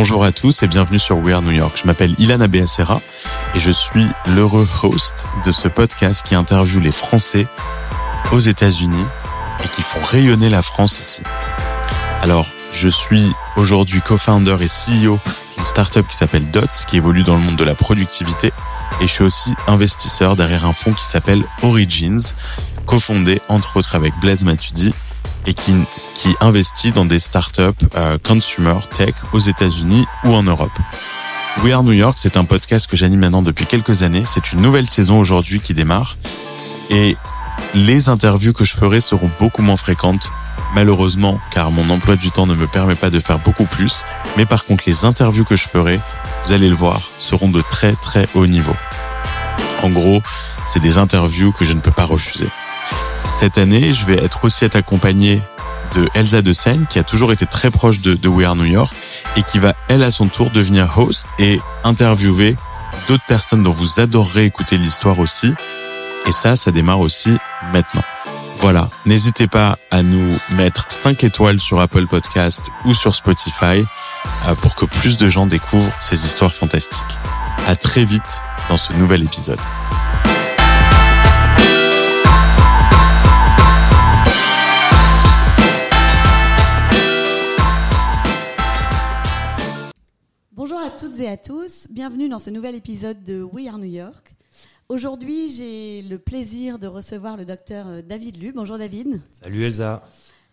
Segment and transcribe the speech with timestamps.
[0.00, 1.78] Bonjour à tous et bienvenue sur We Are New York.
[1.78, 3.02] Je m'appelle Ilana Beacera
[3.54, 7.46] et je suis l'heureux host de ce podcast qui interviewe les Français
[8.32, 9.04] aux États-Unis
[9.62, 11.20] et qui font rayonner la France ici.
[12.22, 15.18] Alors, je suis aujourd'hui co-founder et CEO
[15.58, 18.52] d'une startup qui s'appelle Dots, qui évolue dans le monde de la productivité.
[19.02, 22.22] Et je suis aussi investisseur derrière un fonds qui s'appelle Origins,
[22.86, 24.94] cofondé entre autres avec Blaise Matudi
[25.46, 25.74] et qui,
[26.14, 27.62] qui investit dans des startups
[27.96, 30.78] euh, consumer tech aux États-Unis ou en Europe.
[31.62, 34.24] We Are New York, c'est un podcast que j'anime maintenant depuis quelques années.
[34.26, 36.16] C'est une nouvelle saison aujourd'hui qui démarre.
[36.90, 37.16] Et
[37.74, 40.30] les interviews que je ferai seront beaucoup moins fréquentes,
[40.74, 44.04] malheureusement, car mon emploi du temps ne me permet pas de faire beaucoup plus.
[44.36, 46.00] Mais par contre, les interviews que je ferai,
[46.46, 48.74] vous allez le voir, seront de très très haut niveau.
[49.82, 50.22] En gros,
[50.66, 52.48] c'est des interviews que je ne peux pas refuser.
[53.32, 55.40] Cette année, je vais être aussi être accompagné
[55.94, 58.64] de Elsa de Seine, qui a toujours été très proche de, de We Are New
[58.64, 58.94] York
[59.36, 62.56] et qui va, elle, à son tour, devenir host et interviewer
[63.08, 65.52] d'autres personnes dont vous adorerez écouter l'histoire aussi.
[66.26, 67.36] Et ça, ça démarre aussi
[67.72, 68.02] maintenant.
[68.60, 73.82] Voilà, n'hésitez pas à nous mettre 5 étoiles sur Apple Podcast ou sur Spotify
[74.46, 77.00] euh, pour que plus de gens découvrent ces histoires fantastiques.
[77.66, 79.60] À très vite dans ce nouvel épisode.
[91.00, 94.34] Toutes et à tous, bienvenue dans ce nouvel épisode de We Are New York.
[94.90, 98.52] Aujourd'hui, j'ai le plaisir de recevoir le docteur euh, David Lu.
[98.52, 99.18] Bonjour David.
[99.30, 100.02] Salut Elsa.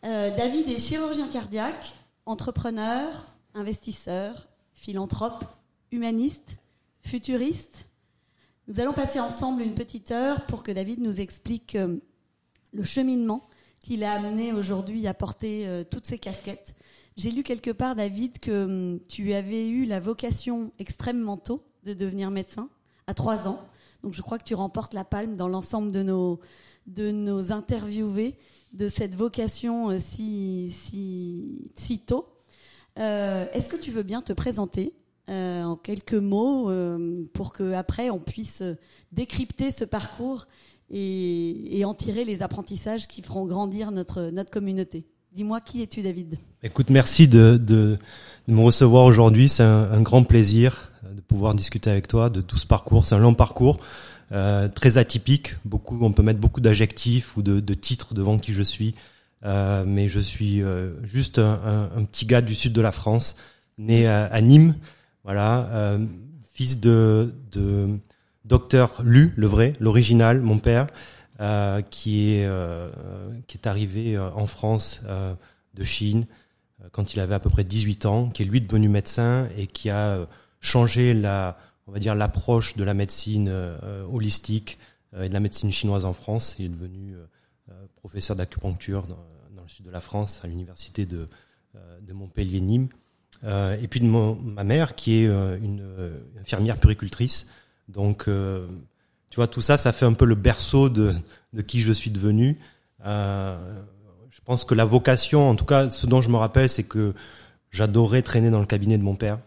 [0.06, 1.94] Euh, David est chirurgien cardiaque,
[2.26, 3.26] entrepreneur,
[3.56, 5.44] investisseur, philanthrope,
[5.92, 6.56] humaniste,
[7.02, 7.90] futuriste.
[8.70, 11.98] Nous allons passer ensemble une petite heure pour que David nous explique euh,
[12.72, 13.50] le cheminement
[13.82, 16.74] qu'il a amené aujourd'hui à porter euh, toutes ces casquettes.
[17.18, 21.96] J'ai lu quelque part, David, que hum, tu avais eu la vocation extrêmement tôt de
[21.96, 22.70] devenir médecin,
[23.08, 23.60] à trois ans.
[24.04, 26.40] Donc je crois que tu remportes la palme dans l'ensemble de nos,
[26.86, 28.36] de nos interviewés
[28.74, 30.70] de cette vocation euh, si,
[31.76, 32.28] si, tôt.
[33.00, 34.94] Euh, Est-ce que tu veux bien te présenter
[35.30, 36.72] euh, en quelques mots
[37.34, 38.62] pour que après on puisse
[39.12, 40.48] décrypter ce parcours
[40.92, 45.06] et, en tirer les apprentissages qui feront grandir notre communauté?
[45.38, 46.36] Dis-moi, qui es-tu, David?
[46.64, 48.00] Écoute, merci de, de,
[48.48, 49.50] me recevoir aujourd'hui.
[49.50, 53.06] C'est un, grand plaisir de pouvoir discuter avec toi de tout ce parcours.
[53.06, 53.80] C'est un long parcours,
[54.32, 55.54] euh, très atypique.
[55.64, 58.96] Beaucoup, on peut mettre beaucoup d'adjectifs ou de, titres devant qui je suis.
[59.46, 63.36] Euh, mais je suis euh, juste un, petit gars du sud de la France,
[63.78, 64.74] né à, à Nîmes.
[65.24, 66.04] Voilà, euh,
[66.52, 67.90] fils de, de
[68.44, 70.88] docteur Lu, le vrai, l'original, mon père.
[71.40, 72.90] Euh, qui est euh,
[73.46, 75.36] qui est arrivé euh, en France euh,
[75.76, 76.26] de Chine
[76.92, 79.92] quand il avait à peu près 18 ans, qui est lui devenu médecin et qui
[79.92, 80.28] a
[80.62, 83.50] changé la on va dire l'approche de la médecine
[84.12, 84.78] holistique
[85.20, 86.56] et de la médecine chinoise en France.
[86.60, 87.16] Il est devenu
[87.96, 89.18] professeur d'acupuncture dans,
[89.64, 91.28] le sud de la France à l'université de
[92.02, 92.90] de Montpellier Nîmes.
[93.44, 95.84] et puis de ma mère qui est une
[96.40, 97.48] infirmière puricultrice.
[97.90, 98.28] Donc
[99.30, 101.14] tu vois, tout ça, ça fait un peu le berceau de,
[101.68, 102.60] qui je suis devenu.
[103.06, 103.58] Euh,
[104.30, 107.14] je pense que la vocation, en tout cas, ce dont je me rappelle, c'est que
[107.72, 109.40] j'adorais traîner dans le cabinet de mon père.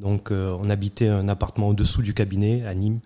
[0.00, 3.00] Donc, euh, on habitait un appartement au-dessous du cabinet à Nîmes.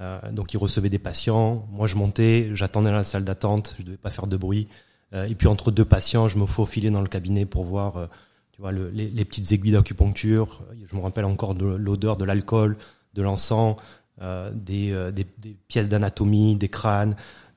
[0.00, 1.66] Euh, donc, il recevait des patients.
[1.72, 3.74] Moi, je montais, j'attendais dans la salle d'attente.
[3.78, 4.68] Je devais pas faire de bruit.
[5.12, 8.08] Et puis, entre deux patients, je me faufilais dans le cabinet pour voir,
[8.52, 10.62] tu vois, le, les, les, petites aiguilles d'acupuncture.
[10.84, 12.76] Je me rappelle encore de l'odeur de l'alcool,
[13.14, 13.76] de l'encens.
[14.22, 15.26] Euh, des, euh, des,
[15.68, 17.14] pièces d'anatomie, des crânes,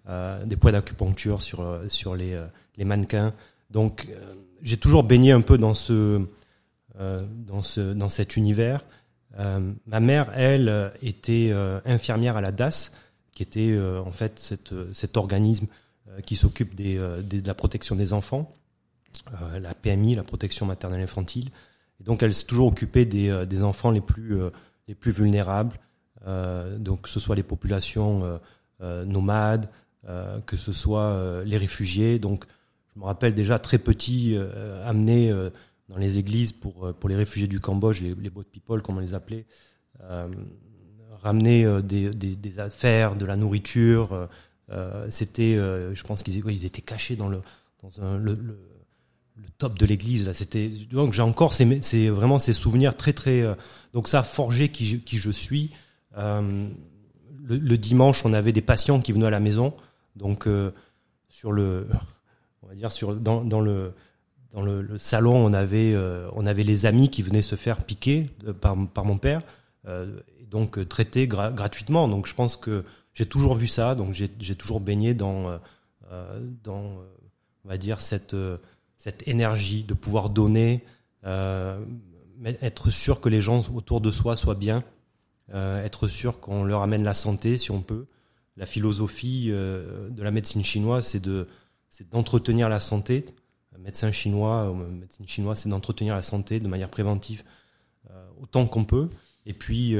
[0.10, 2.38] euh, des poids d'acupuncture sur, sur les,
[2.76, 3.34] les mannequins.
[3.72, 4.08] Donc
[4.62, 6.22] j'ai toujours baigné un peu dans ce,
[6.98, 8.84] dans ce, dans cet univers.
[9.38, 11.54] ma mère, elle, était
[11.86, 12.92] infirmière à la DAS,
[13.32, 15.68] qui était en fait cette, cet organisme
[16.26, 18.52] qui s'occupe des, de la protection des enfants,
[19.58, 21.52] la PMI, la protection maternelle infantile.
[22.02, 24.36] Et donc elle s'est toujours occupée des, des enfants les plus,
[24.88, 25.80] les plus vulnérables,
[26.78, 28.38] donc que ce soit les populations euh,
[28.82, 29.70] euh, nomades,
[30.48, 32.18] que ce soit les réfugiés.
[32.18, 32.46] Donc
[32.96, 34.36] je me rappelle déjà très petit
[34.84, 35.32] amené
[35.90, 39.02] dans les églises pour, pour les réfugiés du Cambodge, les, les boat people comme on
[39.02, 39.46] les appelait,
[41.22, 44.30] ramener des, des, affaires, de la nourriture.
[45.10, 47.42] C'était, je pense qu'ils ils étaient cachés dans le
[47.84, 48.58] dans le, le,
[49.60, 53.44] top de l'église c'était donc j'ai encore c'est c'est vraiment ces souvenirs très très
[53.94, 55.76] donc ça forgé qui qui je suis euh,
[56.16, 59.74] le, le, dimanche, on avait des patients qui venaient à la maison,
[60.16, 60.72] donc euh,
[61.30, 61.88] sur le,
[62.64, 63.94] on va dire sur dans, le
[64.52, 68.30] dans le, salon, on avait, euh, on avait les amis qui venaient se faire piquer
[68.48, 69.42] euh, par, par mon père,
[69.88, 72.08] euh, et donc euh, traités gra- gratuitement.
[72.08, 72.84] Donc je pense que
[73.14, 75.58] j'ai toujours vu ça, donc j'ai toujours baigné dans, euh,
[76.12, 77.06] euh, dans euh,
[77.66, 78.58] on va dire, cette, euh,
[78.96, 80.84] cette énergie de pouvoir donner,
[81.26, 81.80] euh,
[82.62, 84.84] être sûr que les gens autour de soi soient bien,
[85.54, 88.06] euh, être sûr qu'on leur amène la santé si on peut.
[88.56, 91.48] La philosophie euh, de la médecine chinoise, c'est de
[91.90, 93.26] c'est d'entretenir la santé.
[93.80, 97.44] Médecin chinois, euh, médecine chinoise, c'est d'entretenir la santé de manière préventive
[98.42, 99.10] autant qu'on peut.
[99.46, 99.96] Et puis,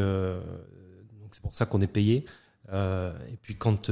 [1.32, 2.26] c'est pour ça qu'on est payé.
[2.72, 3.92] Et puis quand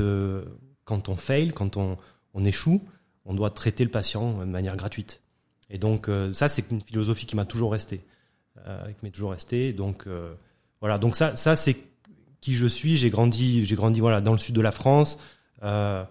[0.85, 1.97] quand on fail, quand on,
[2.33, 2.81] on échoue,
[3.25, 5.21] on doit traiter le patient de manière gratuite.
[5.69, 8.05] Et donc ça, c'est une philosophie qui m'a toujours resté,
[8.55, 9.71] qui m'est toujours resté.
[9.73, 10.07] Donc
[10.81, 11.75] voilà, donc ça, ça c'est
[12.41, 12.97] qui je suis.
[12.97, 15.17] J'ai grandi, j'ai grandi voilà dans le sud de la France.
[15.63, 16.03] Euh,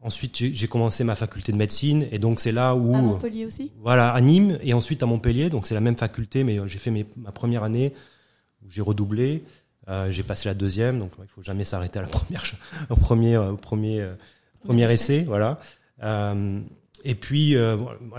[0.00, 3.70] ensuite, j'ai commencé ma faculté de médecine, et donc c'est là où À Montpellier aussi?
[3.80, 5.48] Voilà, à Nîmes et ensuite à Montpellier.
[5.50, 7.92] Donc c'est la même faculté, mais euh, j'ai fait mes- ma première année
[8.64, 9.42] où j'ai redoublé.
[9.88, 12.44] Euh, j'ai passé la deuxième, donc il faut jamais s'arrêter à la première,
[12.90, 14.06] au premier, au premier,
[14.64, 15.58] premier essai, voilà.
[16.04, 16.60] Euh,
[17.04, 17.56] et puis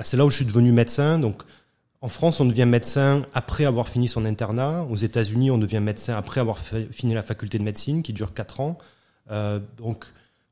[0.04, 1.18] c'est là où je suis devenu médecin.
[1.20, 1.42] Donc
[2.04, 4.84] en France, on devient médecin après avoir fini son internat.
[4.90, 8.60] Aux États-Unis, on devient médecin après avoir fini la faculté de médecine, qui dure quatre
[8.60, 8.78] ans.
[9.32, 10.04] Euh, donc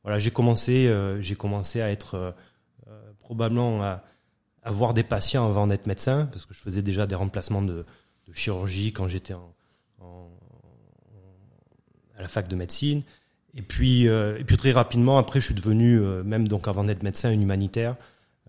[0.03, 2.31] voilà, j'ai commencé, euh, j'ai commencé à être euh,
[3.19, 4.05] probablement à,
[4.63, 7.85] à voir des patients avant d'être médecin, parce que je faisais déjà des remplacements de,
[8.31, 9.41] chirurgie quand j'étais à
[12.21, 13.03] la fac de médecine.
[13.55, 17.27] Et puis, et puis très rapidement, après, je suis devenu, même donc avant d'être médecin,
[17.27, 17.97] un humanitaire,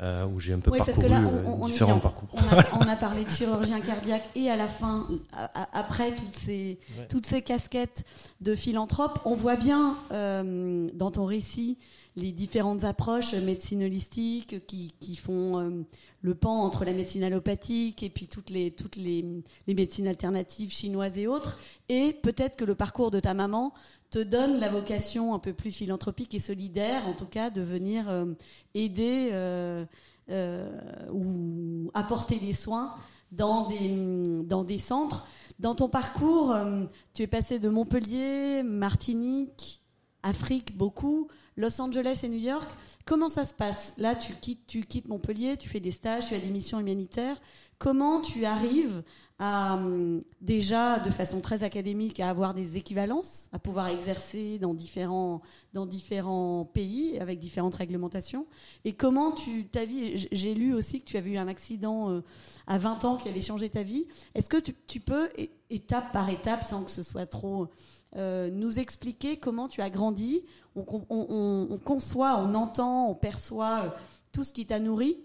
[0.02, 2.28] euh, où j'ai un peu Oui, parce parcouru que là, euh, on, différents parcours.
[2.34, 6.14] On a, on a parlé de chirurgien cardiaque et à la fin, a- a- après
[6.16, 7.06] toutes ces, Ouais.
[7.08, 8.04] toutes ces casquettes
[8.40, 11.78] de philanthrope, on voit bien euh, dans ton récit
[12.16, 15.70] les différentes approches médecine holistique qui, qui font euh,
[16.20, 19.24] le pan entre la médecine allopathique et puis toutes les, toutes les,
[19.66, 21.58] les médecines alternatives chinoises et autres.
[21.88, 23.72] Et peut-être que le parcours de ta maman
[24.10, 28.08] te donne la vocation un peu plus philanthropique et solidaire, en tout cas, de venir
[28.10, 28.26] euh,
[28.74, 29.86] aider euh,
[31.12, 32.94] ou apporter des soins
[33.32, 35.26] dans des, dans des centres.
[35.58, 36.54] Dans ton parcours,
[37.14, 39.82] tu es passé de Montpellier, Martinique,
[40.22, 42.68] Afrique beaucoup, Los Angeles et New York.
[43.04, 43.94] Comment ça se passe?
[43.98, 47.36] Là, tu quittes, tu quittes Montpellier, tu fais des stages, tu as des missions humanitaires.
[47.78, 49.02] Comment tu arrives
[49.38, 54.72] à, hum, déjà, de façon très académique, à avoir des équivalences, à pouvoir exercer dans
[54.72, 55.42] différents,
[55.74, 58.46] dans différents pays avec différentes réglementations?
[58.84, 62.20] Et comment tu, ta vie, j'ai lu aussi que tu avais eu un accident euh,
[62.68, 64.06] à 20 ans qui avait changé ta vie.
[64.36, 65.28] Est-ce que tu, peux,
[65.70, 67.68] étape par étape, sans que ce soit trop,
[68.16, 70.42] euh, nous expliquer comment tu as grandi
[70.76, 73.88] on, con- on- on- on conçoit, on entend, on perçoit euh,
[74.32, 75.18] tout ce qui t'a nourri.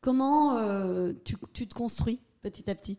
[0.00, 1.36] Comment euh, tu,
[1.66, 2.98] te construis petit à petit?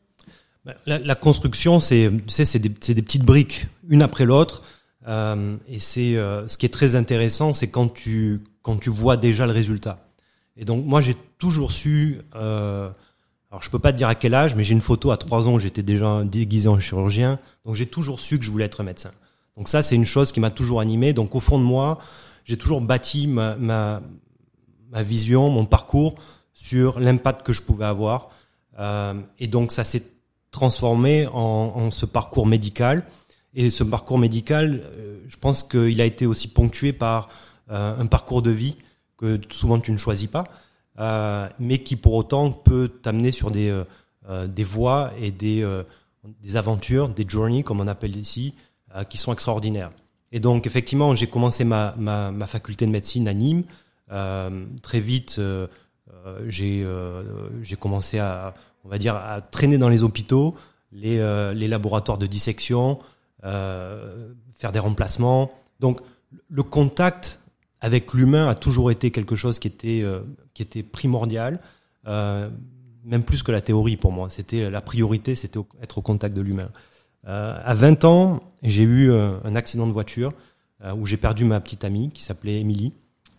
[0.66, 4.62] Ben, La, construction, c'est des, des petites briques, une après l'autre.
[5.06, 9.52] Et c'est ce qui est très intéressant, c'est quand tu quand tu vois déjà le
[9.52, 10.08] résultat.
[10.56, 12.22] Et donc moi, j'ai toujours su.
[13.54, 15.48] Alors je peux pas te dire à quel âge, mais j'ai une photo à trois
[15.48, 17.38] ans où j'étais déjà déguisé en chirurgien.
[17.66, 19.12] Donc j'ai toujours su que je voulais être médecin.
[19.58, 21.14] Donc ça, c'est une chose qui m'a toujours animé.
[21.14, 22.00] Donc au fond de moi,
[22.46, 24.02] j'ai toujours bâti ma, ma
[25.04, 26.16] vision, mon parcours
[26.56, 28.30] sur l'impact que je pouvais avoir.
[28.80, 30.08] Euh, et donc ça s'est
[30.50, 33.06] transformé en, ce parcours médical.
[33.54, 37.30] Et ce parcours médical, euh, je pense qu'il a été aussi ponctué par
[37.70, 38.78] euh, un parcours de vie
[39.16, 40.46] que souvent tu ne choisis pas,
[40.98, 43.84] mais qui pour autant peut t'amener sur des, euh,
[44.30, 45.84] euh, des voies et des, euh,
[46.42, 48.54] des aventures, des journeys comme on appelle ici,
[48.96, 49.90] euh, qui sont extraordinaires.
[50.32, 53.64] Et donc effectivement, j'ai commencé ma, ma, ma faculté de médecine à Nîmes.
[54.12, 55.68] Euh, très vite, euh,
[56.26, 57.24] euh, j'ai euh,
[57.80, 60.56] commencé à, on va dire, à traîner dans les hôpitaux,
[60.92, 63.00] les, euh, les laboratoires de dissection,
[63.44, 65.52] euh, faire des remplacements.
[65.80, 66.00] Donc,
[66.50, 67.40] le contact
[67.84, 70.22] avec l'humain a toujours été quelque chose qui était, euh,
[70.54, 71.60] qui était primordial,
[72.08, 72.50] euh,
[73.04, 74.30] même plus que la théorie pour moi.
[74.30, 76.70] C'était la priorité, c'était être au contact de l'humain.
[77.28, 80.32] Euh, à 20 ans, j'ai eu un accident de voiture
[80.96, 82.94] où j'ai perdu ma petite amie qui s'appelait Émilie.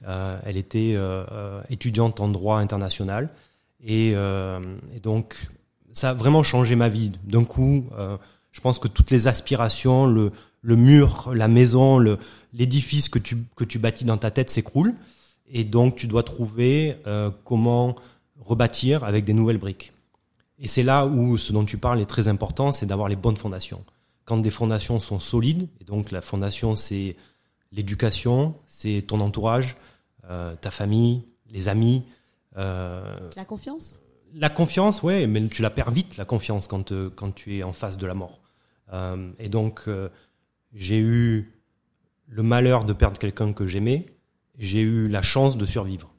[0.06, 0.96] Elle était
[1.70, 3.30] étudiante en droit international
[3.82, 4.14] et,
[5.02, 5.48] donc
[5.92, 7.12] ça a vraiment changé ma vie.
[7.24, 7.86] D'un coup,
[8.52, 12.18] je pense que toutes les aspirations, le, le mur, la maison, le,
[12.54, 14.94] l'édifice que tu, que tu bâtis dans ta tête s'écroule.
[15.46, 17.96] Et donc, tu dois trouver euh, comment
[18.40, 19.92] rebâtir avec des nouvelles briques.
[20.58, 23.36] Et c'est là où ce dont tu parles est très important, c'est d'avoir les bonnes
[23.36, 23.84] fondations.
[24.24, 27.16] Quand des fondations sont solides, et donc la fondation, c'est
[27.72, 29.76] l'éducation, c'est ton entourage,
[30.30, 32.04] euh, ta famille, les amis,
[32.56, 33.98] euh, La confiance?
[34.32, 37.72] La confiance, ouais, mais tu la perds vite, la confiance, quand, quand tu es en
[37.72, 38.40] face de la mort.
[39.38, 39.88] Et donc,
[40.72, 41.53] j'ai eu
[42.28, 44.06] le malheur de perdre quelqu'un que j'aimais,
[44.58, 46.10] j'ai eu la chance de survivre.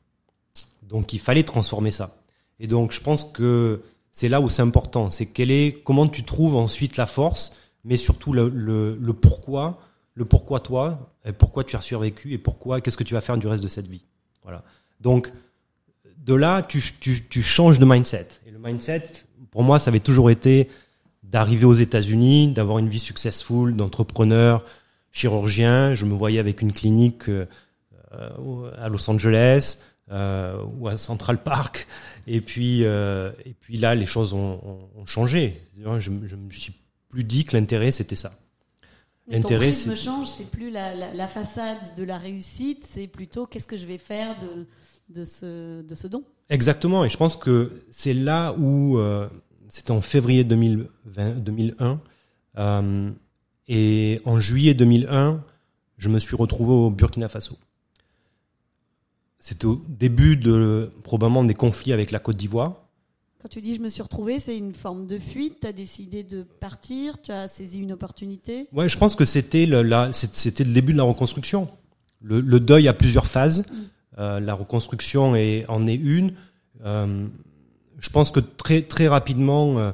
[0.83, 2.17] Donc, il fallait transformer ça.
[2.59, 3.81] Et donc, je pense que
[4.11, 5.11] c'est là où c'est important.
[5.11, 9.79] C'est quel est, comment tu trouves ensuite la force, mais surtout le, pourquoi,
[10.13, 13.37] le pourquoi toi, et pourquoi tu as survécu, et pourquoi, qu'est-ce que tu vas faire
[13.37, 14.03] du reste de cette vie.
[14.43, 14.63] Voilà.
[15.01, 15.31] Donc,
[16.17, 18.27] de là, tu, tu, tu changes de mindset.
[18.47, 19.05] Et le mindset,
[19.51, 20.69] pour moi, ça avait toujours été
[21.23, 24.63] d'arriver aux États-Unis, d'avoir une vie successful, d'entrepreneur,
[25.15, 25.93] chirurgien.
[25.95, 27.45] Je me voyais avec une clinique euh,
[28.77, 29.79] à Los Angeles
[30.11, 31.87] euh, ou à Central Park.
[32.27, 35.61] Et puis, euh, et puis là, les choses ont, ont, ont changé.
[35.77, 36.73] Je, je me suis
[37.09, 38.33] plus dit que l'intérêt, c'était ça.
[39.31, 43.65] Ton prisme change, c'est plus la, la, la, façade de la réussite, c'est plutôt qu'est-ce
[43.65, 44.67] que je vais faire de,
[45.09, 46.23] de, ce, de ce don.
[46.49, 49.27] Exactement, et je pense que c'est là où, euh,
[49.67, 51.99] c'était en février 2020, 2001,
[52.57, 53.11] euh,
[53.67, 55.43] et en juillet 2001,
[55.97, 57.57] je me suis retrouvé au Burkina Faso.
[59.39, 62.81] C'était au début de probablement des conflits avec la Côte d'Ivoire.
[63.41, 65.59] Quand tu dis je me suis retrouvé, c'est une forme de fuite.
[65.61, 68.67] Tu as décidé de partir, tu as saisi une opportunité.
[68.73, 71.69] Ouais, je pense que c'était le, c'était le début de la reconstruction.
[72.21, 73.67] Le, le deuil a plusieurs phases.
[73.67, 73.73] Mm.
[74.17, 76.33] Euh, la reconstruction est, en est une.
[76.83, 77.27] Euh,
[77.99, 79.91] je pense que très très rapidement, euh,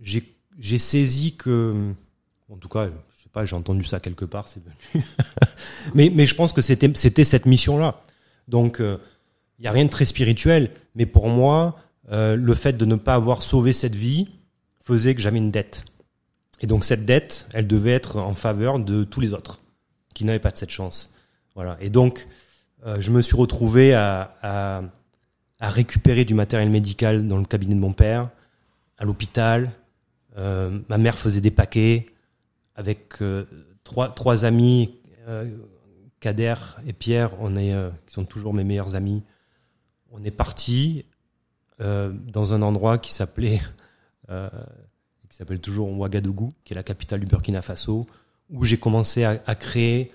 [0.00, 1.92] j'ai saisi que,
[2.50, 5.04] en tout cas, je sais pas, j'ai entendu ça quelque part, c'est venu.
[6.14, 8.00] mais je pense que c'était cette mission-là.
[8.48, 8.96] Donc il euh,
[9.58, 11.76] y a rien de très spirituel, mais pour moi
[12.10, 14.28] euh, le fait de ne pas avoir sauvé cette vie
[14.82, 15.84] faisait que j'avais une dette.
[16.60, 19.60] Et donc cette dette, elle devait être en faveur de tous les autres
[20.14, 21.14] qui n'avaient pas de cette chance.
[21.54, 21.76] Voilà.
[21.80, 22.26] Et donc
[22.86, 24.82] euh, je me suis retrouvé à,
[25.60, 28.28] récupérer du matériel médical dans le cabinet de mon père,
[28.98, 29.72] à l'hôpital.
[30.36, 32.06] Euh, ma mère faisait des paquets
[32.74, 33.44] avec euh,
[33.84, 34.94] trois, trois amis,
[36.20, 36.54] Kader
[36.86, 37.74] et Pierre, on est,
[38.06, 39.22] qui sont toujours mes meilleurs amis.
[40.10, 41.06] On est partis
[41.80, 43.60] euh, dans un endroit qui s'appelait,
[44.30, 44.48] euh,
[45.28, 48.06] qui s'appelle toujours Ouagadougou, qui est la capitale du Burkina Faso,
[48.50, 50.12] où j'ai commencé à, à, créer.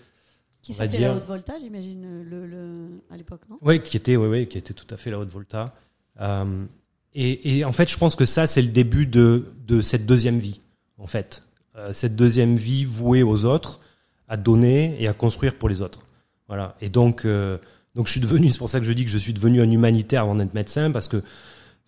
[0.62, 3.58] Qui s'appelait la haute volta, j'imagine, le, le, à l'époque, non?
[3.62, 5.76] Oui, qui était, oui, oui, qui était tout à fait la haute volta.
[6.22, 6.66] Euh,
[7.14, 10.40] et, et, en fait, je pense que ça, c'est le début de, de cette deuxième
[10.40, 10.62] vie,
[10.98, 11.44] en fait.
[11.80, 13.80] Euh, cette deuxième vie vouée aux autres,
[14.28, 16.00] à donner et à construire pour les autres.
[16.48, 16.76] Voilà.
[16.82, 17.58] Et donc, euh,
[17.96, 19.72] donc je suis devenu, c'est pour ça que je dis que je suis devenu un
[19.72, 21.24] humanitaire avant d'être médecin, parce que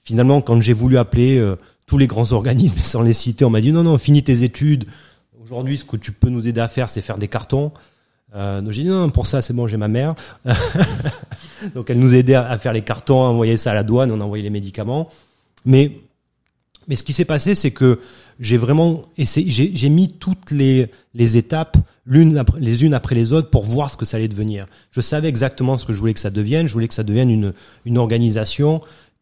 [0.02, 1.58] finalement, quand j'ai voulu appeler euh,
[1.88, 4.86] tous les grands organismes sans les citer, on m'a dit non, non, finis tes études.
[5.44, 7.72] Aujourd'hui, ce que tu peux nous aider à faire, c'est faire des cartons.
[8.34, 10.16] Donc j'ai dit non, pour ça, c'est bon, j'ai ma mère.
[11.76, 14.22] donc elle nous aidait à, faire les cartons, à envoyer ça à la douane, on
[14.22, 15.10] a envoyé les médicaments.
[15.66, 16.00] Mais
[16.88, 18.00] mais ce qui s'est passé, c'est que
[18.40, 23.50] j'ai vraiment essayé, j'ai mis toutes les, les étapes l'une les unes après les autres
[23.50, 24.68] pour voir ce que ça allait devenir.
[24.92, 26.68] Je savais exactement ce que je voulais que ça devienne.
[26.68, 27.54] Je voulais que ça devienne une,
[27.86, 28.82] une organisation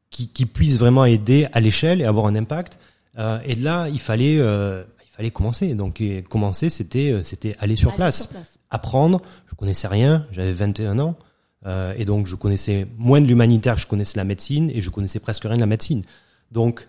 [0.10, 2.80] qui, qui puisse vraiment aider à l'échelle et avoir un impact.
[3.18, 5.74] Euh, et là, il fallait, euh, il fallait commencer.
[5.76, 9.22] Donc commencer, c'était, euh, c'était aller sur, aller place, sur place, apprendre.
[9.48, 10.26] Je connaissais rien.
[10.32, 11.18] J'avais 21 ans.
[11.66, 15.20] Euh, et donc je connaissais moins de l'humanitaire, je connaissais la médecine et je connaissais
[15.20, 16.04] presque rien de la médecine.
[16.52, 16.88] Donc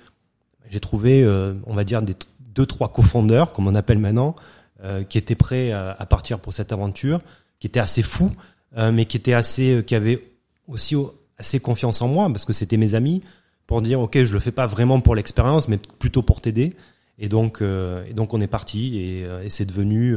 [0.71, 2.15] j'ai trouvé, euh, on va dire, des
[2.55, 4.37] deux, trois cofondeurs, comme on appelle maintenant,
[4.83, 7.21] euh, qui étaient prêts à, partir pour cette aventure,
[7.59, 8.33] qui étaient assez fous,
[8.77, 10.25] euh, mais qui étaient assez, qui avaient
[10.69, 10.97] aussi
[11.37, 13.23] assez confiance en moi, parce que c'était mes amis,
[13.67, 16.75] pour dire, OK, je le fais pas vraiment pour l'expérience, mais plutôt pour t'aider.
[17.19, 20.17] Et donc, et donc on est parti, et, et c'est devenu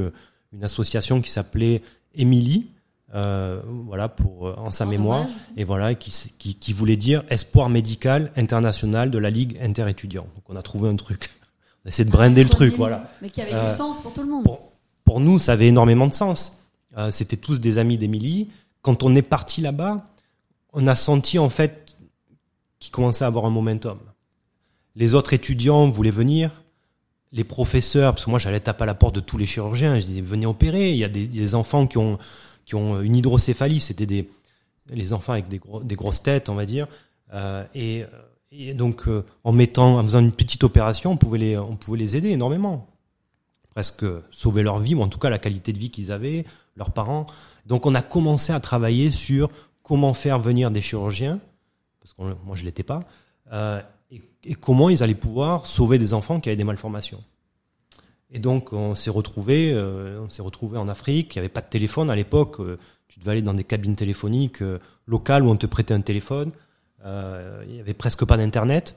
[0.53, 1.81] une association qui s'appelait
[2.15, 2.67] Émilie,
[3.15, 5.23] euh, voilà pour euh, en sa oh, mémoire.
[5.23, 5.37] dommage.
[5.55, 10.43] et voilà qui, qui, qui, voulait dire espoir médical international de la ligue interétudiant donc
[10.49, 11.29] on a trouvé un truc.
[11.85, 13.09] On a essayé de brander le truc voilà.
[13.21, 14.45] Mais qui avait euh, du sens pour tout le monde.
[14.45, 14.71] pour,
[15.03, 16.65] pour nous ça avait énormément de sens.
[16.97, 18.49] Euh, c'était tous des amis d'Émilie.
[18.81, 20.07] Quand on est parti là-bas
[20.71, 21.95] on a senti en fait
[22.79, 23.99] qu'il commençait à avoir un momentum.
[24.95, 26.63] Les autres étudiants voulaient venir.
[27.31, 29.99] Les professeurs parce que moi j'allais taper à la porte de tous les chirurgiens.
[29.99, 30.91] Je disais venez opérer.
[30.91, 32.17] Il y a des, des enfants qui ont
[32.65, 34.29] qui ont une hydrocéphalie, c'était des
[34.89, 36.87] les enfants avec des, gros, des grosses têtes, on va dire,
[37.33, 38.03] euh, et,
[38.51, 41.97] et, donc euh, en mettant, en faisant une petite opération, on pouvait les, on pouvait
[41.97, 42.87] les aider énormément,
[43.69, 46.91] presque sauver leur vie ou en tout cas la qualité de vie qu'ils avaient, leurs
[46.91, 47.25] parents.
[47.65, 49.49] Donc on a commencé à travailler sur
[49.81, 51.39] comment faire venir des chirurgiens,
[52.01, 53.05] parce que moi je l'étais pas,
[53.51, 53.81] euh,
[54.45, 57.23] et comment ils allaient pouvoir sauver des enfants qui avaient des malformations.
[58.33, 61.35] Et donc on s'est retrouvé, euh, on s'est retrouvé en Afrique.
[61.35, 62.59] Il n'y avait pas de téléphone à l'époque.
[62.59, 66.01] Euh, tu devais aller dans des cabines téléphoniques euh, locales où on te prêtait un
[66.01, 66.51] téléphone.
[67.05, 68.95] Il y avait presque pas d'internet.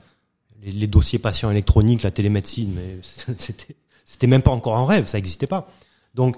[0.63, 2.99] les, dossiers patients électroniques, la télémédecine, mais
[3.37, 3.75] c'était
[4.05, 5.69] c'était même pas encore un rêve, ça n'existait pas.
[6.15, 6.37] Donc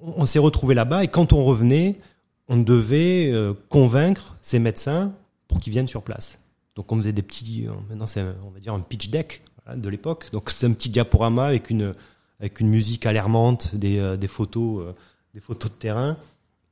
[0.00, 1.98] on, s'est retrouvé là-bas et quand on revenait,
[2.46, 3.34] on devait
[3.68, 5.12] convaincre ces médecins
[5.48, 6.38] pour qu'ils viennent sur place.
[6.76, 9.42] Donc on faisait des petits, maintenant c'est on va dire un pitch deck
[9.74, 10.28] de l'époque.
[10.30, 11.94] Donc c'est un petit diaporama avec une
[12.40, 14.92] avec une musique alarmante, des, euh, des photos, euh,
[15.34, 16.16] des photos de terrain,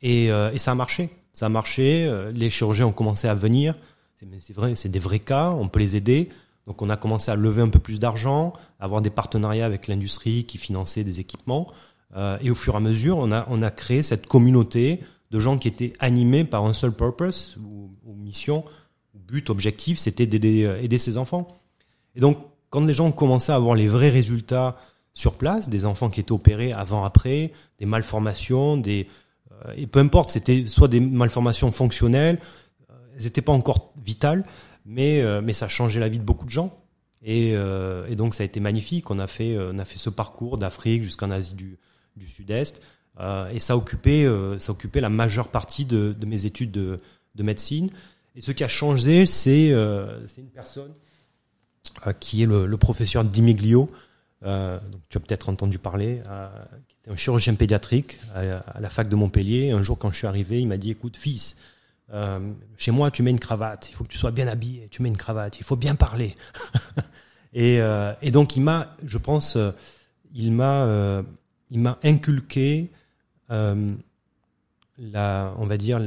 [0.03, 1.11] et, euh, et ça a marché.
[1.33, 2.11] Ça a marché.
[2.33, 3.75] les chirurgiens ont commencé à venir.
[4.39, 5.51] C'est vrai, c'est des vrais cas.
[5.51, 6.31] On peut les aider.
[6.65, 10.45] Donc on a commencé à lever un peu plus d'argent, avoir des partenariats avec l'industrie
[10.45, 11.71] qui finançait des équipements.
[12.41, 15.59] Et au fur et à mesure, on a, on a créé cette communauté de gens
[15.59, 18.65] qui étaient animés par un seul purpose ou, mission,
[19.15, 21.49] ou but, objectif, c'était d'aider aider ces enfants.
[22.15, 22.39] Et donc,
[22.71, 24.79] quand les gens ont commencé à avoir les vrais résultats
[25.17, 29.09] sur place, des enfants qui étaient opérés avant, après, des malformations, des
[29.51, 32.39] euh, et peu importe, c'était soit des malformations fonctionnelles,
[32.91, 34.45] euh, elles n'étaient pas encore vitales,
[34.85, 36.77] mais euh, mais ça changeait la vie de beaucoup de gens.
[37.23, 39.11] Et, euh, donc ça a été magnifique.
[39.11, 41.79] On a fait on a fait ce parcours d'Afrique jusqu'en Asie du,
[42.29, 42.83] Sud-Est,
[43.53, 44.27] et ça occupait
[44.59, 47.01] ça occupait la majeure partie de, mes études de,
[47.35, 47.91] de médecine.
[48.35, 50.93] Et ce qui a changé, c'est une personne
[52.21, 53.91] qui est le professeur Dimiglio.
[54.43, 56.49] Euh, donc tu as peut-être entendu parler, euh,
[56.87, 59.71] qui était un chirurgien pédiatrique à, la fac de Montpellier.
[59.71, 61.57] Un jour, quand je suis arrivé, il m'a dit "Écoute, fils,
[62.13, 63.89] euh, chez moi, tu mets une cravate.
[63.91, 64.89] Il faut que tu sois bien habillé.
[64.91, 65.59] Tu mets une cravate.
[65.59, 66.35] Il faut bien parler."
[67.55, 67.81] et,
[68.31, 69.57] donc, il m'a, je pense,
[70.35, 71.23] il m'a,
[71.71, 72.91] il m'a inculqué
[73.49, 76.01] la, on va dire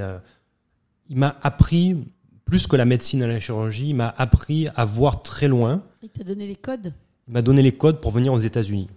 [1.10, 1.98] il m'a appris
[2.46, 5.84] plus que la médecine et la chirurgie, il m'a appris à voir très loin.
[6.02, 6.94] Il t'a donné les codes?
[7.30, 8.90] M'a donné les codes pour venir aux États-Unis.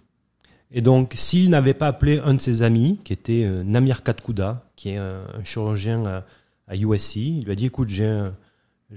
[0.71, 4.65] Et donc, s'il n'avait pas appelé un de ses amis, qui était euh, Namir Katkouda,
[4.75, 6.25] qui est un, chirurgien à,
[6.67, 8.33] à USC, il lui a dit "Écoute, j'ai un,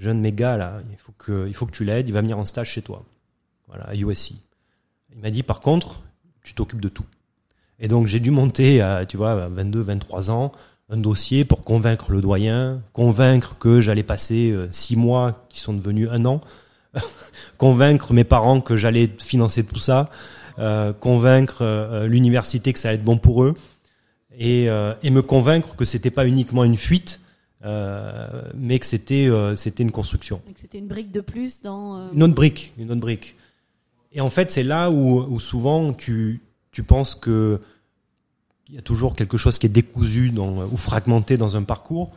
[0.03, 2.45] un de là, il faut que, il faut que tu l'aides, il va venir en
[2.45, 3.05] stage chez toi,
[3.67, 4.33] voilà, à USC."
[5.13, 6.01] Il m'a dit "Par contre,
[6.43, 7.05] tu t'occupes de tout."
[7.79, 10.51] Et donc, j'ai dû monter à, tu vois, à 22, 23 ans,
[10.89, 15.73] un dossier pour convaincre le doyen, convaincre que j'allais passer euh, six mois qui sont
[15.73, 16.41] devenus un an,
[17.57, 20.09] convaincre mes parents que j'allais financer tout ça,
[20.59, 23.55] euh, convaincre euh, l'université que ça allait être bon pour eux,
[24.37, 27.19] et, euh, et me convaincre que c'était pas uniquement une fuite,
[28.55, 30.41] mais que c'était c'était une construction.
[30.55, 32.11] C'était une brique de plus dans.
[32.13, 33.35] Une autre brique, une autre brique.
[34.13, 37.59] Et en fait, c'est là où, où souvent tu, tu penses que
[38.69, 42.11] il y a toujours quelque chose qui est décousu dans, ou fragmenté dans un parcours.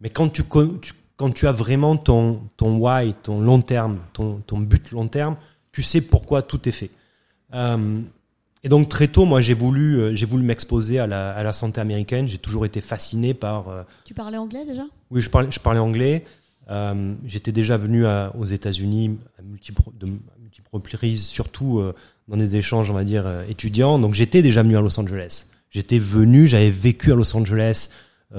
[0.00, 0.42] Mais quand tu,
[0.80, 5.08] tu- quand tu as vraiment ton, ton why, ton long terme, ton, ton but long
[5.08, 5.36] terme,
[5.72, 6.90] tu sais pourquoi tout est fait.
[7.54, 8.00] Euh,
[8.64, 11.52] et donc très tôt, moi, j'ai voulu, euh, j'ai voulu m'exposer à la, à la
[11.52, 12.28] santé américaine.
[12.28, 14.82] J'ai toujours été fasciné par, euh, Tu parlais anglais déjà?
[15.10, 16.24] Oui, je parlais, je parlais anglais.
[16.68, 21.80] Euh, J'étais déjà venu à- aux États-Unis à multiples, de, à multiples reprises, surtout
[22.26, 23.98] dans des échanges, on va dire, étudiants.
[24.00, 25.46] Donc j'étais déjà venu à Los Angeles.
[25.70, 27.88] J'étais venu, j'avais vécu à Los Angeles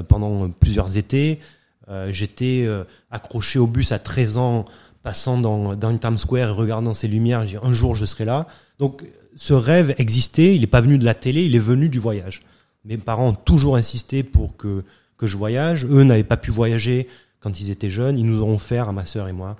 [0.09, 1.39] pendant plusieurs étés.
[1.89, 4.65] Euh, J'étais euh, accroché au bus à 13 ans,
[5.03, 7.45] passant dans, dans Times Square et regardant ces lumières.
[7.45, 8.47] Dit, un jour, je serai là.
[8.79, 9.03] Donc
[9.35, 10.55] ce rêve existait.
[10.55, 12.41] Il n'est pas venu de la télé, il est venu du voyage.
[12.83, 14.83] Mes parents ont toujours insisté pour que
[15.17, 15.85] que je voyage.
[15.85, 17.07] Eux n'avaient pas pu voyager
[17.39, 18.19] quand ils étaient jeunes.
[18.19, 19.57] Ils nous ont offert, à ma sœur et moi,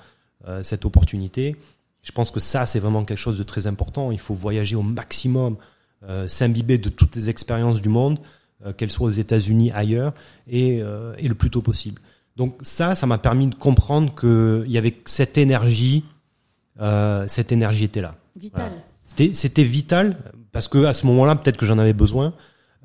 [0.48, 1.56] euh, cette opportunité.
[2.04, 4.12] Je pense que ça, c'est vraiment quelque chose de très important.
[4.12, 5.58] Il faut voyager au maximum,
[6.28, 8.20] s'imbiber de toutes les expériences du monde,
[8.78, 10.14] qu'elles soient aux États-Unis, ailleurs,
[10.48, 12.00] et le plus tôt possible.
[12.38, 16.06] Donc ça, ça m'a permis de comprendre qu'il y avait cette énergie,
[16.80, 18.16] euh, cette énergie était là.
[18.36, 18.72] Vital.
[19.08, 20.18] C'était, c'était vital
[20.52, 22.34] parce que à ce moment-là, peut-être que j'en avais besoin,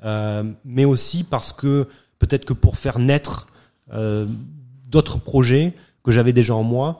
[0.03, 1.87] euh, mais aussi parce que
[2.17, 3.47] peut-être que pour faire naître
[3.93, 4.25] euh,
[4.87, 6.97] d'autres projets que j'avais déjà en moi,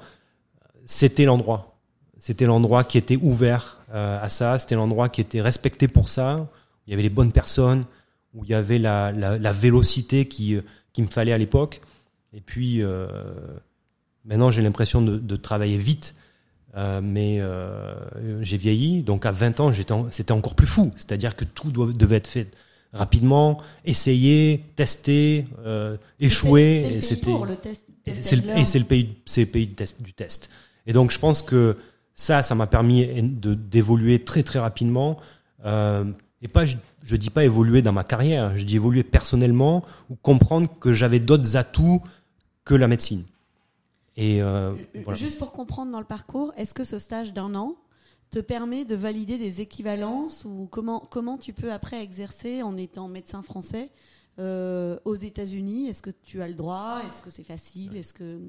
[0.86, 1.80] c'était l'endroit.
[2.20, 4.58] C'était l'endroit qui était ouvert à ça.
[4.58, 6.38] C'était l'endroit qui était respecté pour ça.
[6.38, 6.48] Où
[6.88, 7.84] il y avait les bonnes personnes,
[8.34, 10.58] où il y avait la, la, la vélocité qui,
[10.94, 11.82] qui me fallait à l'époque.
[12.34, 13.08] Et puis euh,
[14.26, 16.16] maintenant, j'ai l'impression de, de travailler vite.
[16.76, 17.94] Euh, mais euh,
[18.42, 20.92] j'ai vieilli, donc à 20 ans, en- c'était encore plus fou.
[20.96, 22.50] C'est-à-dire que tout doit- devait être fait
[22.94, 25.46] rapidement, essayer, tester,
[26.20, 26.82] échouer.
[26.96, 27.34] Et C'est le pays
[28.24, 28.58] c'était le test.
[28.58, 30.50] et c'est pays, c'est le pays du test, du test.
[30.88, 31.78] Et donc je pense que
[32.16, 35.18] ça, ça m'a permis de d'évoluer très très rapidement.
[35.66, 36.06] Euh,
[36.42, 40.16] et pas, je, je dis pas évoluer dans ma carrière, je dis évoluer personnellement ou
[40.16, 42.02] comprendre que j'avais d'autres atouts
[42.66, 43.24] que la médecine.
[44.16, 45.20] Et euh, voilà.
[45.20, 47.76] Juste pour comprendre dans le parcours, est-ce que ce stage d'un an
[48.30, 53.08] te permet de valider des équivalences ou comment, comment tu peux après exercer en étant
[53.08, 53.90] médecin français
[54.40, 55.88] euh, aux États-Unis?
[55.88, 57.02] Est-ce que tu as le droit?
[57.06, 57.96] Est-ce que c'est facile?
[57.98, 58.40] Est-ce que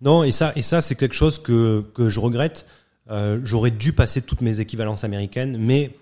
[0.00, 2.66] Non, et ça, et ça, c'est quelque chose que que je regrette.
[3.10, 5.92] Euh, J'aurais dû passer toutes mes équivalences américaines, mais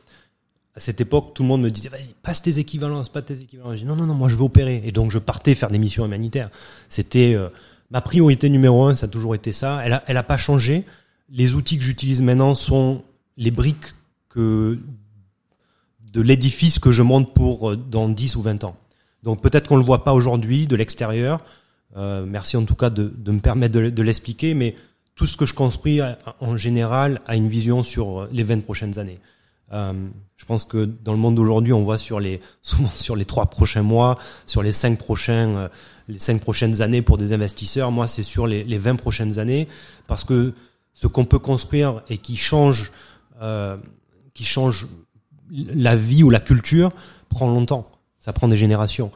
[0.75, 3.75] à cette époque, tout le monde me disait, vas-y, passe tes équivalences, pas tes équivalences.
[3.75, 4.83] Je dis, non, non, non, moi je veux opérer.
[4.85, 6.49] Et donc je partais faire des missions humanitaires.
[6.89, 7.49] C'était euh,
[7.91, 9.83] ma priorité numéro un, ça a toujours été ça.
[9.85, 10.85] Elle a, elle a pas changé.
[11.29, 13.03] Les outils que j'utilise maintenant sont
[13.37, 13.95] les briques
[14.31, 14.79] que
[16.11, 18.77] de l'édifice que je monte pour euh, dans 10 ou 20 ans.
[19.23, 21.45] Donc peut-être qu'on le voit pas aujourd'hui de l'extérieur.
[21.99, 24.75] Euh, merci en tout cas de, me permettre de l'expliquer, mais
[25.15, 26.01] tout ce que je construis
[26.41, 29.21] en général a une vision sur les 20 prochaines années.
[29.73, 29.93] Euh,
[30.37, 33.47] je pense que dans le monde d'aujourd'hui, on voit sur les souvent sur les trois
[33.47, 35.69] prochains mois, sur les cinq prochains euh,
[36.09, 37.91] les cinq prochaines années pour des investisseurs.
[37.91, 39.69] Moi, c'est sur les, les 20 prochaines années
[40.07, 40.53] parce que
[40.95, 42.93] ce qu'on peut construire et qui change
[43.41, 43.77] euh,
[44.35, 44.89] qui change
[45.51, 46.93] la vie ou la culture
[47.29, 47.91] prend longtemps.
[48.19, 49.11] Ça prend des générations.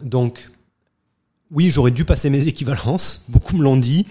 [0.00, 0.50] Donc,
[1.50, 3.24] oui, j'aurais dû passer mes équivalences.
[3.28, 4.06] Beaucoup me l'ont dit.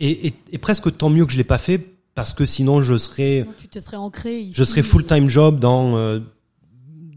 [0.00, 2.96] Et, et, et, presque tant mieux que je l'ai pas fait parce que sinon je
[2.96, 4.54] serais, tu te serais ancré ici.
[4.54, 6.20] je serais full time job dans euh,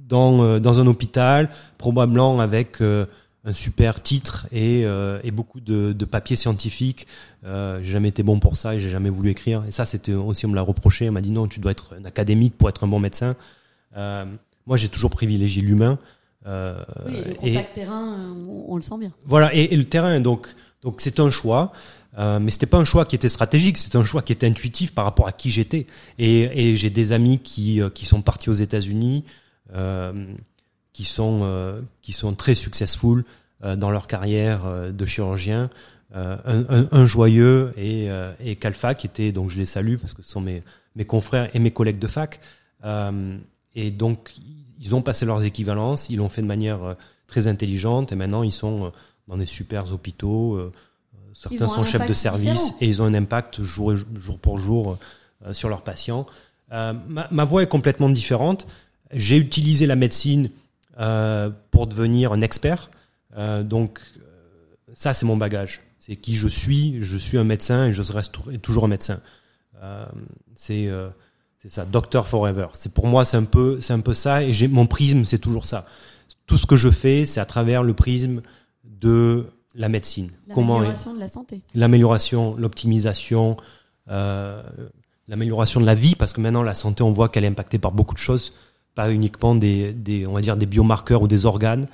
[0.08, 3.06] dans euh, dans un hôpital, probablement avec euh,
[3.48, 7.08] un super titre et, euh, et beaucoup de, de papiers scientifiques.
[7.46, 9.64] Euh, j'ai jamais été bon pour ça et j'ai jamais voulu écrire.
[9.66, 11.10] Et ça, c'était aussi on me l'a reproché.
[11.10, 13.38] On m'a dit non, tu dois être un académique pour être un bon médecin.
[13.96, 14.26] Euh,
[14.66, 15.98] moi, j'ai toujours privilégié l'humain.
[16.46, 19.12] Euh, oui, et le contact terrain, on, on, le sent bien.
[19.26, 21.72] Voilà, et, et le terrain, donc donc c'est un choix.
[22.18, 24.94] Euh, mais c'était pas un choix qui était stratégique, c'était un choix qui était intuitif
[24.94, 25.86] par rapport à qui j'étais.
[26.18, 29.24] Et, j'ai des amis qui, euh, qui sont partis aux États-Unis,
[29.74, 30.26] euh,
[30.94, 33.24] qui sont euh, qui sont très successful
[33.76, 35.72] dans leur carrière de chirurgien.
[36.14, 38.08] Un, joyeux et,
[38.40, 40.62] et Calfa qui était donc je les salue parce que ce sont mes
[40.96, 42.40] mes confrères et mes collègues de fac.
[43.76, 44.36] et donc
[44.80, 48.52] ils ont passé leurs équivalences, ils l'ont fait de manière très intelligente et maintenant ils
[48.52, 48.92] sont
[49.28, 50.72] dans des super hôpitaux
[51.38, 52.78] certains sont chefs de service différent.
[52.82, 54.98] et ils ont un impact jour, jour pour jour
[55.46, 56.26] euh, sur leurs patients.
[56.72, 58.68] Euh, ma, ma, voix est complètement différente.
[59.12, 60.50] J'ai utilisé la médecine
[61.00, 62.90] euh, pour devenir un expert.
[63.66, 64.00] Donc
[64.96, 65.82] ça, c'est mon bagage.
[66.00, 66.98] C'est qui je suis.
[67.02, 69.22] Je suis un médecin et je reste toujours un médecin.
[70.56, 70.90] C'est
[71.68, 72.70] ça, doctor forever.
[72.74, 74.44] C'est pour moi, c'est un peu, c'est un peu ça.
[74.44, 75.86] Et j'ai mon prisme, c'est toujours ça.
[76.48, 78.42] Tout ce que je fais, c'est à travers le prisme
[78.84, 79.46] de
[79.78, 80.32] la médecine.
[80.48, 81.62] L'amélioration de la santé.
[81.76, 83.56] L'amélioration, l'optimisation,
[84.10, 84.62] euh,
[85.28, 87.92] l'amélioration de la vie, parce que maintenant la santé, on voit qu'elle est impactée par
[87.92, 88.54] beaucoup de choses,
[88.96, 91.88] pas uniquement des, des, on va dire des biomarqueurs ou des organes,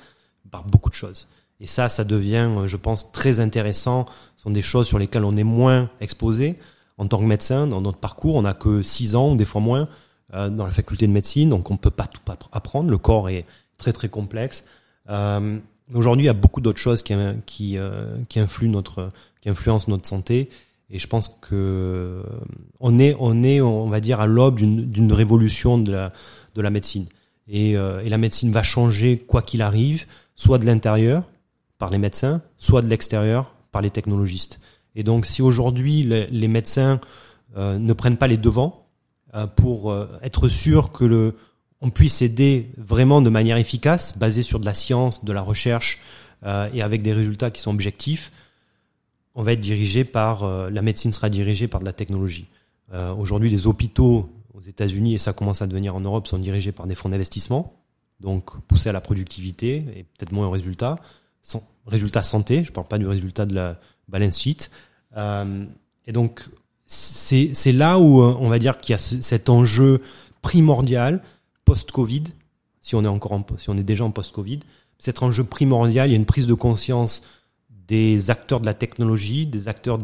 [0.50, 1.28] par beaucoup de choses.
[1.60, 4.06] Et ça, ça devient, je pense, très intéressant.
[4.36, 6.58] Ce sont des choses sur lesquelles on est moins exposé
[6.98, 7.66] en tant que médecin.
[7.66, 9.88] Dans notre parcours, on n'a que six ans, des fois moins,
[10.32, 12.20] euh, dans la faculté de médecine, donc on peut pas tout
[12.52, 12.90] apprendre.
[12.90, 13.44] Le corps est
[13.78, 14.64] très très complexe.
[15.10, 15.58] Euh,
[15.92, 17.14] Aujourd'hui, il y a beaucoup d'autres choses qui,
[17.46, 19.10] qui, euh, qui, influent notre,
[19.42, 20.48] qui influencent notre santé.
[20.90, 22.22] Et je pense que
[22.80, 26.12] on est, on est, on va dire, à l'aube d'une révolution de la,
[26.54, 27.06] de la médecine.
[27.48, 31.24] Et, euh, et la médecine va changer quoi qu'il arrive, soit de l'intérieur
[31.78, 34.60] par les médecins, soit de l'extérieur par les technologistes.
[34.94, 37.00] Et donc, si aujourd'hui les, les, médecins
[37.56, 38.86] euh, ne prennent pas les devants
[39.34, 41.34] euh, pour euh, être sûr que le
[41.80, 46.00] on puisse aider vraiment de manière efficace, basée sur de la science, de la recherche
[46.44, 48.32] euh, et avec des résultats qui sont objectifs,
[49.34, 52.46] on va être dirigé par euh, la médecine sera dirigée par de la technologie.
[52.92, 56.72] Euh, Aujourd'hui, les hôpitaux aux États-Unis et ça commence à devenir en Europe sont dirigés
[56.72, 57.74] par des fonds d'investissement,
[58.20, 60.98] donc poussés à la productivité et peut-être moins au résultat,
[61.42, 62.64] sans, résultat santé.
[62.64, 64.70] Je parle pas du résultat de la balance sheet.
[66.06, 66.48] Et donc
[66.86, 70.00] c'est là où on va dire qu'il y a ce, cet enjeu
[70.42, 71.22] primordial
[71.64, 72.24] post-Covid,
[72.80, 74.60] si on est encore en, si on est déjà en post-Covid,
[74.98, 76.08] c'est un enjeu primordial.
[76.08, 77.22] Il y a une prise de conscience
[77.88, 79.98] des acteurs de la technologie, des acteurs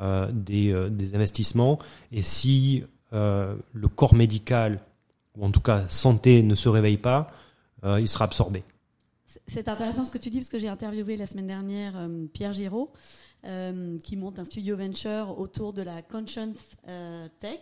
[0.00, 1.78] euh, des, euh, des, investissements.
[2.12, 4.80] Et si euh, le corps médical,
[5.36, 7.30] ou en tout cas santé, ne se réveille pas,
[7.84, 8.64] il sera absorbé.
[9.46, 12.90] C'est intéressant ce que tu dis parce que j'ai interviewé la semaine dernière Pierre Giraud
[13.46, 17.60] euh, qui monte un studio venture autour de la conscience euh, tech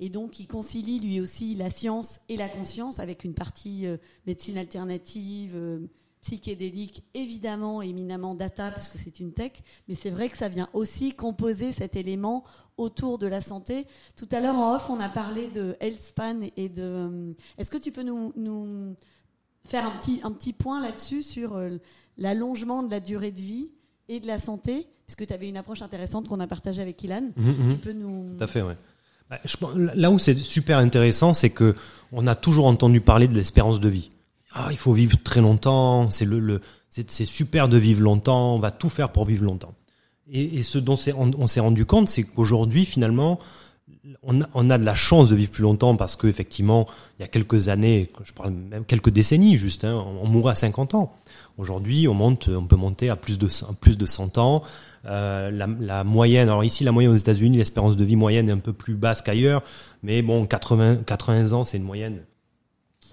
[0.00, 3.98] et donc il concilie lui aussi la science et la conscience avec une partie euh,
[4.26, 5.86] médecine alternative,
[6.22, 9.52] psychédélique, évidemment éminemment data puisque c'est une tech,
[9.86, 12.42] mais c'est vrai que ça vient aussi composer cet élément
[12.78, 13.86] autour de la santé.
[14.16, 17.34] Tout à l'heure en off, on a parlé de healthspan et de.
[17.58, 18.96] Est-ce que tu peux nous, nous
[19.66, 21.60] faire un petit, un petit point là-dessus sur
[22.16, 23.70] l'allongement de la durée de vie
[24.08, 27.30] et de la santé, puisque tu avais une approche intéressante qu'on a partagée avec Ilan.
[27.36, 27.72] Mmh, mmh.
[27.72, 28.26] Tu peux nous...
[28.36, 28.76] Tout à fait, ouais.
[29.30, 29.56] Bah, je,
[29.94, 31.74] là où c'est super intéressant, c'est que
[32.12, 34.10] on a toujours entendu parler de l'espérance de vie.
[34.52, 38.58] Ah, il faut vivre très longtemps, c'est le, le c'est super de vivre longtemps, on
[38.58, 39.74] va tout faire pour vivre longtemps.
[40.30, 43.38] Et, et ce dont on, on s'est rendu compte, c'est qu'aujourd'hui, finalement,
[44.22, 46.86] on, a, on a de la chance de vivre plus longtemps parce que effectivement,
[47.18, 50.52] il y a quelques années, je parle même quelques décennies juste, hein, on, on mourait
[50.52, 51.12] à 50 ans.
[51.58, 53.48] Aujourd'hui, on monte, on peut monter à plus de
[53.80, 54.62] plus de 100 ans.
[55.06, 58.60] Euh, la, moyenne, alors ici la moyenne aux États-Unis, l'espérance de vie moyenne est un
[58.60, 59.64] peu plus basse qu'ailleurs,
[60.04, 62.22] mais bon, 80 80 ans, c'est une moyenne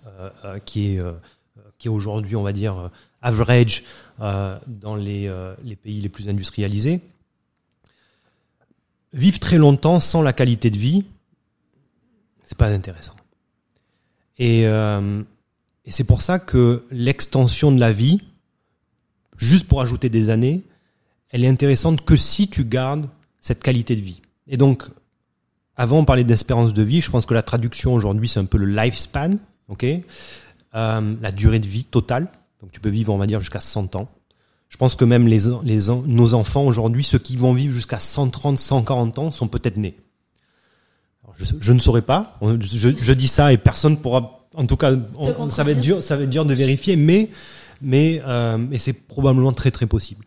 [0.06, 1.02] euh, euh, qui est
[1.80, 2.92] qui est aujourd'hui, on va dire,
[3.24, 3.84] average
[4.20, 5.32] dans les
[5.64, 7.02] les pays les plus industrialisés.
[9.14, 11.04] Vivre très longtemps sans la qualité de vie,
[12.44, 13.16] c'est pas intéressant.
[14.38, 18.22] Et, et c'est pour ça que l'extension de la vie,
[19.38, 20.62] juste pour ajouter des années,
[21.30, 23.08] elle est intéressante que si tu gardes
[23.40, 24.22] cette qualité de vie.
[24.48, 24.84] Et donc,
[25.76, 28.58] avant on parlait d'espérance de vie, je pense que la traduction aujourd'hui c'est un peu
[28.58, 29.36] le lifespan,
[29.68, 29.86] ok,
[30.76, 32.28] euh, la durée de vie totale.
[32.62, 34.10] Donc tu peux vivre, on va dire, jusqu'à 100 ans.
[34.70, 38.58] Je pense que même les, les nos enfants aujourd'hui, ceux qui vont vivre jusqu'à 130,
[38.58, 39.96] 140 ans, sont peut-être nés.
[41.38, 42.34] je, je, ne saurais pas.
[42.42, 44.48] Je, je, dis ça et personne pourra.
[44.54, 47.30] En tout cas, on, ça va être dur, ça va être dur de vérifier, mais
[47.82, 50.26] mais euh, c'est probablement très très possible.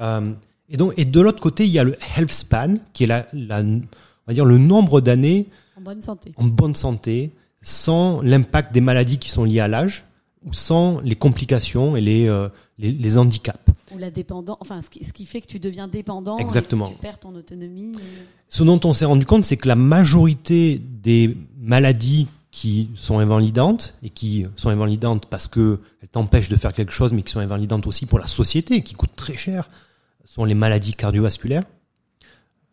[0.00, 0.32] Euh,
[0.68, 3.26] et donc, et de l'autre côté, il y a le health span, qui est la,
[3.32, 3.82] la on
[4.26, 7.32] va dire le nombre d'années en bonne santé, en bonne santé,
[7.62, 10.04] sans l'impact des maladies qui sont liées à l'âge
[10.46, 13.58] ou sans les complications et les, euh, les, les, handicaps.
[13.92, 16.86] Ou la dépendance, enfin, ce qui, ce qui, fait que tu deviens dépendant, Exactement.
[16.86, 17.94] Et que tu perds ton autonomie.
[17.96, 18.26] Et...
[18.48, 23.98] Ce dont on s'est rendu compte, c'est que la majorité des maladies qui sont invalidantes
[24.02, 27.40] et qui sont invalidantes parce que elles t'empêchent de faire quelque chose, mais qui sont
[27.40, 29.68] invalidantes aussi pour la société, qui coûtent très cher,
[30.24, 31.64] sont les maladies cardiovasculaires,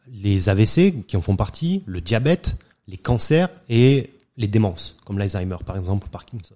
[0.07, 2.55] les AVC qui en font partie, le diabète,
[2.87, 6.55] les cancers et les démences, comme l'Alzheimer par exemple, ou Parkinson.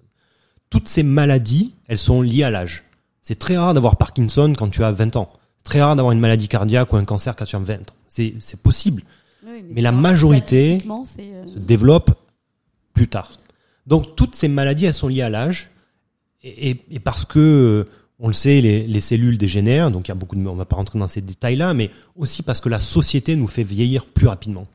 [0.70, 2.84] Toutes ces maladies, elles sont liées à l'âge.
[3.20, 5.30] C'est très rare d'avoir Parkinson quand tu as 20 ans.
[5.64, 7.94] Très rare d'avoir une maladie cardiaque ou un cancer quand tu as 20 ans.
[8.08, 9.02] C'est, possible.
[9.46, 11.46] Oui, mais, mais la majorité euh...
[11.46, 12.10] se développe
[12.98, 13.38] plus tard.
[13.86, 15.70] Donc toutes ces maladies, elles sont liées à l'âge.
[16.42, 17.86] Et, et, et, parce que,
[18.18, 20.44] on le sait, les, les, cellules dégénèrent, donc il y a beaucoup de...
[20.46, 23.62] On va pas rentrer dans ces détails-là, mais aussi parce que la société nous fait
[23.62, 24.66] vieillir plus rapidement.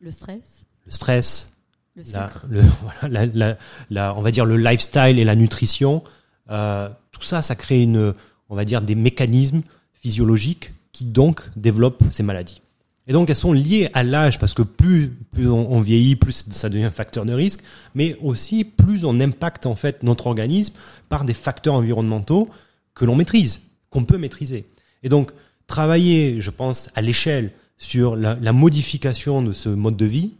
[0.00, 1.56] Le stress Le stress,
[1.96, 2.62] le, la, le
[3.00, 3.58] voilà, la, la,
[3.90, 6.04] la, on va dire le lifestyle et la nutrition,
[6.50, 8.14] euh, tout ça, ça crée une,
[8.48, 12.62] on va dire des mécanismes physiologiques qui donc développent ces maladies.
[13.06, 16.68] Et donc elles sont liées à l'âge parce que plus plus on, vieillit, plus ça
[16.68, 17.62] devient facteur de risque,
[17.94, 20.74] mais aussi plus on impacte en fait notre organisme
[21.08, 22.48] par des facteurs environnementaux
[22.94, 24.66] que l'on maîtrise, qu'on peut maîtriser.
[25.02, 25.32] Et donc
[25.66, 30.32] travailler, je pense, à l'échelle sur la, modification de ce mode de vie,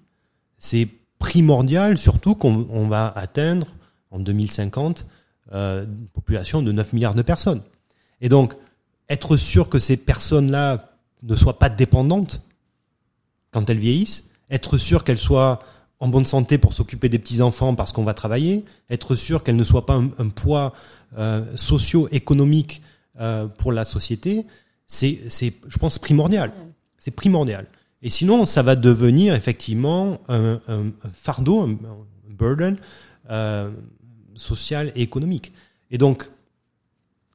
[0.56, 3.66] c'est primordial, surtout qu'on on va atteindre
[4.10, 5.06] en 2050
[5.52, 7.62] euh, une population de 9 milliards de personnes.
[8.22, 8.54] Et donc
[9.10, 12.42] être sûr que ces personnes-là ne soient pas dépendantes
[13.54, 15.60] quand elles vieillissent, être sûr qu'elles soient
[16.00, 19.56] en bonne santé pour s'occuper des petits enfants parce qu'on va travailler, être sûr qu'elles
[19.56, 20.72] ne soient pas un, poids
[21.16, 22.82] euh, socio-économique
[23.20, 24.44] euh, pour la société,
[24.88, 26.52] c'est, je pense, primordial.
[26.98, 27.66] C'est primordial.
[28.02, 30.60] Et sinon, ça va devenir effectivement un,
[31.12, 31.78] fardeau, un,
[32.28, 32.76] burden
[33.30, 33.70] euh,
[34.34, 35.52] social et économique.
[35.92, 36.28] Et donc,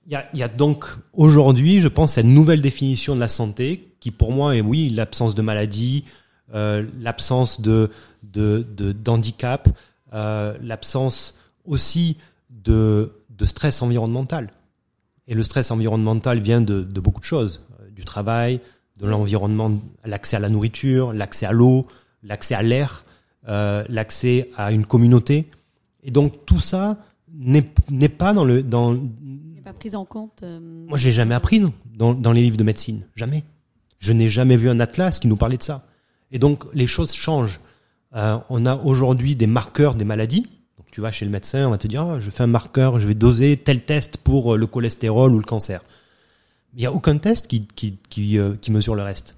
[0.05, 4.31] il y a, donc aujourd'hui, je pense, cette nouvelle définition de la santé qui pour
[4.31, 6.05] moi est oui l'absence de maladie,
[6.53, 7.89] euh, l'absence de,
[8.23, 9.69] de, de d'handicap,
[10.13, 12.17] euh, l'absence aussi
[12.49, 14.51] de, de stress environnemental.
[15.27, 17.61] Et le stress environnemental vient de, de beaucoup de choses,
[17.95, 18.61] du travail,
[18.99, 19.71] de l'environnement,
[20.03, 21.85] l'accès à la nourriture, l'accès à l'eau,
[22.23, 23.05] l'accès à l'air,
[23.47, 25.49] euh, l'accès à une communauté.
[26.03, 26.97] Et donc tout ça
[27.31, 28.97] n'est, n'est pas dans le dans
[29.69, 30.41] pas pris en compte.
[30.41, 30.59] Euh...
[30.87, 33.43] Moi, j'ai jamais appris non, dans, dans les livres de médecine, jamais.
[33.99, 35.85] Je n'ai jamais vu un atlas qui nous parlait de ça.
[36.31, 37.59] Et donc les choses changent.
[38.15, 40.47] Euh, on a aujourd'hui des marqueurs des maladies.
[40.77, 42.99] Donc tu vas chez le médecin, on va te dire oh, je fais un marqueur,
[42.99, 45.81] je vais doser tel test pour le cholestérol ou le cancer.
[46.73, 49.35] Il n'y a aucun test qui, qui, qui, euh, qui mesure le reste.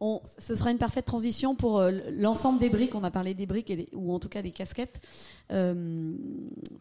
[0.00, 2.94] On, ce sera une parfaite transition pour euh, l'ensemble des briques.
[2.94, 5.00] On a parlé des briques, et ou en tout cas des casquettes.
[5.52, 6.14] Euh,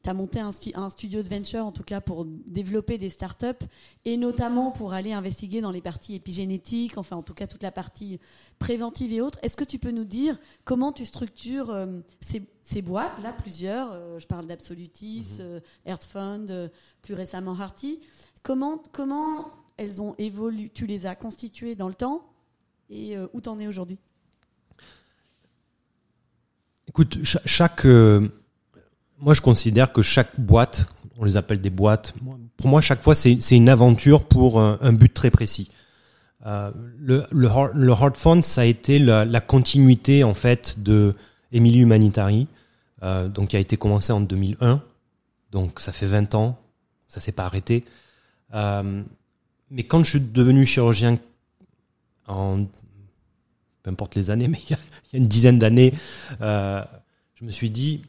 [0.04, 3.10] tu as monté un, stu un, studio de venture, en tout cas pour développer des
[3.10, 3.66] startups,
[4.06, 7.72] et notamment pour aller investiguer dans les parties épigénétiques, enfin en tout cas toute la
[7.72, 8.20] partie
[8.60, 9.40] préventive et autres.
[9.42, 13.92] Est-ce que tu peux nous dire comment tu structures euh, ces, ces, boîtes, là plusieurs,
[13.92, 15.62] euh, je parle d'Absolutis, mm -hmm.
[15.88, 18.00] Earth Fund, plus récemment Harty.
[18.44, 22.22] Comment, comment elles ont évolué, tu les as constituées dans le temps
[22.90, 23.98] et euh, où t'en es aujourd'hui?
[26.88, 28.28] Écoute, chaque, euh,
[29.20, 32.14] moi je considère que chaque boîte, on les appelle des boîtes.
[32.58, 35.70] Pour moi, chaque fois c'est une aventure pour un, but très précis.
[36.46, 41.16] Euh, le, le, Heart Fund, ça a été la, continuité en fait de
[41.52, 42.48] Emily Humanitari,
[43.02, 44.82] donc qui a été commencé en 2001,
[45.52, 46.60] donc ça fait 20 ans,
[47.08, 47.86] ça s'est pas arrêté.
[48.52, 51.20] Mais quand je suis devenu chirurgien
[53.84, 54.80] peu importe les années, mais il y a,
[55.14, 55.94] une dizaine d'années,
[56.42, 56.84] euh,
[57.36, 58.02] je me suis dit,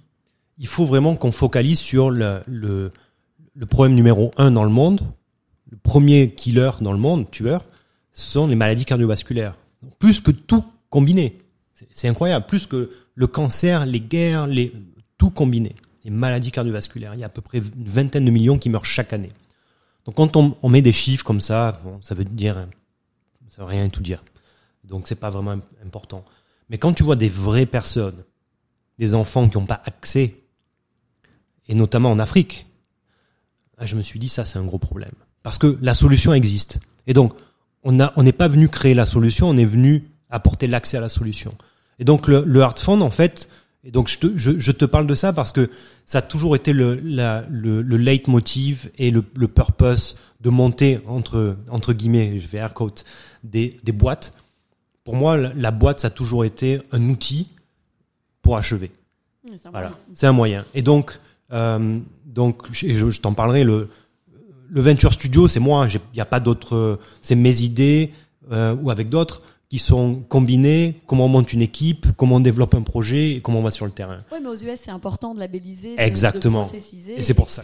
[0.58, 2.92] il faut vraiment qu'on focalise sur le,
[3.68, 5.02] problème numéro un dans le monde,
[5.70, 7.64] le premier killer dans le monde, tueur,
[8.12, 9.54] ce sont les maladies cardiovasculaires.
[9.98, 11.38] Plus que tout combiné.
[11.92, 12.44] C'est- incroyable.
[12.46, 14.72] Plus que le cancer, les guerres, les,
[15.16, 15.76] tout combiné.
[16.04, 17.14] Les maladies cardiovasculaires.
[17.14, 19.30] Il y a à peu près une vingtaine de millions qui meurent chaque année.
[20.04, 22.66] Donc quand on, met des chiffres comme ça, ça veut dire,
[23.50, 24.24] ça veut rien tout dire.
[24.84, 26.24] Donc c'est pas vraiment im- important.
[26.70, 28.24] Mais quand tu vois des vraies personnes,
[28.98, 30.36] des enfants qui n'ont pas accès,
[31.68, 32.66] et notamment en Afrique,
[33.82, 35.12] je me suis dit ça c'est un gros problème.
[35.42, 36.80] Parce que la solution existe.
[37.06, 37.34] Et donc
[37.82, 41.00] on a, on n'est pas venu créer la solution, on est venu apporter l'accès à
[41.00, 41.54] la solution.
[41.98, 43.48] Et donc le, le Fund en fait,
[43.84, 45.70] et donc je te, je te parle de ça parce que
[46.04, 51.00] ça a toujours été le, la, le, le leitmotiv et le, le purpose de monter
[51.06, 53.04] entre entre guillemets, je vais air quote,
[53.44, 54.32] des, des boîtes.
[55.04, 57.48] Pour moi, la, la boîte ça a toujours été un outil
[58.42, 58.90] pour achever.
[59.48, 60.04] Oui, c'est un Voilà, moyen.
[60.14, 60.64] c'est un moyen.
[60.74, 61.18] Et donc,
[61.52, 63.64] euh, donc, je, t'en parlerai.
[63.64, 63.88] Le,
[64.68, 65.86] le venture studio, c'est moi.
[65.90, 66.98] Il n'y a pas d'autres.
[67.22, 68.12] C'est mes idées
[68.52, 70.96] euh, ou avec d'autres qui sont combinées.
[71.06, 73.86] Comment on monte une équipe, comment on développe un projet, et comment on va sur
[73.86, 74.18] le terrain.
[74.32, 76.62] Oui, mais aux US, c'est important de labelliser, de, Exactement.
[76.62, 77.62] de processiser, Et c'est pour ça.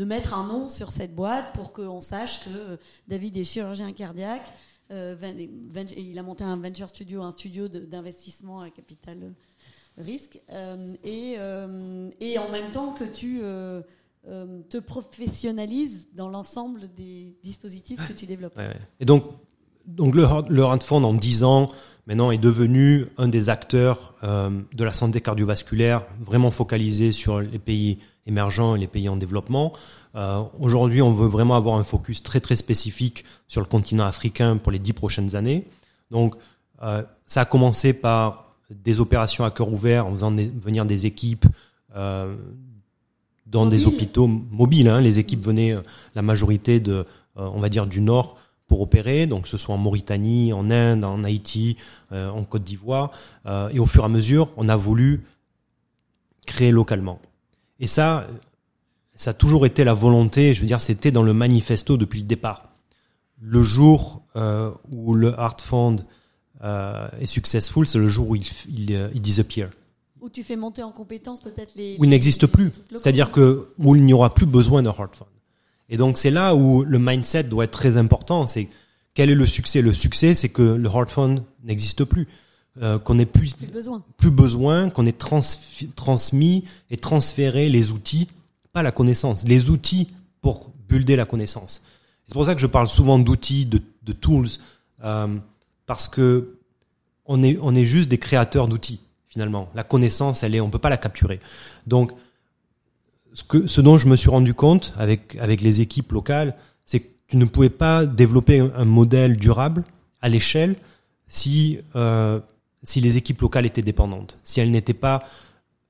[0.00, 3.92] De mettre un nom sur cette boîte pour qu'on sache que euh, David est chirurgien
[3.92, 4.50] cardiaque.
[4.90, 5.14] euh,
[5.96, 10.40] il a monté un venture studio, un studio d'investissement à capital euh, risque.
[10.50, 13.40] euh, et, euh, et en même temps que tu
[14.70, 18.56] te professionnalises dans l'ensemble des dispositifs que tu développes.
[18.56, 18.80] Ouais, ouais.
[19.00, 19.24] Et donc,
[19.86, 21.68] donc le, le Fund en 10 ans
[22.06, 27.98] maintenant est devenu un des acteurs de la santé cardiovasculaire, vraiment focalisé sur les pays
[28.30, 29.72] émergents et les pays en développement.
[30.14, 34.56] Euh, Aujourd'hui, on veut vraiment avoir un focus très très spécifique sur le continent africain
[34.56, 35.66] pour les dix prochaines années.
[36.10, 36.34] Donc,
[36.82, 41.04] euh, ça a commencé par des opérations à cœur ouvert en faisant des- venir des
[41.06, 41.46] équipes
[41.96, 42.34] euh,
[43.46, 44.88] dans des hôpitaux mobiles.
[44.88, 45.00] hein.
[45.00, 45.76] Les équipes venaient,
[46.14, 48.36] la majorité de, on va dire, du nord
[48.68, 51.76] pour opérer, donc que ce soit en Mauritanie, en Inde, en Haïti,
[52.12, 53.10] en Côte d'Ivoire.
[53.72, 55.24] Et au fur et à mesure, on a voulu
[56.46, 57.18] créer localement.
[57.80, 58.28] Et ça,
[59.14, 62.26] ça a toujours été la volonté, je veux dire, c'était dans le manifesto depuis le
[62.26, 62.68] départ.
[63.40, 65.96] Le jour euh, où le Heart Fund
[66.62, 69.70] euh, est successful, c'est le jour où il, il, euh, il disappear.
[70.20, 71.96] Où tu fais monter en compétence peut-être les.
[71.98, 72.70] Où il n'existe plus.
[72.90, 75.28] C'est-à-dire que où il n'y aura plus besoin d'un Heart Fund.
[75.88, 78.46] Et donc c'est là où le mindset doit être très important.
[78.46, 78.68] C'est
[79.14, 79.80] quel est le succès?
[79.80, 82.28] Le succès, c'est que le Heart Fund n'existe plus,
[82.82, 84.02] euh, qu'on n'ait plus Plus besoin.
[84.16, 85.40] plus besoin, qu'on ait trans-
[85.96, 88.28] transmis et transféré les outils,
[88.72, 90.08] pas la connaissance, les outils
[90.40, 91.82] pour builder la connaissance.
[92.26, 94.48] C'est pour ça que je parle souvent d'outils, de, de tools,
[95.04, 95.36] euh,
[95.86, 96.56] parce que
[97.26, 99.68] on est, on est juste des créateurs d'outils finalement.
[99.74, 101.40] La connaissance, elle est, on peut pas la capturer.
[101.86, 102.12] Donc,
[103.32, 107.00] ce que, ce dont je me suis rendu compte avec avec les équipes locales, c'est
[107.00, 109.84] que tu ne pouvais pas développer un, un modèle durable
[110.20, 110.74] à l'échelle
[111.28, 112.40] si euh,
[112.82, 115.22] si les équipes locales étaient dépendantes, si elles n'étaient pas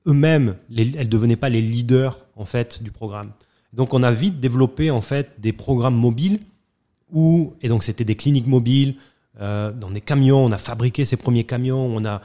[0.07, 3.31] eux-mêmes, les- elles devenaient pas les leaders en fait du programme.
[3.73, 6.39] Donc on a vite développé en fait des programmes mobiles
[7.11, 8.95] où et donc c'était des cliniques mobiles
[9.39, 10.43] euh, dans des camions.
[10.43, 11.85] On a fabriqué ces premiers camions.
[11.95, 12.21] On a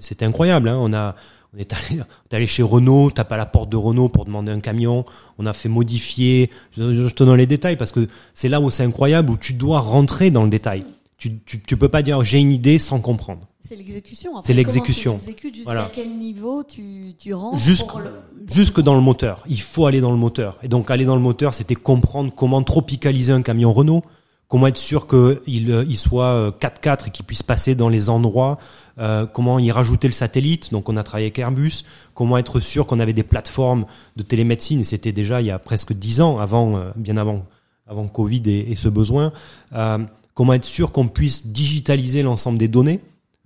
[0.00, 0.68] c'était incroyable.
[0.68, 1.14] Hein, on a
[1.54, 4.24] on est allé, on est allé chez Renault, tape à la porte de Renault pour
[4.24, 5.04] demander un camion.
[5.38, 6.50] On a fait modifier.
[6.76, 9.52] Je, je te donne les détails parce que c'est là où c'est incroyable où tu
[9.52, 10.84] dois rentrer dans le détail.
[11.18, 13.46] Tu, tu, tu peux pas dire j'ai une idée sans comprendre.
[13.62, 14.42] C'est l'exécution.
[14.42, 15.18] C'est l'exécution.
[15.18, 15.90] jusqu'à Voilà.
[15.94, 18.10] quel niveau tu, tu rentres Jusque, pour le-
[18.50, 19.44] jusque dans le moteur.
[19.48, 20.58] Il faut aller dans le moteur.
[20.62, 24.02] Et donc aller dans le moteur, c'était comprendre comment tropicaliser un camion Renault,
[24.48, 28.08] comment être sûr qu'il euh, il soit euh, 4x4 et qu'il puisse passer dans les
[28.10, 28.58] endroits,
[28.98, 30.72] euh, comment y rajouter le satellite.
[30.72, 31.84] Donc on a travaillé avec Airbus,
[32.14, 33.86] comment être sûr qu'on avait des plateformes
[34.16, 34.84] de télémédecine.
[34.84, 37.44] C'était déjà il y a presque 10 ans, avant, euh, bien avant,
[37.86, 39.32] avant Covid et, et ce besoin.
[39.74, 39.98] Euh,
[40.34, 43.00] comment être sûr qu'on puisse digitaliser l'ensemble des données.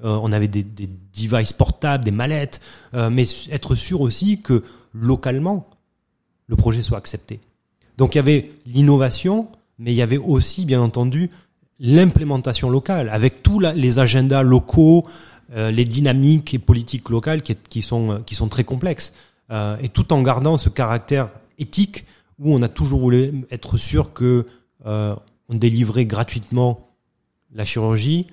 [0.04, 2.60] Euh, on avait des, des devices portables, des mallettes,
[2.94, 5.68] euh, mais être sûr aussi que localement,
[6.46, 7.40] le projet soit accepté.
[7.96, 11.30] Donc il y avait l'innovation, mais il y avait aussi, bien entendu,
[11.78, 15.06] l'implémentation locale, avec tous les agendas locaux,
[15.54, 19.12] euh, les dynamiques et politiques locales qui, qui sont, euh, qui sont très complexes,
[19.48, 22.04] Euh, et tout en gardant ce caractère éthique
[22.40, 24.44] où on a toujours voulu être sûr que
[24.86, 25.14] euh,
[25.48, 26.90] on délivrait gratuitement
[27.54, 28.26] la chirurgie,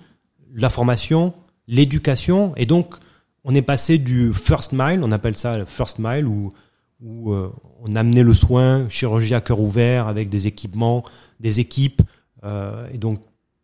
[0.55, 1.36] la formation,
[1.68, 2.53] l'éducation.
[2.55, 2.95] Et donc,
[3.43, 6.53] on est passé du first mile, on appelle ça le first mile, où,
[7.01, 7.51] où euh,
[7.82, 11.03] on amenait le soin, chirurgie à cœur ouvert, avec des équipements,
[11.39, 12.01] des équipes.
[12.43, 13.20] Euh, et donc,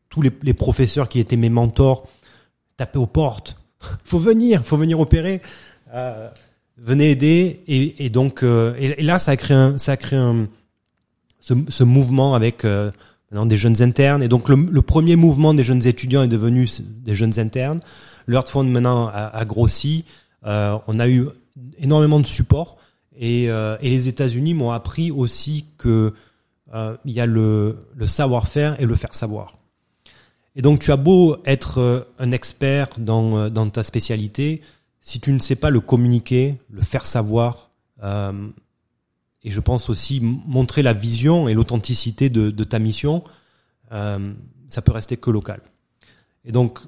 [0.09, 2.07] tous les, professeurs qui étaient mes mentors
[2.77, 3.57] tapaient aux portes.
[4.03, 5.41] faut venir, faut venir opérer.
[5.93, 6.29] Euh,
[6.77, 7.63] venez aider.
[7.67, 10.47] Et, donc, euh, et, là, ça a créé un, ça a un,
[11.39, 12.65] ce mouvement avec
[13.33, 14.23] euh, des jeunes internes.
[14.23, 17.79] Et donc, le, le, premier mouvement des jeunes étudiants est devenu des jeunes internes.
[18.27, 20.05] L'Earth maintenant a, a grossi.
[20.45, 21.27] Euh, on a eu
[21.79, 22.77] énormément de support.
[23.17, 26.13] Et, euh, et les États-Unis m'ont appris aussi que
[26.73, 29.57] euh, il y a le, le savoir-faire et le faire savoir.
[30.55, 34.61] Et donc, tu as beau être un expert dans, dans ta spécialité,
[35.01, 37.69] si tu ne sais pas le communiquer, le faire savoir,
[38.03, 38.47] euh,
[39.43, 43.23] et je pense aussi montrer la vision et l'authenticité de, de, ta mission,
[43.91, 44.33] euh,
[44.67, 45.61] ça peut rester que local.
[46.45, 46.79] Et donc,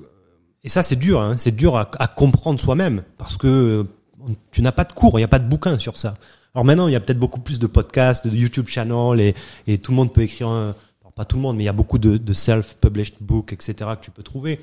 [0.63, 3.85] et ça c'est dur, hein, c'est dur à, à comprendre soi-même parce que
[4.51, 6.17] tu n'as pas de cours, il n'y a pas de bouquin sur ça.
[6.53, 9.35] Alors maintenant, il y a peut-être beaucoup plus de podcasts, de YouTube channel et,
[9.67, 10.75] et tout le monde peut écrire un,
[11.15, 13.73] pas tout le monde, mais il y a beaucoup de, de self-published books, etc.
[13.99, 14.59] que tu peux trouver.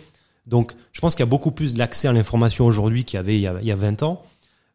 [0.47, 3.37] Donc, je pense qu'il y a beaucoup plus d'accès à l'information aujourd'hui qu'il y avait
[3.37, 4.23] il y a, il y a 20 ans.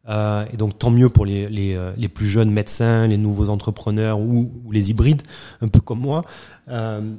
[0.08, 4.20] Euh, et donc, tant mieux pour les, les, les, plus jeunes médecins, les nouveaux entrepreneurs
[4.20, 5.22] ou, ou les hybrides,
[5.60, 6.24] un peu comme moi.
[6.68, 7.14] Euh,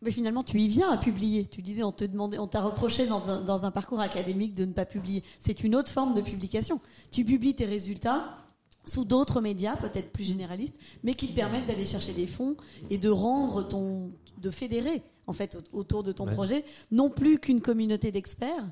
[0.00, 1.46] mais finalement, tu y viens à publier.
[1.46, 4.64] Tu disais, on te demandait, on t'a reproché dans un, dans un parcours académique de
[4.64, 5.24] ne pas publier.
[5.40, 6.80] C'est une autre forme de publication.
[7.10, 8.38] Tu publies tes résultats
[8.84, 12.56] sous d'autres médias, peut-être plus généralistes, mais qui te permettent d'aller chercher des fonds
[12.90, 14.08] et de rendre ton,
[14.38, 16.32] de fédérer en fait autour de ton ouais.
[16.32, 18.64] projet, non plus qu'une communauté d'experts,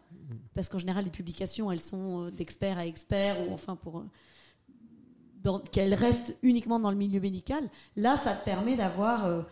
[0.55, 4.05] parce qu'en général les publications elles sont d'experts à experts ou enfin pour
[5.71, 7.63] qu'elles restent uniquement dans le milieu médical.
[7.95, 9.43] Là, ça te permet d'avoir euh,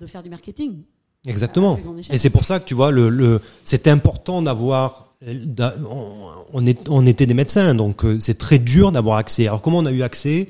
[0.00, 0.82] de faire du marketing.
[1.24, 1.78] Exactement.
[2.10, 7.06] Et c'est pour ça que tu vois le, le c'était important d'avoir on, est, on
[7.06, 9.46] était des médecins, donc euh, c'est très dur d'avoir accès.
[9.46, 10.48] Alors comment on a eu accès?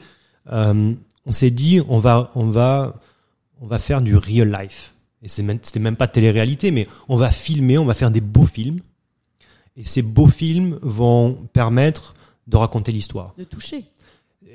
[0.50, 0.94] Euh,
[1.26, 2.94] On s'est dit on va on va
[3.60, 4.94] on va faire du real life.
[5.22, 8.80] Et c'était même pas télé-réalité, mais on va filmer, on va faire des beaux films.
[9.80, 12.14] Et ces beaux films vont permettre
[12.46, 13.34] de raconter l'histoire.
[13.38, 13.84] De toucher.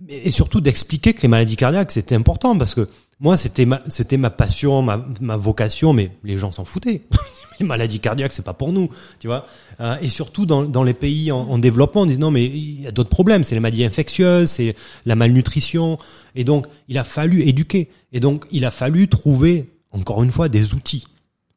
[0.08, 2.88] Et surtout d'expliquer que les maladies cardiaques, c'était important parce que
[3.20, 7.02] moi, c'était ma, c'était ma passion, ma, ma vocation, mais les gens s'en foutaient.
[7.60, 9.48] les maladies cardiaques, c'est pas pour nous, tu vois.
[9.80, 12.82] Euh, et surtout dans, dans les pays en, en, développement, on dit non, mais il
[12.82, 13.44] y a d'autres problèmes.
[13.44, 14.76] C'est les maladies infectieuses, c'est
[15.08, 15.98] la malnutrition.
[16.36, 17.90] Et donc, il a fallu éduquer.
[18.14, 21.08] Et donc, il a fallu trouver, encore une fois, des outils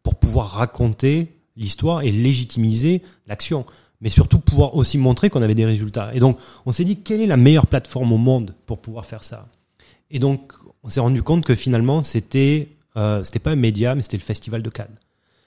[0.03, 3.67] pour pouvoir raconter l'histoire et légitimiser l'action.
[4.01, 6.15] Mais surtout pouvoir aussi montrer qu'on avait des résultats.
[6.15, 9.25] Et donc, on s'est dit, quelle est la meilleure plateforme au monde pour pouvoir faire
[9.25, 9.49] ça?
[10.11, 10.53] Et donc,
[10.85, 14.63] on s'est rendu compte que finalement, c'était euh, pas un média, mais c'était le Festival
[14.63, 14.87] de Cannes.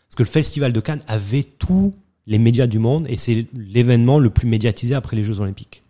[0.08, 1.94] Parce que le Festival de Cannes avait tous
[2.28, 5.84] les médias du monde et c'est l'événement le plus médiatisé après les Jeux Olympiques.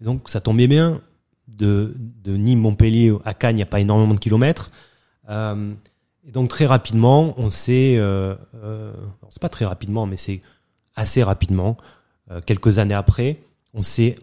[0.00, 1.00] Et donc ça tombait bien
[1.48, 4.70] de, de Nîmes, Montpellier à Cannes, il n'y a pas énormément de kilomètres.
[5.28, 5.72] Euh,
[6.26, 8.92] et donc très rapidement, on s'est, euh, euh,
[9.28, 10.42] c'est pas très rapidement, mais c'est
[10.96, 11.76] assez rapidement,
[12.30, 13.38] euh, quelques années après,
[13.74, 14.16] on s'est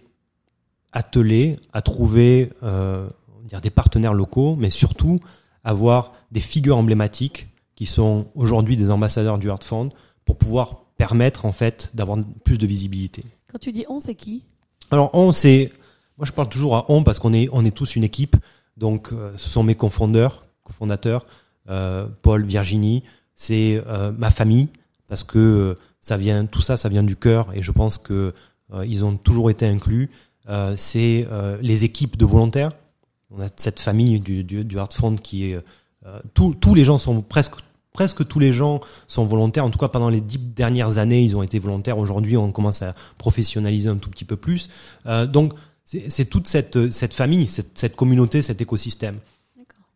[0.92, 3.08] attelé à trouver euh,
[3.46, 5.18] dire des partenaires locaux, mais surtout
[5.64, 9.90] avoir des figures emblématiques qui sont aujourd'hui des ambassadeurs du Heart Fund
[10.26, 13.24] pour pouvoir permettre en fait d'avoir plus de visibilité.
[13.52, 14.44] Quand tu dis on, c'est qui?
[14.92, 15.72] Alors on, c'est
[16.18, 18.36] moi je parle toujours à on parce qu'on est on est tous une équipe.
[18.78, 21.26] Donc ce sont mes cofondateurs, cofondateurs,
[21.68, 23.04] Paul, Virginie,
[23.36, 24.70] c'est euh, ma famille
[25.08, 28.34] parce que ça vient tout ça, ça vient du cœur et je pense que
[28.74, 30.10] euh, ils ont toujours été inclus.
[30.50, 31.28] Euh, c'est
[31.62, 32.72] les équipes de volontaires.
[33.32, 35.58] On a cette famille du, du, du Fund qui est
[36.34, 37.56] tous les gens sont presque
[37.94, 39.64] presque tous les gens sont volontaires.
[39.64, 42.00] En tout cas, pendant les dix dernières années, ils ont été volontaires.
[42.00, 44.68] Aujourd'hui, on commence à professionnaliser un tout petit peu plus.
[45.06, 45.54] Euh, donc,
[45.86, 49.18] c'est toute cette, cette famille, cette communauté, cet écosystème.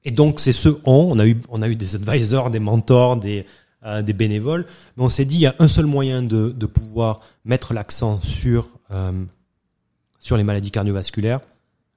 [0.07, 1.11] Et donc, c'est ce on.
[1.11, 3.45] On a eu, on a eu des advisors, des mentors, des,
[3.85, 4.65] euh, des bénévoles.
[4.95, 8.21] Mais on s'est dit, il y a un seul moyen de, de pouvoir mettre l'accent
[8.21, 9.11] sur, euh,
[10.17, 11.41] sur les maladies cardiovasculaires,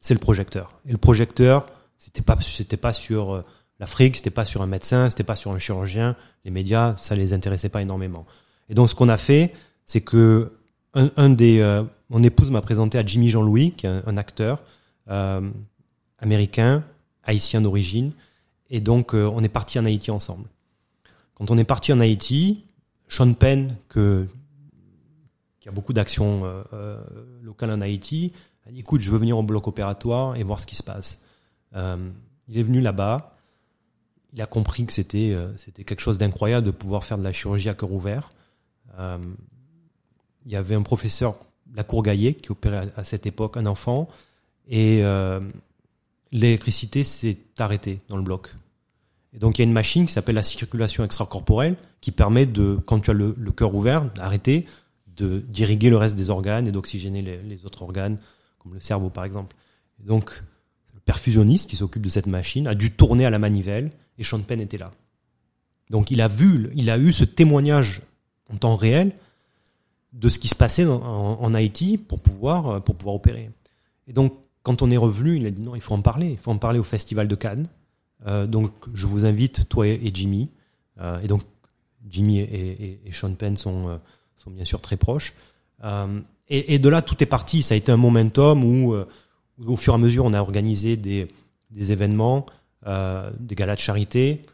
[0.01, 0.81] c'est le projecteur.
[0.87, 1.67] Et le projecteur,
[1.99, 3.45] c'était pas, c'était pas sur euh,
[3.79, 6.17] l'Afrique, c'était pas sur un médecin, c'était pas sur un chirurgien.
[6.45, 8.27] Les médias, ça les intéressait pas énormément.
[8.69, 9.53] Et donc, ce qu'on a fait,
[9.85, 10.51] c'est que
[10.95, 14.61] un, des, mon épouse m'a présenté à Jimmy Jean-Louis, qui est un, acteur
[16.19, 16.83] américain,
[17.25, 18.13] haïtien d'origine,
[18.71, 20.49] et donc euh, on est parti en Haïti ensemble.
[21.35, 22.65] Quand on est parti en Haïti,
[23.09, 23.99] Sean Penn, qui
[25.69, 27.01] a beaucoup d'actions euh, euh,
[27.43, 28.33] locales en Haïti,
[28.67, 31.25] a dit écoute, je veux venir au bloc opératoire et voir ce qui se passe.
[31.75, 33.37] Il est venu là-bas,
[34.33, 37.69] il a compris que c'était c'était quelque chose d'incroyable de pouvoir faire de la chirurgie
[37.69, 38.31] à cœur ouvert.
[38.99, 41.37] Il y avait un professeur,
[41.75, 44.09] la Gaillet, qui opérait à, cette époque un enfant,
[44.69, 45.03] et
[46.33, 48.55] l'électricité s'est arrêtée dans le bloc.
[49.33, 52.79] Et donc il y a une machine qui s'appelle la circulation extracorporelle, qui permet de,
[52.87, 54.67] quand tu as le, cœur ouvert, d'arrêter,
[55.07, 58.19] d'irriguer le reste des organes et d'oxygéner les, les autres organes,
[58.59, 59.55] comme le cerveau par exemple.
[60.03, 60.43] Et donc
[60.95, 64.41] le perfusionniste qui s'occupe de cette machine a dû tourner à la manivelle et Sean
[64.41, 64.93] Penn était là.
[65.91, 68.03] Donc il a vu, il a eu ce témoignage
[68.53, 69.13] en temps réel
[70.13, 71.01] de ce qui se passait en,
[71.41, 73.51] en Haïti pour pouvoir, pour pouvoir opérer.
[74.09, 76.39] Et donc quand on est revenu, il a dit non, il faut en parler, il
[76.39, 77.69] faut en parler au Festival de Cannes.
[78.27, 80.51] Euh, donc je vous invite, toi et Jimmy,
[81.01, 81.43] euh, et donc
[82.09, 83.97] Jimmy et, Sean Penn sont, euh,
[84.37, 85.35] sont bien sûr très proches.
[86.53, 87.63] Et, de là, tout est parti.
[87.63, 90.97] Ça a été un momentum où, où au fur et à mesure, on a organisé
[90.97, 91.29] des,
[91.71, 92.45] des événements,
[92.85, 94.45] des galas de charité,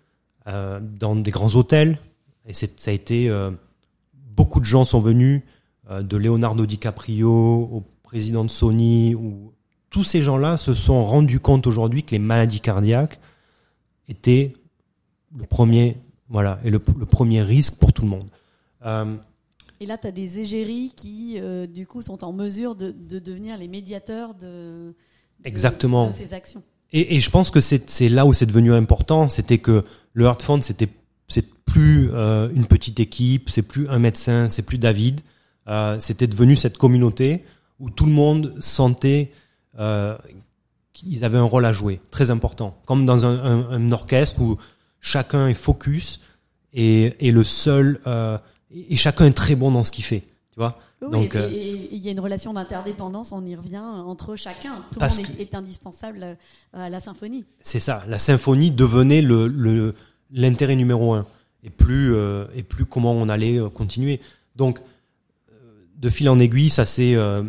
[0.44, 1.98] dans des grands hôtels.
[2.46, 3.28] Et ça a été
[4.12, 5.42] beaucoup de gens sont venus,
[5.90, 9.52] de Leonardo DiCaprio au président de Sony, ou
[9.91, 13.18] tous ces gens-là se sont rendus compte aujourd'hui que les maladies cardiaques
[14.09, 14.53] étaient
[15.37, 15.97] le premier,
[16.28, 18.28] voilà, et le, le premier risque pour tout le monde.
[18.84, 19.16] Euh,
[19.80, 23.18] et là, tu as des égéries qui, euh, du coup, sont en mesure de, de
[23.18, 24.95] devenir les médiateurs de, de,
[25.45, 26.07] Exactement.
[26.07, 26.62] de ces actions.
[26.93, 30.43] Et, et je pense que c'est là où c'est devenu important, c'était que le Heart
[30.43, 30.89] Fund, c'était
[31.28, 35.20] c'est plus euh, une petite équipe, c'est plus un médecin, c'est plus David,
[35.99, 37.43] c'était devenu cette communauté
[37.80, 39.32] où tout le monde sentait
[39.78, 40.16] euh,
[40.92, 44.56] qu'ils avaient un rôle à jouer, très important, comme dans un, un, un orchestre où
[45.00, 46.20] chacun est focus
[46.72, 48.38] et, et le seul euh,
[48.70, 50.20] et chacun est très bon dans ce qu'il fait,
[50.50, 50.78] tu vois.
[51.02, 54.84] Oui, Donc, et il y a une relation d'interdépendance, on y revient entre chacun.
[54.92, 56.38] Tout le monde est, est, indispensable
[56.72, 57.44] à la symphonie.
[57.60, 59.94] C'est ça, la symphonie devenait le
[60.32, 61.26] l'intérêt numéro un
[61.62, 64.20] et plus euh, et plus comment on allait euh, continuer.
[64.54, 64.80] Donc
[65.98, 67.44] de fil en aiguille, ça euh,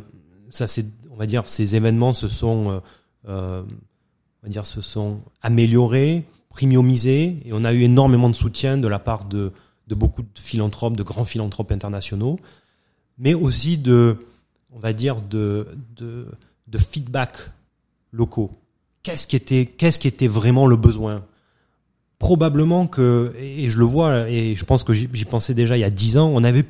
[0.52, 0.86] c'est
[1.18, 2.82] on va dire ces événements se sont
[3.28, 8.78] euh, on va dire se sont améliorés, premiumisés et on a eu énormément de soutien
[8.78, 9.52] de la part de
[9.88, 12.40] de beaucoup de philanthropes, de grands philanthropes internationaux,
[13.18, 14.18] mais aussi de,
[14.74, 15.66] on va dire, de,
[15.96, 17.38] de feedback
[18.12, 18.52] locaux.
[19.04, 21.24] Qu'est-ce qui était, qu'est-ce qui était vraiment le besoin?
[22.20, 25.86] Probablement que, et je le vois, et je pense que j'y pensais déjà il y
[25.86, 26.66] a dix ans, on avait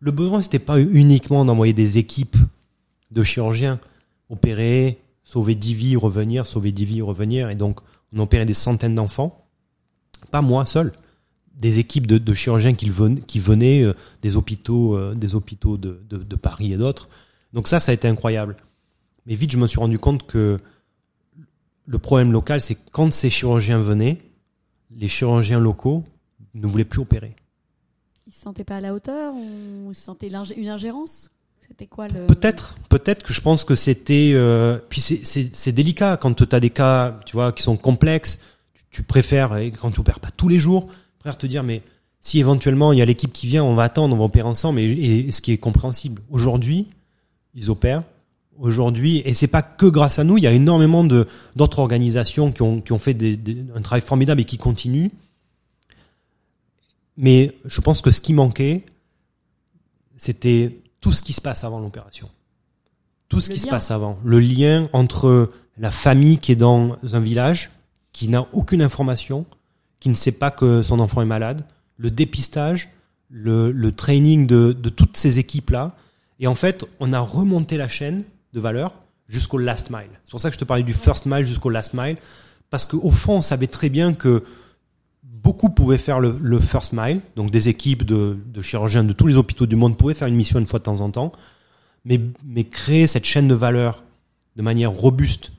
[0.00, 2.38] le besoin, c'était pas uniquement d'envoyer des équipes
[3.10, 3.80] de chirurgiens
[4.30, 7.80] opérer, sauver dix vies, revenir, sauver dix vies, revenir, et donc
[8.12, 9.46] on opérait des centaines d'enfants.
[10.30, 10.92] Pas moi seul
[11.58, 13.92] des équipes de, chirurgiens qui venaient, euh,
[14.22, 17.08] des hôpitaux, euh, des hôpitaux de, Paris et d'autres.
[17.52, 18.56] Donc ça, ça a été incroyable.
[19.26, 20.58] Mais vite, je me suis rendu compte que
[21.86, 24.22] le problème local, c'est quand ces chirurgiens venaient,
[24.94, 26.04] les chirurgiens locaux
[26.54, 27.34] ne voulaient plus opérer.
[28.26, 31.30] Ils se sentaient pas à la hauteur ou ils se sentaient une ingérence?
[31.68, 34.32] C'était quoi le Peut-être, peut-être que je pense que c'était.
[34.34, 38.38] Euh, puis c'est délicat quand tu as des cas, tu vois, qui sont complexes.
[38.90, 40.88] Tu, préfères et quand tu opères pas tous les jours
[41.20, 41.82] frère te dire mais
[42.20, 44.80] si éventuellement il y a l'équipe qui vient, on va attendre, on va opérer ensemble,
[44.80, 46.20] et, et ce qui est compréhensible.
[46.30, 46.86] Aujourd'hui,
[47.54, 48.02] ils opèrent.
[48.58, 52.50] Aujourd'hui, et c'est pas que grâce à nous, il y a énormément de d'autres organisations
[52.50, 53.38] qui ont qui ont fait des,
[53.74, 55.10] un travail formidable et qui continuent.
[57.16, 58.84] Mais je pense que ce qui manquait,
[60.16, 60.76] c'était
[61.08, 62.28] tout ce qui se passe avant l'opération.
[63.30, 63.64] Tout ce le qui lien.
[63.64, 64.18] se passe avant.
[64.26, 67.70] Le lien entre la famille qui est dans un village,
[68.12, 69.46] qui n'a aucune information,
[70.00, 71.64] qui ne sait pas que son enfant est malade,
[71.96, 72.90] le dépistage,
[73.30, 75.96] le, le training de, de toutes ces équipes-là.
[76.40, 78.92] Et en fait, on a remonté la chaîne de valeur
[79.28, 80.10] jusqu'au last mile.
[80.26, 82.18] C'est pour ça que je te parlais du first mile jusqu'au last mile,
[82.68, 84.44] parce qu'au fond, on savait très bien que
[85.42, 89.26] beaucoup pouvaient faire le, le first mile, donc des équipes de, de, chirurgiens de tous
[89.26, 91.32] les hôpitaux du monde pouvaient faire une mission une fois de temps en temps,
[92.04, 94.04] mais, mais créer cette chaîne de valeur
[94.56, 95.52] de manière robuste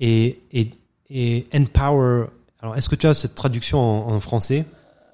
[0.00, 0.70] et, et,
[1.10, 2.26] et empower
[2.66, 4.64] alors, est-ce que tu as cette traduction en, en français?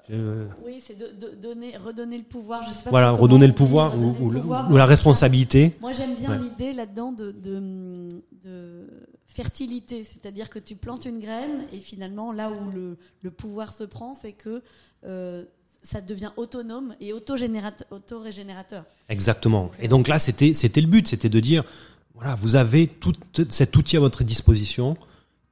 [0.09, 0.45] Je...
[0.65, 2.63] Oui, c'est de, de, donner, redonner le pouvoir.
[2.67, 5.75] Je sais pas voilà, redonner le pouvoir, ou, ou, le pouvoir, ou, la responsabilité.
[5.79, 6.39] Moi, j'aime bien ouais.
[6.39, 8.09] l'idée là-dedans de, de,
[8.43, 8.87] de,
[9.33, 14.13] fertilité, c'est-à-dire que tu plantes une graine et finalement, là où le, pouvoir se prend,
[14.13, 14.61] c'est que
[15.05, 15.43] euh,
[15.81, 18.85] ça devient autonome et auto-régénérateur.
[19.09, 19.71] Exactement.
[19.79, 21.63] Et donc là, c'était c'était le but, c'était de dire
[22.13, 23.13] voilà, vous avez tout
[23.49, 24.95] cet outil à votre disposition,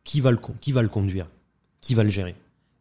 [0.03, 1.27] qui va le qui va le conduire
[1.81, 2.35] qui va le gérer.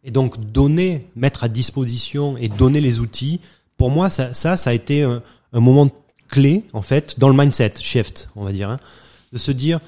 [0.05, 3.41] Et donc donner, mettre à disposition et donner les outils,
[3.77, 5.23] pour moi ça, ça, a été un,
[5.53, 5.89] un moment
[6.29, 8.79] clé en fait dans le mindset shift, on va dire, hein,
[9.33, 9.81] de se dire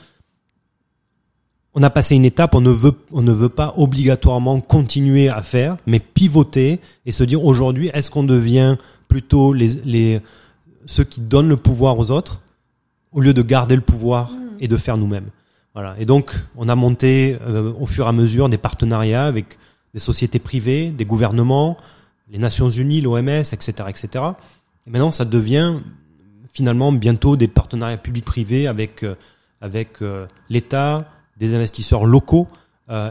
[1.75, 5.43] on a passé une étape, on ne veut, on ne veut pas obligatoirement continuer à
[5.43, 8.77] faire, mais pivoter et se dire aujourd'hui, est-ce qu'on devient
[9.09, 10.20] plutôt les, les,
[10.87, 12.43] ceux qui donnent le pouvoir aux autres
[13.12, 15.29] au lieu de garder le pouvoir et de faire nous-mêmes.
[15.75, 15.95] Voilà.
[15.99, 19.59] Et donc, on a monté euh, au fur et à mesure des partenariats avec
[19.95, 21.77] des sociétés privées, des gouvernements,
[22.31, 24.09] les Nations Unies, l'OMS, etc., etc.
[24.87, 25.77] Et maintenant, ça devient
[26.53, 29.14] finalement bientôt des partenariats publics-privés avec euh,
[29.62, 32.49] avec euh, l'État, des investisseurs locaux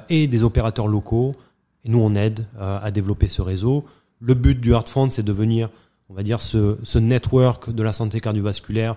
[0.10, 1.36] et des opérateurs locaux.
[1.84, 3.86] Et nous, on aide à développer ce réseau.
[4.20, 5.70] Le but du Heart Fund, c'est de venir,
[6.10, 8.96] on va dire, ce, ce network de la santé cardiovasculaire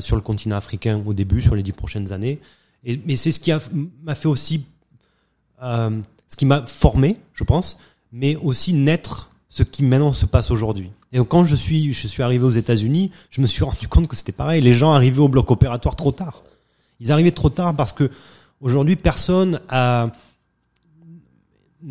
[0.00, 2.40] sur le continent africain au début, sur les dix prochaines années.
[2.84, 3.52] Et, mais c'est ce qui
[4.02, 4.64] m'a fait aussi,
[5.62, 7.78] euh, ce qui m'a formé, je pense,
[8.12, 10.90] mais aussi naître ce qui maintenant se passe aujourd'hui.
[11.12, 14.16] Et quand je suis, je suis arrivé aux États-Unis, je me suis rendu compte que
[14.16, 14.60] c'était pareil.
[14.60, 16.42] Les gens arrivaient au bloc opératoire trop tard.
[17.00, 18.10] Ils arrivaient trop tard parce que
[18.60, 20.12] aujourd'hui, personne n'a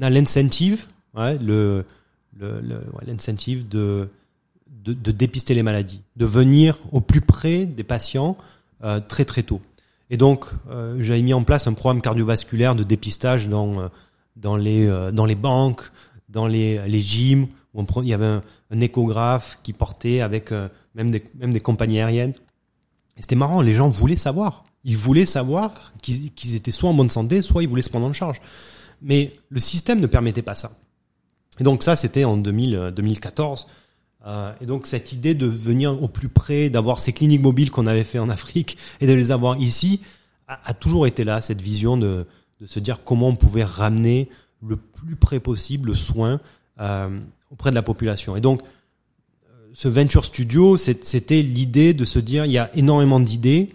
[0.10, 1.86] l'incentive, ouais, de,
[5.12, 8.38] dépister les maladies, de venir au plus près des patients
[8.84, 9.62] euh, très très tôt.
[10.10, 15.36] Et donc, euh, j'avais mis en place un programme cardiovasculaire de dépistage dans, euh, les,
[15.36, 15.92] banques,
[16.30, 18.40] dans les, les gyms, où il y avait
[18.72, 20.52] un, échographe qui portait avec
[20.96, 22.34] même, des, même des compagnies aériennes.
[23.18, 24.64] Et c'était marrant, les gens voulaient savoir.
[24.88, 28.14] Ils voulaient savoir qu'ils étaient soit en bonne santé, soit ils voulaient se prendre en
[28.14, 28.42] charge.
[29.02, 30.72] Mais le système ne permettait pas ça.
[31.60, 33.68] Et donc ça, c'était en 2000, 2014.
[34.26, 37.86] Euh, et donc cette idée de venir au plus près, d'avoir ces cliniques mobiles qu'on
[37.86, 40.00] avait fait en Afrique et de les avoir ici,
[40.48, 42.26] a, toujours été là, cette vision de,
[42.62, 44.30] de, se dire comment on pouvait ramener
[44.66, 46.40] le plus près possible le soin
[46.80, 47.20] euh,
[47.52, 48.38] auprès de la population.
[48.38, 48.62] Et donc
[49.74, 53.70] ce Venture Studio, c'était l'idée de se dire, il y a énormément d'idées,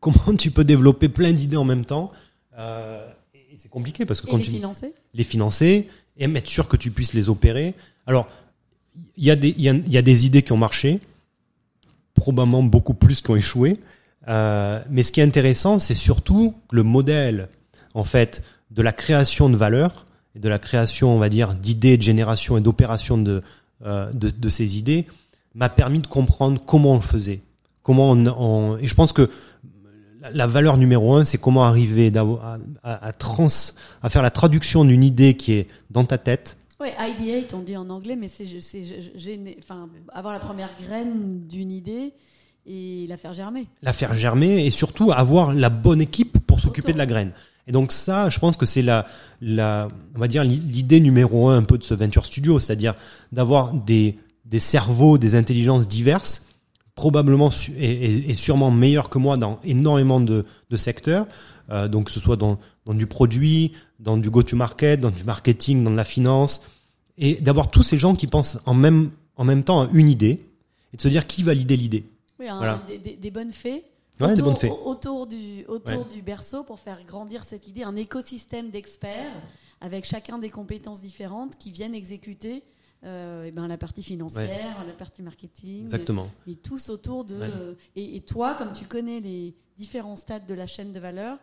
[0.00, 2.12] comment tu peux développer plein d'idées en même temps
[2.58, 5.88] euh, Et c'est compliqué parce que Et quand les tu financer les financer
[6.18, 7.74] et être sûr que tu puisses les opérer.
[8.06, 8.28] Alors,
[9.16, 11.00] il y, a des, il, y a, y a des idées qui ont marché,
[12.14, 13.74] probablement beaucoup plus qui ont échoué.
[14.28, 17.48] Euh, mais ce qui est intéressant, c'est surtout le modèle,
[17.94, 21.96] en fait, de la création de valeur et de la création, on va dire, d'idées,
[21.96, 23.42] de génération et d'opération de,
[23.84, 25.06] euh, de, de ces idées
[25.54, 27.40] m'a permis de comprendre comment on le faisait.
[27.82, 29.30] Comment on, on- et je pense que
[30.32, 33.46] la, valeur numéro un, c'est comment arriver à, à, à trans,
[34.02, 37.76] à faire la traduction d'une idée qui est dans ta tête, Oui, ideate, on dit
[37.76, 38.46] en anglais, mais c'est
[39.58, 42.12] enfin, avoir la première graine d'une idée
[42.66, 43.66] et la faire germer.
[43.82, 47.32] la faire germer et surtout avoir la bonne équipe pour s'occuper de la graine.
[47.68, 49.06] Et donc ça, je pense que c'est la,
[49.40, 52.94] la, on va dire l'idée numéro un un peu de ce venture studio, c'est-à-dire
[53.32, 56.45] d'avoir des, des cerveaux, des intelligences diverses,
[56.96, 61.26] probablement et, sûrement meilleurs que moi dans énormément de, de secteurs,
[61.70, 65.84] euh, donc que ce soit dans, dans du produit, dans du go-to-market, dans du marketing,
[65.84, 66.62] dans de la finance,
[67.18, 70.40] et d'avoir tous ces gens qui pensent en même, en même temps à une idée
[70.92, 72.04] et de se dire qui valider l'idée.
[72.40, 72.82] Oui, hein, Voilà.
[72.88, 73.84] des, des- des bonnes fées.
[74.18, 74.70] Ouais, des autour, bonnes fées.
[74.86, 79.32] Autour, du, autour du berceau pour faire grandir cette idée, un écosystème d'experts
[79.82, 82.62] avec chacun des compétences différentes qui viennent exécuter
[83.04, 86.30] euh, eh ben, la partie financière, la partie marketing, Exactement.
[86.46, 87.36] mais tous autour de.
[87.36, 87.46] Ouais.
[87.60, 91.38] euh, et, et toi, comme tu connais les différents stades de la chaîne de valeur,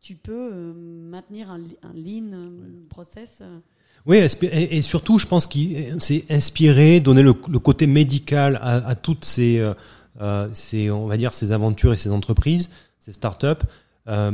[0.00, 2.48] tu peux euh, maintenir un, un lean euh,
[2.88, 3.38] process.
[3.40, 3.58] euh.
[4.06, 8.76] Oui, et, et surtout, je pense qu'il c'est inspiré, donner le, le côté médical à,
[8.86, 9.74] à toutes ces, euh,
[10.20, 12.70] euh, ces, on va dire, ces aventures et ces entreprises,
[13.00, 13.64] ces startups,
[14.06, 14.32] euh,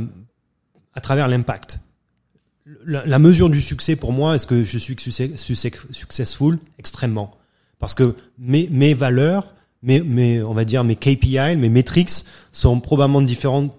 [0.93, 1.79] à travers l'impact.
[2.85, 6.57] La, la mesure du succès pour moi, est-ce que je suis successful?
[6.79, 7.31] Extrêmement,
[7.79, 9.53] parce que mes, mes valeurs,
[9.83, 13.71] mes, mes, on va dire mes KPI, mes metrics sont probablement différentes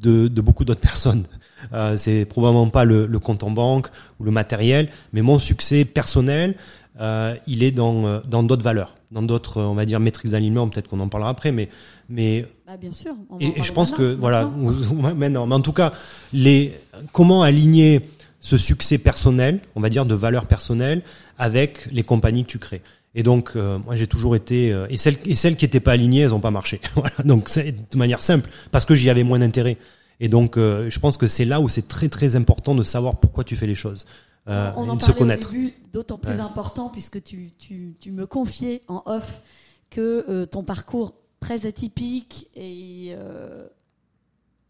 [0.00, 1.26] de, de beaucoup d'autres personnes.
[1.72, 3.88] Euh, c'est probablement pas le, le compte en banque
[4.18, 6.54] ou le matériel, mais mon succès personnel,
[7.00, 10.32] euh, il est dans euh, dans d'autres valeurs, dans d'autres, euh, on va dire, métriques
[10.32, 10.68] d'alignement.
[10.68, 11.68] Peut-être qu'on en parlera après, mais
[12.08, 13.14] mais Bah, bien sûr.
[13.30, 15.14] on et, je pense que voilà, maintenant.
[15.16, 15.92] mais non, mais en tout cas,
[16.32, 16.74] les
[17.12, 18.02] comment aligner
[18.40, 21.02] ce succès personnel, on va dire de valeur personnelle,
[21.38, 22.82] avec les compagnies que tu crées?
[23.14, 25.92] Et donc, euh, moi, j'ai toujours été euh, et celles et celles qui étaient pas
[25.92, 26.80] alignées, elles ont pas marché.
[26.94, 29.78] voilà, donc c'est de manière simple parce que j'y avais moins d'intérêt.
[30.20, 33.18] Et donc, euh, je pense que c'est là où c'est très très important de savoir
[33.18, 34.06] pourquoi tu fais les choses,
[34.48, 35.52] euh, on en se connaître.
[35.92, 36.40] d'autant plus Ouais.
[36.40, 39.42] important puisque tu, tu, tu me confiais en off
[39.90, 43.66] que euh, ton parcours très atypique et euh,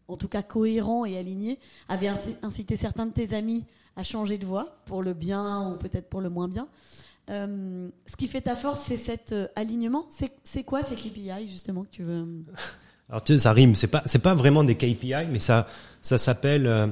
[0.07, 1.59] en tout cas cohérent et aligné
[1.89, 3.63] avait inci- incité certains de tes amis
[3.95, 6.67] à changer de voie pour le bien ou peut-être pour le moins bien.
[7.29, 10.05] Ce qui fait ta force, c'est cet alignement.
[10.43, 12.27] C'est quoi ces KPI justement que tu veux
[13.09, 13.73] Alors tu sais, ça rime.
[13.75, 15.65] C'est pas c'est pas vraiment des KPI, mais ça
[16.01, 16.91] ça s'appelle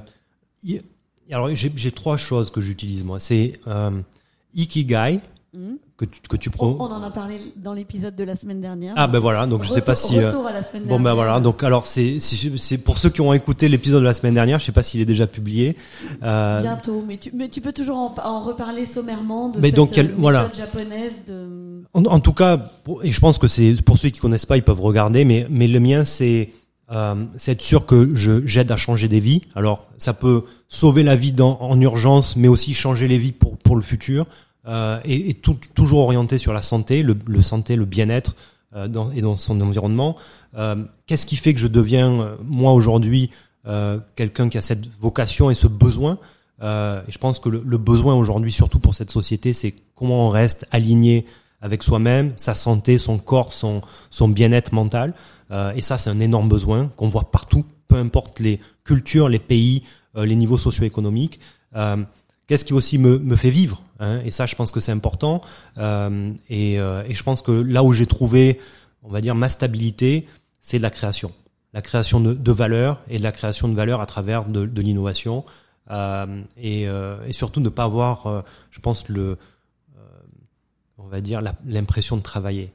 [1.31, 3.19] Alors j'ai trois choses que j'utilise moi.
[3.19, 3.91] C'est euh,
[4.55, 5.19] Ikigai
[5.51, 5.77] Mhm.
[5.97, 6.77] que tu, que tu On, pro.
[6.79, 8.93] on en a parlé dans l'épisode de la semaine dernière.
[8.95, 10.19] Ah ben voilà, donc je sais pas Retour- si.
[10.19, 12.19] euh, Retour à la semaine Bon ben voilà, donc alors c'est
[12.85, 15.05] pour ceux qui ont écouté l'épisode de la semaine dernière, je sais pas s'il est
[15.05, 15.75] déjà publié.
[16.21, 19.75] Euh, Bientôt, mais tu, mais tu peux toujours en, en reparler sommairement de Mais cette
[19.77, 20.43] donc, euh, voilà.
[20.43, 21.81] méthode japonaise de...
[21.95, 22.69] En, en tout cas,
[23.01, 25.67] et je pense que c'est pour ceux qui connaissent pas, ils peuvent regarder, mais mais
[25.67, 26.49] le mien c'est
[26.91, 29.41] euh, c'est être sûr que je j'aide à changer des vies.
[29.55, 33.57] Alors ça peut sauver la vie dans, en urgence, mais aussi changer les vies pour
[33.57, 34.25] pour le futur
[34.67, 38.35] euh, et, et tout- toujours orienté sur la santé, le, le santé, le bien-être
[38.75, 40.15] euh, dans, et dans son environnement.
[40.57, 40.75] Euh,
[41.05, 43.29] Qu'est-ce qui fait que je deviens euh, moi aujourd'hui
[43.67, 46.17] euh, quelqu'un qui a cette vocation et ce besoin?
[46.61, 50.29] Et je pense que le, le besoin aujourd'hui, surtout pour cette société, c'est comment on
[50.29, 51.23] reste aligné
[51.61, 55.13] avec soi-même, sa santé, son corps, son, son bien-être mental.
[55.51, 59.39] Euh, et ça, c'est un énorme besoin qu'on voit partout, peu importe les cultures, les
[59.39, 59.83] pays,
[60.15, 61.39] euh, les niveaux socio-économiques.
[61.75, 61.97] Euh,
[62.47, 64.21] Qu'est-ce qui aussi me, me fait vivre hein?
[64.25, 65.41] Et ça, je pense que c'est important.
[65.77, 68.59] Euh, et, euh, et je pense que là où j'ai trouvé,
[69.03, 70.25] on va dire, ma stabilité,
[70.59, 71.31] c'est de la création.
[71.73, 74.81] La création de, de valeur et de la création de valeur à travers de, de
[74.81, 75.45] l'innovation.
[75.91, 76.85] Euh, et,
[77.27, 79.37] et surtout ne pas avoir, je pense, le,
[81.03, 82.71] on va dire, l'impression de travailler.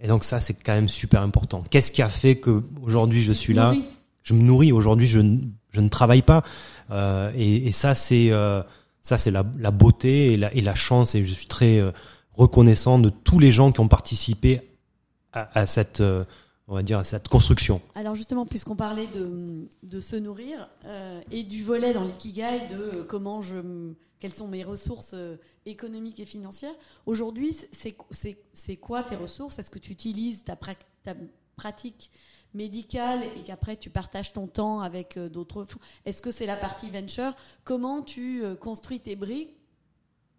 [0.00, 1.64] Et donc ça, c'est quand même super important.
[1.70, 3.74] Qu'est-ce qui a fait que aujourd'hui je suis là?
[4.22, 4.72] Je me nourris.
[4.72, 5.38] Aujourd'hui, je, ne-
[5.72, 6.42] je ne travaille pas.
[6.90, 8.62] Euh, et, et ça, c'est euh,
[9.02, 11.14] ça, c'est la, la beauté et la, et la chance.
[11.14, 11.90] Et je suis très euh,
[12.32, 14.62] reconnaissant de tous les gens qui ont participé
[15.34, 16.02] à, à cette,
[16.66, 17.80] on va dire, à cette construction.
[17.94, 19.08] Alors justement, puisqu'on parlait
[19.82, 24.48] de, se nourrir euh, et du volet dans l'ikigai de euh, comment je, quelles sont
[24.48, 25.36] mes ressources euh,
[25.66, 26.74] économiques et financières,
[27.06, 29.58] aujourd'hui, c'est- quoi tes ressources?
[29.58, 30.56] Est-ce que tu utilises ta,
[31.56, 32.10] pratique
[32.54, 35.66] médicale et qu'après tu partages ton temps avec d'autres
[36.04, 37.34] Est-ce que c'est la partie venture?
[37.64, 39.54] Comment tu construis tes briques?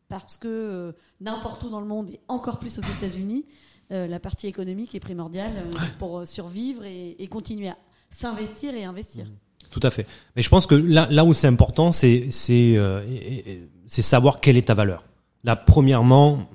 [0.08, 3.46] Parce que n'importe où dans le monde et encore plus aux États-Unis,
[3.92, 7.78] euh, la partie économique est primordiale euh, pour euh, survivre et, et continuer à
[8.10, 9.26] s'investir et investir.
[9.70, 10.08] Tout à fait.
[10.36, 13.04] Mais je pense que là, là où c'est important, c'est euh,
[13.88, 15.04] savoir quelle est ta valeur.
[15.44, 16.48] Là, premièrement,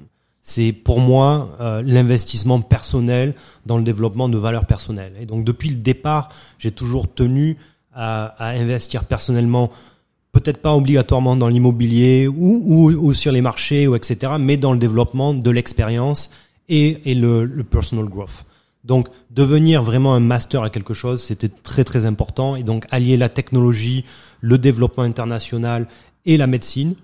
[0.42, 3.34] c'est pour moi euh, l'investissement personnel
[3.66, 5.12] dans le développement de valeurs personnelles.
[5.20, 7.58] Et donc depuis le départ, j'ai toujours tenu
[7.92, 9.70] à, à investir personnellement,
[10.32, 14.72] peut-être pas obligatoirement dans l'immobilier ou, ou, ou sur les marchés ou etc., mais dans
[14.72, 16.30] le développement de l'expérience
[16.70, 18.44] et, le, personal growth.
[18.84, 22.56] Donc devenir vraiment un master à quelque chose, c'était très très important.
[22.56, 24.04] Et donc allier la technologie,
[24.40, 25.86] le développement international
[26.24, 26.94] et la médecine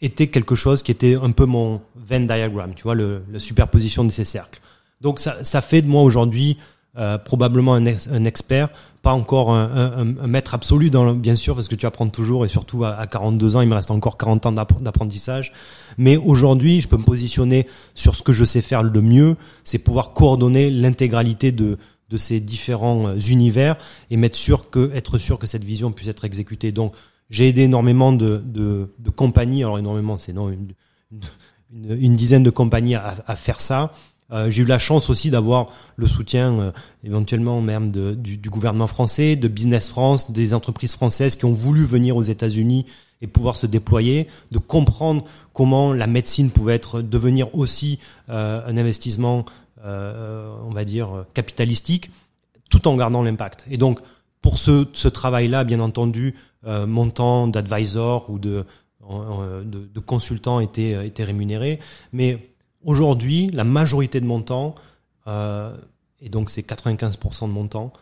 [0.00, 4.10] était quelque chose qui était un peu mon Venn diagram, tu vois, la superposition de
[4.10, 4.60] ces cercles.
[5.00, 6.56] Donc ça, ça fait de moi aujourd'hui
[6.96, 8.70] euh, probablement un expert,
[9.02, 12.84] pas encore un, maître absolu, dans bien sûr, parce que tu apprends toujours, et surtout
[12.84, 15.52] à, à 42 ans, il me reste encore 40 ans d'appre- d'apprentissage.
[15.98, 19.78] Mais aujourd'hui, je peux me positionner sur ce que je sais faire le mieux, c'est
[19.78, 21.78] pouvoir coordonner l'intégralité de,
[22.10, 23.76] de ces différents euh, univers
[24.10, 26.72] et mettre sûr que, être sûr que cette vision puisse être exécutée.
[26.72, 26.94] Donc,
[27.30, 30.72] j'ai aidé énormément de, de, compagnies, alors énormément, c'est non, une,
[31.82, 33.92] une, dizaine de compagnies à faire ça.
[34.30, 36.72] Euh, j'ai eu la chance aussi d'avoir le soutien euh,
[37.02, 41.52] éventuellement même de, du, du gouvernement français, de Business France, des entreprises françaises qui ont
[41.52, 42.84] voulu venir aux États-Unis
[43.22, 47.98] et pouvoir se déployer, de comprendre comment la médecine pouvait être devenir aussi
[48.28, 49.44] euh, un investissement,
[49.84, 52.10] euh, on va dire capitalistique,
[52.70, 53.64] tout en gardant l'impact.
[53.70, 54.00] Et donc
[54.42, 56.34] pour ce, ce travail-là, bien entendu,
[56.66, 58.64] euh, mon temps d'advisor ou de,
[59.10, 61.80] euh, de, de consultant était, était rémunéré,
[62.12, 62.54] mais
[62.84, 64.74] aujourd'hui, la majorité de mon temps,
[65.26, 65.76] euh,
[66.20, 67.92] et donc c'est 95% de mon temps,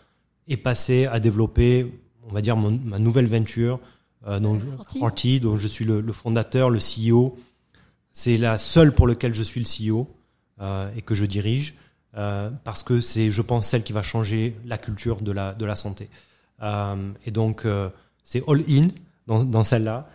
[0.49, 1.93] est passé à développer,
[2.29, 3.81] on va dire, mon, ma nouvelle venture,
[4.27, 4.61] euh, donc,
[5.01, 5.41] Horty.
[5.41, 7.37] Dont je suis le, le fondateur, le CEO.
[8.13, 10.09] C'est la seule pour laquelle je suis le CEO
[10.61, 11.75] euh, et que je dirige,
[12.17, 15.67] euh, parce que c'est, je pense, celle qui va changer la culture de la, de
[15.67, 16.09] la santé.
[16.63, 17.91] Euh, et donc, euh,
[18.25, 18.89] c'est all-in
[19.27, 20.09] dans, dans celle-là.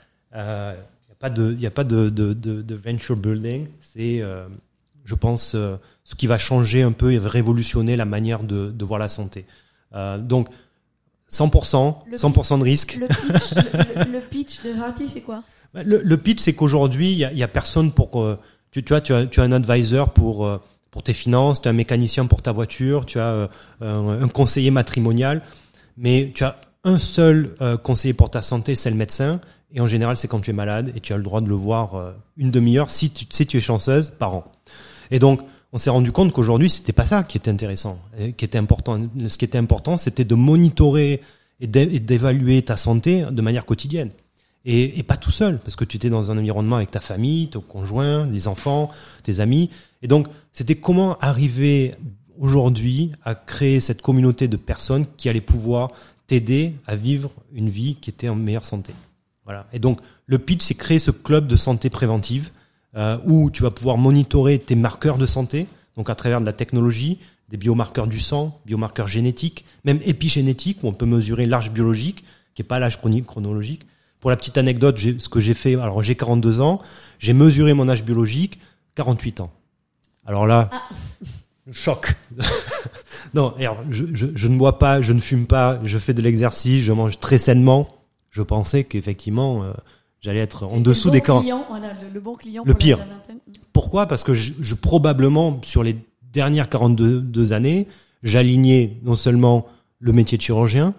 [1.24, 3.67] Il n'y a pas de, il y a pas de, de, de, de venture building.
[3.80, 4.47] C'est, euh,
[5.05, 8.86] je pense, euh, ce qui va changer un peu et révolutionner la manière de, de
[8.86, 9.45] voir la santé.
[9.93, 10.47] Euh, donc,
[11.32, 12.97] 100%, Le- 100% de risque.
[12.99, 15.43] Le pitch, le, le- le pitch de Harty, c'est quoi?
[15.74, 18.11] Bah, Le, le pitch, c'est qu'aujourd'hui, il y a, y a personne pour.
[18.72, 20.57] tu, tu vois, tu as, tu as un advisor pour euh,
[20.89, 23.47] pour tes finances, tu as un mécanicien pour ta voiture, tu as
[23.80, 25.41] un, conseiller matrimonial,
[25.95, 29.39] mais tu as un seul conseiller pour ta santé, c'est le médecin.
[29.74, 31.55] Et en général, c'est quand tu es malade et tu as le droit de le
[31.55, 34.43] voir euh, une demi-heure si tu, si tu es chanceuse par an.
[35.11, 35.41] Et donc,
[35.74, 37.99] on s'est rendu compte qu'aujourd'hui, c'était pas ça qui était intéressant,
[38.36, 39.01] qui était important.
[39.30, 41.22] Ce qui était important, c'était de monitorer
[41.61, 44.09] et d'é- et d'évaluer ta santé de manière quotidienne.
[44.65, 47.61] Et pas tout seul, parce que tu étais dans un environnement avec ta famille, ton
[47.61, 48.89] conjoint, les enfants,
[49.24, 49.69] tes amis.
[50.03, 51.95] Et donc, c'était comment arriver
[52.38, 55.91] aujourd'hui à créer cette communauté de personnes qui allaient pouvoir
[56.28, 58.93] t'aider à vivre une vie qui était en meilleure santé.
[59.46, 59.68] Voilà.
[59.74, 62.52] Et donc, le pitch, c'est créer ce club de santé préventive
[62.96, 66.54] euh, où tu vas pouvoir monitorer tes marqueurs de santé, donc à travers de la
[66.54, 67.20] technologie,
[67.50, 72.24] des biomarqueurs du sang, biomarqueurs génétiques, même épigénétiques, où on peut mesurer l'âge biologique,
[72.54, 73.86] qui est pas l'âge chronique chronologique.
[74.20, 76.82] Pour la petite anecdote, ce que j'ai fait, alors j'ai 42 ans,
[77.18, 78.60] j'ai mesuré mon âge biologique,
[78.96, 79.52] 48 ans.
[80.26, 80.89] Alors là, ah.
[81.72, 82.16] choc.
[83.34, 86.22] non, alors, je, je, je, ne bois pas, je ne fume pas, je fais de
[86.22, 87.88] l'exercice, je mange très sainement.
[88.32, 89.71] Je pensais qu'effectivement, euh,
[90.21, 91.43] j'allais être en dessous des camps.
[91.69, 92.63] Voilà, le, le, bon client.
[92.65, 92.99] Le pire.
[93.73, 94.07] Pourquoi?
[94.07, 95.97] Parce que je, je, probablement sur les
[96.32, 97.88] dernières 42 années,
[98.23, 99.67] j'alignais non seulement
[99.99, 100.93] le métier de chirurgien,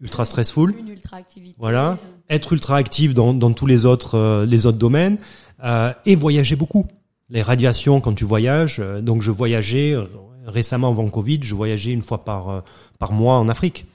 [0.00, 1.56] ultra stressful, une ultra activité.
[1.58, 1.98] voilà,
[2.28, 5.18] être ultra actif dans, dans tous les autres euh, les autres domaines
[5.64, 6.86] euh, et voyager beaucoup.
[7.28, 10.04] Les radiations quand tu voyages, euh, donc je voyageais euh,
[10.46, 12.62] récemment avant Covid, je voyageais une fois par
[12.98, 13.86] par mois en Afrique.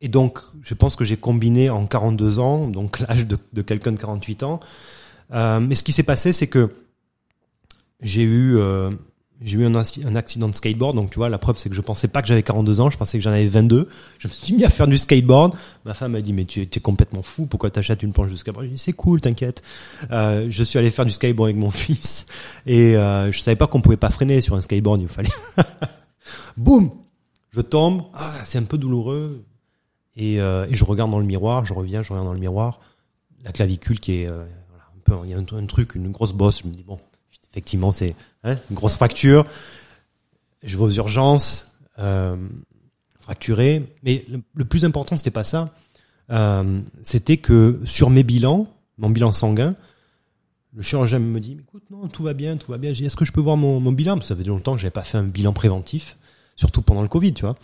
[0.00, 3.92] Et donc je pense que j'ai combiné en 42 ans, donc l'âge de, de quelqu'un
[3.92, 4.60] de 48 ans.
[5.32, 6.74] mais ce qui s'est passé, c'est que
[8.02, 8.58] j'ai eu
[9.42, 12.08] j'ai eu un, accident de skateboard, donc tu vois, la preuve c'est que je pensais
[12.08, 13.88] pas que j'avais 42 ans, je pensais que j'en avais 22.
[14.18, 15.54] Je me suis mis à faire du skateboard.
[15.86, 18.66] Ma femme m'a dit mais tu, es complètement fou, pourquoi t'achètes une planche de skateboard?
[18.66, 19.62] J'ai dit c'est cool, t'inquiète.
[20.10, 22.26] Euh, je suis allé faire du skateboard avec mon fils
[22.66, 25.30] et euh, je savais pas qu'on pouvait pas freiner sur un skateboard, il fallait.
[26.58, 26.90] Boum,
[27.50, 29.42] je tombe, ah, c'est un peu douloureux
[30.20, 32.78] et, euh, et, je regarde dans le miroir, je reviens, je regarde dans le miroir,
[33.42, 36.60] la clavicule qui est euh, un peu, il y a un, truc, une grosse bosse.
[36.62, 37.00] Je me dis bon
[37.50, 38.14] effectivement, c'est
[38.44, 39.46] hein, une grosse fracture.
[40.62, 42.36] Je vais aux urgences, euh,
[43.18, 43.94] fracturé.
[44.02, 45.74] Mais le, plus important, c'était pas ça.
[47.02, 48.68] C'était que sur mes bilans,
[48.98, 49.74] mon bilan sanguin,
[50.76, 52.92] le chirurgien me dit, écoute, non, tout va bien, tout va bien.
[52.92, 54.16] Est-ce que je peux voir mon, mon bilan?
[54.16, 56.18] Parce que ça fait longtemps que j'avais pas fait un bilan préventif,
[56.56, 57.56] surtout pendant le Covid, tu vois.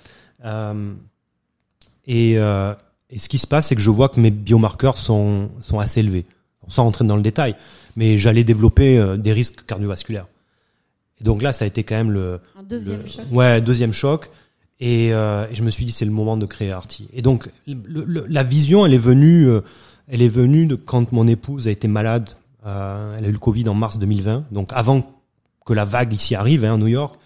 [2.09, 2.75] Euh, et, euh,
[3.11, 6.01] et ce qui se passe, c'est que je vois que mes biomarqueurs sont, sont assez
[6.01, 6.27] élevés.
[6.69, 7.55] Sans rentrer dans le détail
[7.97, 10.27] mais j'allais développer euh, des risques cardiovasculaires.
[11.21, 13.25] Et donc là, ça a été quand même le, Un deuxième choc.
[13.33, 14.31] ouais deuxième choc.
[14.79, 17.09] Et, euh, et, je me suis dit c'est le moment de créer Arty.
[17.15, 19.49] Et donc le, la vision, elle est venue,
[20.07, 22.31] elle est venue de quand mon épouse a été malade.
[22.65, 25.17] Elle a eu le Covid en mars 2020, donc avant
[25.65, 27.19] que la vague ici arrive hein, à New York.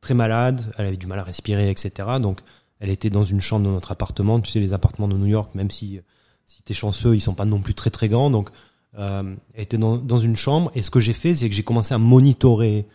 [0.00, 1.92] Très malade, elle avait du mal à respirer, etc.
[2.20, 2.40] Donc
[2.80, 4.40] elle était dans une chambre de notre appartement.
[4.40, 6.00] Tu sais les appartements de New York, même si
[6.46, 8.30] si t'es chanceux, ils sont pas non plus très très grands.
[8.30, 8.50] Donc
[8.98, 11.92] euh, était dans, dans, une chambre et ce que j'ai fait, c'est que j'ai commencé
[11.92, 12.86] à monitorer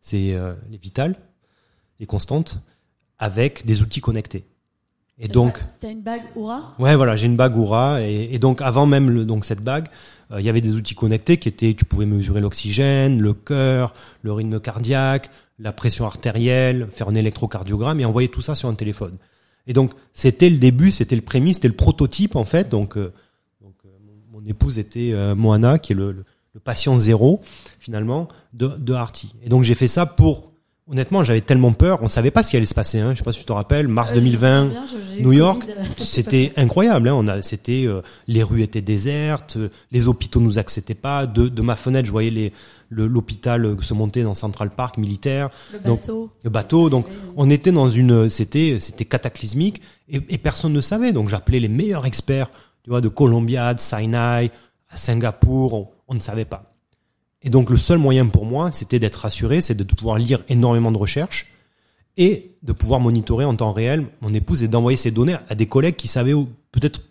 [0.00, 1.14] ces, euh, les vitales,
[2.00, 2.60] les constantes,
[3.18, 4.44] avec des outils connectés.
[5.18, 6.74] Et donc, t'as une bague Oura?
[6.78, 9.88] Ouais, voilà, j'ai une bague Oura et, et, donc avant même le, donc cette bague,
[10.30, 13.92] euh, il y avait des outils connectés qui étaient, tu pouvais mesurer l'oxygène, le cœur,
[14.22, 15.30] le rythme cardiaque,
[15.62, 19.16] la pression artérielle, faire un électrocardiogramme et envoyer tout ça sur un téléphone.
[19.66, 22.68] Et donc c'était le début, c'était le prémisse, c'était le prototype en fait.
[22.68, 23.12] Donc euh,
[24.32, 27.40] mon épouse était euh, Moana, qui est le, le, le, patient zéro
[27.78, 29.34] finalement de, de Arty.
[29.42, 30.51] Et donc j'ai fait ça pour
[30.92, 33.00] honnêtement, j'avais tellement peur, on savait pas ce qui allait se passer.
[33.00, 33.12] Hein.
[33.12, 34.82] Je sais pas si tu te rappelles, mars euh, 2020, bien,
[35.20, 35.62] New York,
[35.98, 37.08] c'était incroyable.
[37.08, 37.14] Hein.
[37.14, 39.58] On a, c'était, euh, les rues étaient désertes,
[39.90, 41.26] les hôpitaux nous acceptaient pas.
[41.26, 42.52] De, de ma fenêtre, je voyais les,
[42.90, 45.50] l'hôpital se monter dans Central Park militaire.
[45.72, 46.20] Le bateau.
[46.20, 46.90] Donc, le bateau.
[46.90, 51.12] Donc, on était dans une, c'était, c'était cataclysmique et, et personne ne savait.
[51.12, 52.50] Donc, j'appelais les meilleurs experts
[52.82, 54.50] tu vois, de Colombia, de Sinai,
[54.90, 56.64] à Singapour, on, ne savait pas.
[57.44, 60.92] Et donc le seul moyen pour moi, c'était d'être rassuré, c'est de pouvoir lire énormément
[60.92, 61.48] de recherches
[62.16, 65.66] et de pouvoir monitorer en temps réel mon épouse et d'envoyer ces données à des
[65.66, 66.34] collègues qui savaient
[66.70, 67.02] peut-être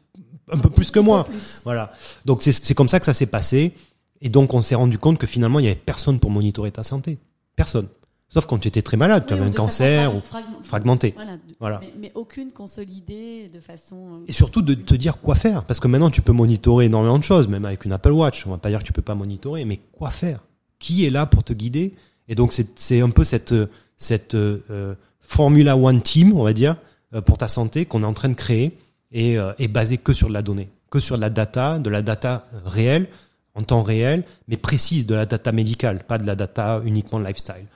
[0.51, 1.27] un peu plus que moi.
[1.63, 1.91] Voilà.
[2.25, 3.73] Donc c'est comme ça que ça s'est passé.
[4.21, 6.84] Et donc on s'est rendu compte que finalement il y avait personne pour monitorer ta
[6.84, 7.17] santé.
[7.55, 7.88] Personne.
[8.34, 10.21] Sauf quand tu étais très malade, tu avais un cancer ou
[10.63, 11.13] fragmenté.
[11.15, 11.38] Voilà.
[11.59, 11.79] voilà.
[11.82, 13.95] Mais, mais, aucune consolidée de façon.
[13.95, 17.19] Euh, Et surtout de te dire quoi faire, parce que maintenant tu peux monitorer énormément
[17.19, 18.47] de choses, même avec une Apple Watch.
[18.47, 20.39] On va pas dire que tu peux pas monitorer, mais quoi faire?
[20.79, 21.93] Qui est là pour te guider?
[22.29, 23.53] Et donc c'est un peu cette
[23.97, 26.75] cette euh, Formula One Team, on va dire,
[27.13, 28.77] euh, pour ta santé qu'on est en train de créer
[29.11, 31.89] et, euh, et basé que sur de la donnée, que sur de la data, de
[31.89, 33.07] la data réelle
[33.53, 37.67] en temps réel, mais précise, de la data médicale, pas de la data uniquement lifestyle.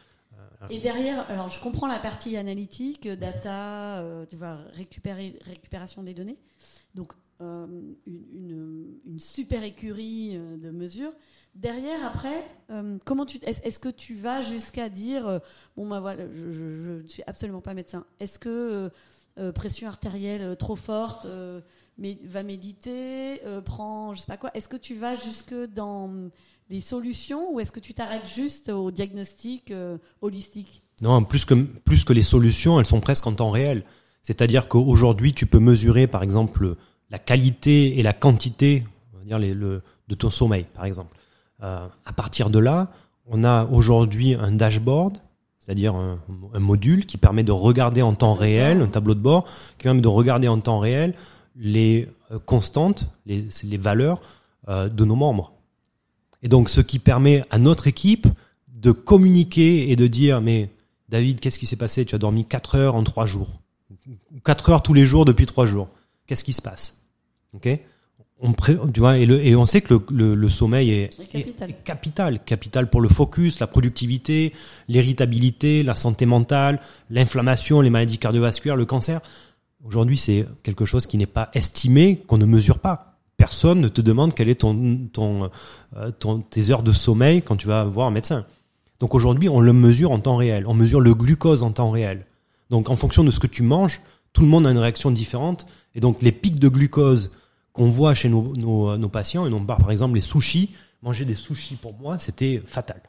[0.69, 6.13] Et derrière, alors je comprends la partie analytique, data, euh, tu vois, récupérer, récupération des
[6.13, 6.37] données.
[6.93, 7.67] Donc euh,
[8.07, 11.11] une, super écurie euh, de mesures.
[11.53, 15.39] Derrière, après, euh, comment tu, est-ce, que tu vas jusqu'à dire, euh,
[15.75, 18.05] bon bah voilà, je, ne suis absolument pas médecin.
[18.19, 18.89] Est-ce que
[19.37, 21.59] euh, pression artérielle euh, trop forte, euh,
[21.97, 24.49] mais va méditer, euh, prends je sais pas quoi.
[24.53, 26.29] Est-ce que tu vas jusque dans
[26.69, 30.81] les solutions ou est-ce que tu t'arrêtes juste au diagnostic euh, holistique?
[31.01, 33.83] Non, plus que, les solutions, elles sont presque en temps réel.
[34.21, 36.75] C'est-à-dire qu'aujourd'hui, tu peux mesurer, par exemple,
[37.09, 38.85] la qualité et la quantité
[39.27, 41.15] de ton sommeil, par exemple.
[41.61, 42.91] Euh, à partir de là,
[43.27, 45.17] on a aujourd'hui un dashboard,
[45.59, 46.19] c'est-à-dire un,
[46.59, 49.45] module qui permet de regarder en temps réel, un tableau de bord,
[49.77, 51.13] qui permet de regarder en temps réel
[51.57, 54.21] les euh, constantes, les, valeurs
[54.67, 55.54] de nos membres.
[56.45, 58.27] Et donc, ce qui permet à notre équipe
[58.71, 60.69] de communiquer et de dire, mais
[61.09, 62.05] David, qu'est-ce qui s'est passé?
[62.05, 63.49] Tu as dormi 4 heures en 3 jours.
[64.43, 65.89] 4 heures tous les jours depuis 3 jours.
[66.27, 67.01] Qu'est-ce qui se passe?
[67.53, 67.67] Ok?
[68.39, 71.09] On, pré- tu vois, et, le, et on sait que le, le, le sommeil est,
[71.31, 71.69] capital.
[71.71, 72.39] est capital.
[72.45, 74.53] Capital pour le focus, la productivité,
[74.87, 76.79] l'irritabilité, la santé mentale,
[77.09, 79.19] l'inflammation, les maladies cardiovasculaires, le cancer.
[79.83, 83.14] Aujourd'hui, c'est quelque chose qui n'est pas estimé, qu'on ne mesure pas.
[83.37, 85.09] Personne ne te demande quel est ton,
[85.95, 88.45] euh, ton, tes heures de sommeil quand tu vas voir un médecin.
[88.99, 90.65] Donc aujourd'hui, on le mesure en temps réel.
[90.67, 92.25] On mesure le glucose en temps réel.
[92.69, 94.01] Donc en fonction de ce que tu manges,
[94.33, 95.65] tout le monde a une réaction différente.
[95.95, 97.31] Et donc les pics de glucose
[97.73, 100.71] qu'on voit chez nos, nos, nos patients, et non par exemple les sushis,
[101.01, 103.01] manger des sushis pour moi, c'était fatal.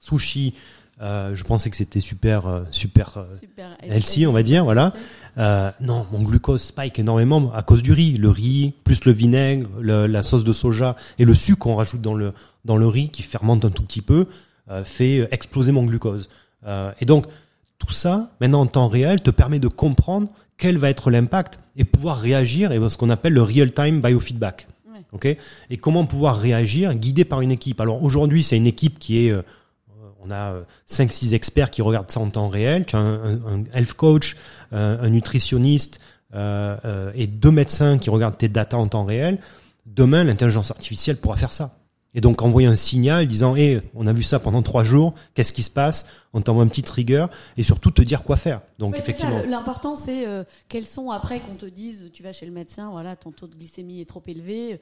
[0.00, 0.54] Sushi,
[1.00, 3.76] euh, je pensais que c'était super, euh, super euh, Super.
[3.82, 4.92] healthy, on va dire, voilà.
[5.38, 8.16] Euh, non, mon glucose spike énormément à cause du riz.
[8.16, 12.00] Le riz, plus le vinaigre, le- la sauce de soja et le sucre qu'on rajoute
[12.00, 12.32] dans le,
[12.64, 14.26] dans le riz qui fermente un tout petit peu,
[14.70, 16.28] euh, fait exploser mon glucose.
[16.66, 17.26] Euh, et donc,
[17.78, 21.84] tout ça, maintenant en temps réel, te permet de comprendre quel va être l'impact et
[21.84, 24.66] pouvoir réagir et ce qu'on appelle le real-time biofeedback.
[24.92, 24.98] Ouais.
[25.12, 25.26] Ok?
[25.70, 27.80] Et comment pouvoir réagir guidé par une équipe?
[27.80, 29.42] Alors aujourd'hui, c'est une équipe qui est euh,
[30.22, 30.54] on a
[30.88, 32.84] 5-6 experts qui regardent ça en temps réel.
[32.86, 34.36] Tu as un, un, un health coach,
[34.72, 36.00] euh, un nutritionniste
[36.34, 39.38] euh, euh, et deux médecins qui regardent tes datas en temps réel.
[39.86, 41.74] Demain, l'intelligence artificielle pourra faire ça.
[42.14, 45.14] Et donc envoyer un signal disant "Eh, on a vu ça pendant trois jours.
[45.34, 46.06] Qu'est-ce qui se passe?
[46.32, 49.94] On t'envoie un petit trigger et surtout te dire quoi faire." Donc Ouais, effectivement, L'important,
[49.94, 53.30] c'est euh, quels sont après qu'on te dise, tu vas chez le médecin, voilà, ton
[53.30, 54.80] taux de glycémie est trop élevé,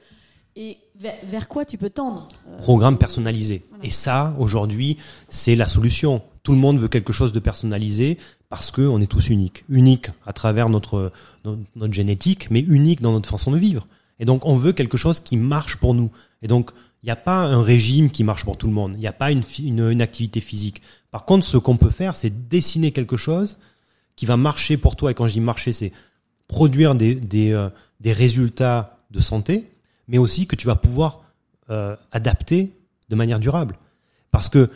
[0.57, 0.77] et
[1.23, 3.63] vers, quoi tu peux tendre euh, programme personnalisé.
[3.69, 3.85] Voilà.
[3.85, 4.97] Et ça, aujourd'hui,
[5.29, 6.23] c'est la solution.
[6.41, 8.17] Tout le monde veut quelque chose de personnalisé
[8.49, 9.63] parce que on est tous uniques.
[9.69, 11.11] Uniques à travers notre,
[11.45, 13.87] notre, notre génétique, mais uniques dans notre façon de vivre.
[14.19, 16.09] Et donc, on veut quelque chose qui marche pour nous.
[16.41, 16.71] Et donc,
[17.03, 18.93] il n'y a pas un régime qui marche pour tout le monde.
[18.95, 20.81] Il n'y a pas une, une activité physique.
[21.11, 23.57] Par contre, ce qu'on peut faire, c'est dessiner quelque chose
[24.15, 25.11] qui va marcher pour toi.
[25.11, 25.93] Et quand je dis marcher, c'est
[26.47, 29.69] produire des, des, euh, des résultats de santé,
[30.07, 31.21] mais aussi que tu vas pouvoir
[31.69, 32.73] euh, adapter
[33.09, 33.75] de manière durable.
[34.31, 34.69] Parce que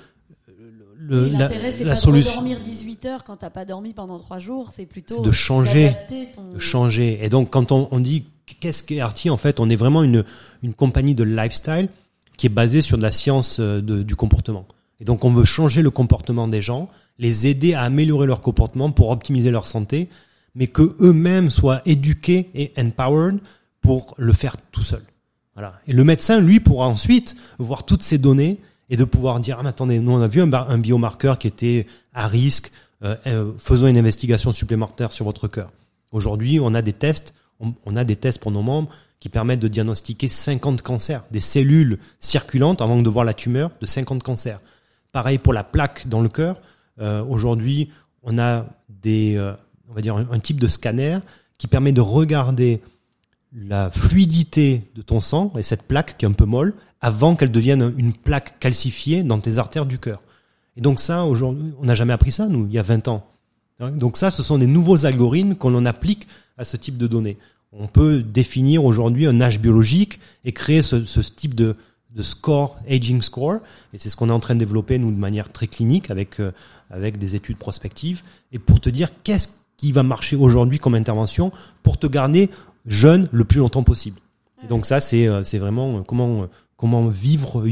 [0.97, 3.65] le, Et la, L'intérêt, c'est la pas solution, de dormir 18 heures quand t'as pas
[3.65, 5.95] dormi pendant 3 jours, c'est plutôt C'est de changer,
[6.35, 7.19] ton- de changer.
[7.23, 8.25] Et donc, quand on, on dit
[8.59, 10.23] qu'est-ce qu'est Arty, en fait, on est vraiment une,
[10.61, 11.89] une compagnie de lifestyle
[12.37, 14.65] qui est basée sur de la science euh, de- du comportement.
[14.99, 18.91] Et donc, on veut changer le comportement des gens, les aider à améliorer leur comportement
[18.91, 20.07] pour optimiser leur santé,
[20.53, 23.39] mais que eux-mêmes soient éduqués et empowered
[23.81, 25.01] pour le faire tout seul.
[25.53, 25.79] Voilà.
[25.87, 29.63] Et le médecin, lui, pourra ensuite voir toutes ces données et de pouvoir dire ah
[29.63, 32.71] mais attendez, nous on a vu un, biomarqueur qui était à risque,
[33.03, 35.71] euh, euh, faisons une investigation supplémentaire sur votre cœur.
[36.11, 38.89] Aujourd'hui, on a des tests, on, a des tests pour nos membres
[39.19, 43.85] qui permettent de diagnostiquer 50 cancers, des cellules circulantes avant de voir la tumeur de
[43.85, 44.59] 50 cancers.
[45.11, 46.61] Pareil pour la plaque dans le cœur.
[46.99, 47.89] Euh, Aujourd'hui,
[48.23, 49.53] on a des, euh,
[49.89, 51.19] on va dire un type de scanner
[51.57, 52.81] qui permet de regarder
[53.53, 57.51] la fluidité de ton sang et cette plaque qui est un peu molle avant qu'elle
[57.51, 60.21] devienne une plaque calcifiée dans tes artères du cœur.
[60.77, 63.27] Et donc ça, aujourd'hui, on n'a jamais appris ça, nous, il y a 20 ans.
[63.79, 66.27] Donc ça, ce sont des nouveaux algorithmes qu'on applique
[66.57, 67.37] à ce type de données.
[67.73, 71.75] On peut définir aujourd'hui un âge biologique et créer ce, ce type de,
[72.15, 73.59] de score, aging score,
[73.93, 76.39] et c'est ce qu'on est en train de développer, nous, de manière très clinique, avec,
[76.39, 76.51] euh,
[76.89, 78.21] avec des études prospectives,
[78.51, 79.47] et pour te dire qu'est-ce
[79.77, 82.51] qui va marcher aujourd'hui comme intervention pour te garder
[82.85, 84.19] jeune le plus longtemps possible.
[84.63, 87.65] Et donc ça, c'est euh, c'est vraiment euh, comment euh, comment vivre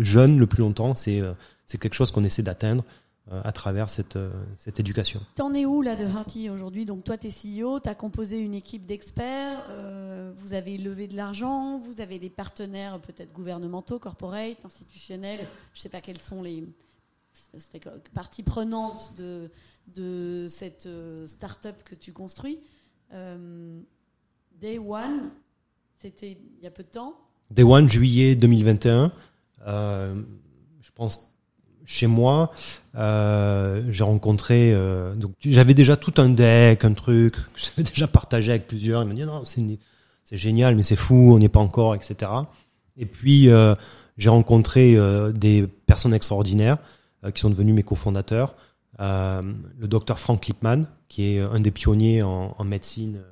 [0.00, 0.94] jeune le plus longtemps.
[0.94, 1.22] C'est
[1.66, 2.84] c'est quelque chose qu'on essaie d'atteindre
[3.30, 4.18] à travers cette
[4.58, 5.22] cette éducation.
[5.34, 6.84] T'en es où là de Hearty aujourd'hui?
[6.84, 11.78] Donc toi, t'es CEO, t'as composé une équipe d'experts, euh, vous avez levé de l'argent,
[11.78, 15.46] vous avez des partenaires peut-être gouvernementaux, corporate, institutionnels.
[15.72, 16.64] Je sais pas quelles sont les
[18.12, 19.50] parties prenantes de
[19.94, 20.86] de cette
[21.24, 22.58] start-up que tu construis.
[23.12, 23.80] Euh,
[24.60, 25.30] Day One,
[25.98, 27.14] c'était il y a peu de temps.
[27.50, 29.10] Day One, juillet 2021.
[29.66, 30.14] Euh,
[30.82, 31.34] je pense,
[31.86, 32.52] chez moi,
[32.94, 34.72] euh, j'ai rencontré.
[34.74, 37.34] euh, donc j'avais déjà tout un deck, un truc.
[37.54, 39.02] que J'avais déjà partagé avec plusieurs.
[39.02, 42.30] Ils m'ont dit non, c'est génial, mais c'est fou, on n'y est pas encore, etc.
[42.98, 43.48] Et puis
[44.18, 44.96] j'ai rencontré
[45.32, 46.76] des personnes extraordinaires
[47.34, 48.54] qui sont devenus mes cofondateurs.
[48.98, 53.22] Le docteur Frank Lipman, qui est un des pionniers en, médecine,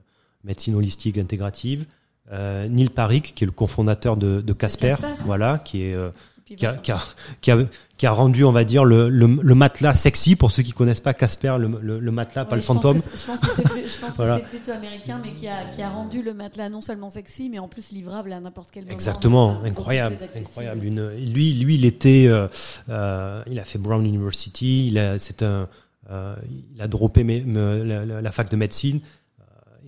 [0.45, 1.85] médecine holistique intégrative.
[2.33, 5.07] Euh, Neil Parik, qui est le cofondateur de, de Casper, Casper.
[5.25, 6.11] voilà, qui est euh,
[6.45, 6.99] qui a, qui, a,
[7.43, 7.59] qui, a,
[7.99, 11.01] qui a rendu, on va dire, le, le, le matelas sexy pour ceux qui connaissent
[11.01, 13.03] pas Casper, le, le, le matelas, pas Ouais, le je pense fantôme.
[13.03, 14.39] que Je pense que c'est Voilà.
[14.41, 18.33] plutôt américain, mais qui a, rendu le matelas non seulement sexy, mais en plus livrable
[18.33, 18.95] à n'importe quel moment.
[18.95, 20.85] Exactement, incroyable, incroyable.
[20.87, 22.49] Une, lui, lui, il était, euh,
[22.89, 25.69] euh, il a fait Brown University, il c'est un,
[26.11, 26.35] euh,
[26.75, 29.01] il a droppé la, la- la fac de médecine,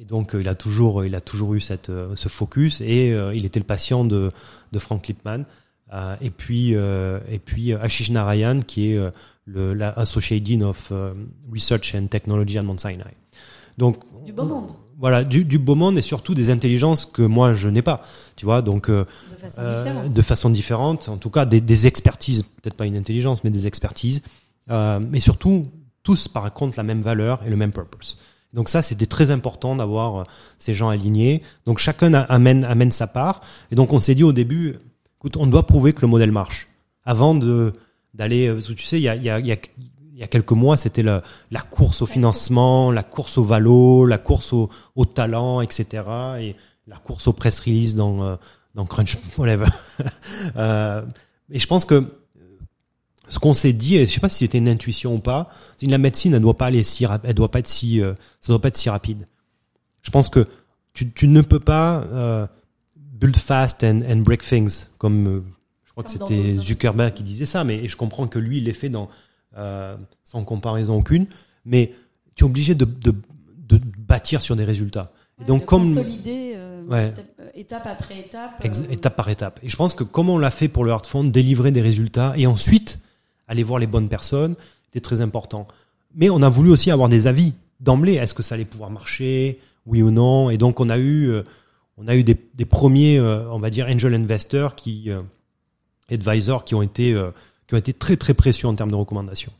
[0.00, 3.12] et donc euh, il a toujours, il a toujours eu cette, euh, ce focus, et
[3.12, 4.32] euh, il était le patient de,
[4.72, 5.44] de Frank Lipman.
[5.92, 9.10] Euh, et puis, euh, et puis euh, Ashish Narayan, qui est euh,
[9.44, 11.12] le, la Associate Dean of euh,
[11.52, 13.16] Research and Technology at Mount Sinai.
[13.76, 17.54] Donc, Du beau monde, Voilà, du, du beau monde et surtout des intelligences que moi
[17.54, 18.02] je n'ai pas.
[18.36, 20.14] Tu vois, donc euh, de façon euh, différente.
[20.14, 23.66] de façon différente, en tout cas des, des expertises, peut-être pas une intelligence, mais des
[23.66, 24.22] expertises,
[24.70, 25.66] euh, mais surtout
[26.04, 28.16] tous par contre la même valeur et le même purpose.
[28.52, 30.24] Donc ça, c'était très important d'avoir euh,
[30.58, 31.42] ces gens alignés.
[31.64, 33.40] Donc chacun amène amène sa part.
[33.70, 34.78] Et donc on s'est dit au début,
[35.18, 36.68] écoute, on doit prouver que le modèle marche
[37.04, 37.72] avant de
[38.14, 38.48] d'aller.
[38.48, 41.02] euh, Tu sais, il y a il y a, il y a quelques mois, c'était
[41.02, 45.86] la, la course au financement, la course au valo, la course au, au talent, etc.
[46.40, 48.36] Et la course au press release dans euh,
[48.74, 49.66] dans Crunch, whatever.
[50.56, 51.02] Euh,
[51.50, 52.04] et je pense que
[53.30, 55.86] ce qu'on s'est dit, et je sais pas si c'était une intuition ou pas, c'est
[55.86, 58.12] que la médecine, elle doit pas aller si, rap- elle doit pas être si, euh,
[58.42, 59.26] ça doit pas être si rapide.
[60.02, 60.46] Je pense que
[60.92, 62.46] tu, tu ne peux pas euh,
[62.96, 65.42] build fast and, and break things, comme euh,
[65.84, 68.58] je crois que Comme c'était Zuckerberg qui disait ça, mais et je comprends que lui,
[68.58, 69.08] il l'ait fait dans,
[69.56, 71.26] euh, sans comparaison aucune,
[71.64, 71.92] mais
[72.36, 73.14] tu es obligé de, de,
[73.68, 75.12] de bâtir sur des résultats.
[75.40, 76.56] Et donc, comme consolider
[76.88, 77.14] Ouais.
[77.54, 78.60] étape après étape.
[78.64, 79.60] Euh, étape par étape.
[79.62, 82.48] Et je pense que comme on l'a fait pour le Hardphone, délivrer des résultats et
[82.48, 82.98] ensuite
[83.50, 84.54] aller voir les bonnes personnes,
[84.86, 85.68] c'était très important.
[86.14, 88.14] Mais on a voulu aussi avoir des avis d'emblée.
[88.14, 90.50] Est-ce que ça allait pouvoir marcher, oui ou non?
[90.50, 91.42] Et donc on a eu, euh,
[91.98, 95.20] on a eu des, premiers, euh, on va dire, angel investors qui, euh,
[96.08, 97.16] qui ont été,
[97.66, 99.52] qui ont été très très précieux en termes de recommandations.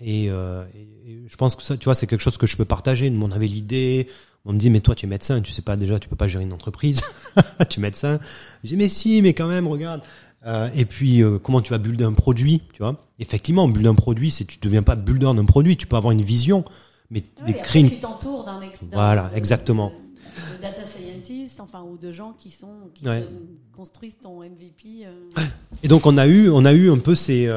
[0.00, 3.12] Et je pense que ça, tu vois, c'est quelque chose que je peux partager.
[3.20, 4.08] On avait l'idée,
[4.44, 6.26] on me dit, mais toi, tu es médecin, tu sais pas déjà, tu peux pas
[6.26, 7.02] gérer une entreprise.
[7.68, 8.18] tu es médecin.
[8.64, 10.02] Je dis, mais si, mais quand même, regarde.
[10.44, 13.94] Euh, et puis, euh, comment tu vas builder un produit, tu vois Effectivement, builder un
[13.94, 15.76] produit, c'est tu deviens pas builder d'un produit.
[15.76, 16.64] Tu peux avoir une vision,
[17.10, 18.58] mais, mais et après, créer une tu t'entoures d'un
[18.90, 19.90] Voilà, de- exactement.
[19.90, 23.22] De, de data scientist, enfin, ou de gens qui sont qui Ouais.
[23.22, 25.06] te construisent ton MVP.
[25.06, 25.42] euh,
[25.84, 27.48] Et donc on a eu, on a eu un peu ces,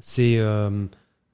[0.00, 0.42] ces,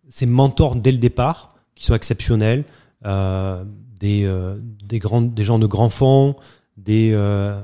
[0.09, 2.65] ces mentors dès le départ qui sont exceptionnels,
[3.05, 6.35] des, des grands, des gens de grands fonds,
[6.77, 7.17] des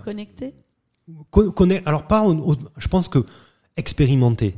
[0.04, 0.54] connectés.
[1.70, 3.24] Est- alors pas, au- au- je pense que
[3.76, 4.54] expérimentés.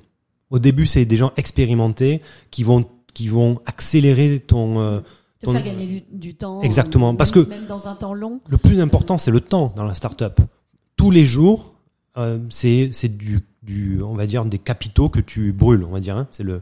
[0.51, 2.85] Au début, c'est des gens expérimentés qui vont
[3.15, 4.79] qui vont accélérer ton.
[4.79, 5.01] euh,
[5.41, 6.61] Te ton- faire gagner du, du temps.
[6.63, 8.41] Exactement, même- parce que- Même dans un temps long.
[8.49, 10.39] le plus important, c'est le temps dans la startup.
[10.97, 11.75] Tous les jours,
[12.19, 16.01] euh, c'est c'est du, du, on va dire, des capitaux que tu brûles, on va
[16.01, 16.17] dire.
[16.17, 16.29] hein.
[16.31, 16.61] C'est le,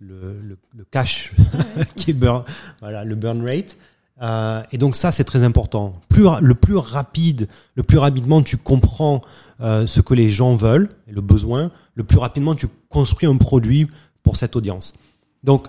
[0.00, 1.32] le, le, le cash
[1.96, 2.44] qui est burn,
[2.80, 3.76] voilà, le burn rate.
[4.20, 5.94] Euh, et donc ça, c'est très important.
[6.08, 9.22] Plus le plus rapide, le plus rapidement tu comprends
[9.60, 13.36] euh, ce que les gens veulent, et le besoin, le plus rapidement tu construis un
[13.36, 13.88] produit
[14.22, 14.94] pour cette audience.
[15.42, 15.68] Donc,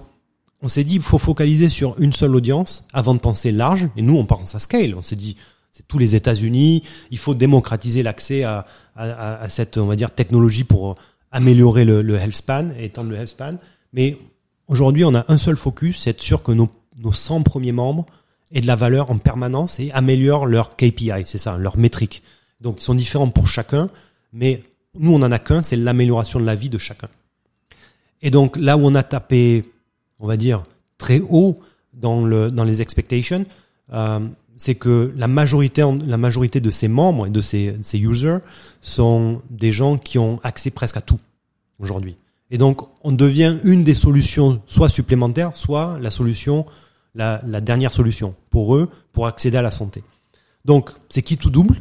[0.61, 3.89] on s'est dit, il faut focaliser sur une seule audience avant de penser large.
[3.95, 4.93] Et nous, on pense à scale.
[4.93, 5.35] On s'est dit,
[5.71, 6.83] c'est tous les États-Unis.
[7.09, 8.65] Il faut démocratiser l'accès à
[9.49, 10.97] cette, on va dire, technologie pour
[11.31, 13.55] améliorer le, le health span et étendre le health span.
[13.93, 14.19] Mais
[14.67, 18.05] aujourd'hui, on a un seul focus, c'est être sûr que nos, nos 100 premiers membres
[18.53, 22.21] aient de la valeur en permanence et améliorent leur KPI, c'est ça, leur métrique.
[22.59, 23.89] Donc, ils sont différents pour chacun,
[24.33, 24.61] mais
[24.97, 27.07] nous, on en a qu'un, c'est l'amélioration de la vie de chacun.
[28.21, 29.65] Et donc, là où on a tapé,
[30.19, 30.63] on va dire,
[30.97, 31.59] très haut
[31.93, 33.45] dans, le, dans les expectations,
[33.93, 34.19] euh,
[34.57, 38.37] c'est que la majorité, la majorité de ces membres et de ces, ces users
[38.81, 41.19] sont des gens qui ont accès presque à tout
[41.79, 42.15] aujourd'hui.
[42.51, 46.65] Et donc, on devient une des solutions, soit supplémentaires, soit la solution,
[47.15, 50.03] la, dernière solution pour eux, pour accéder à la santé.
[50.65, 51.79] Donc, c'est qui tout double?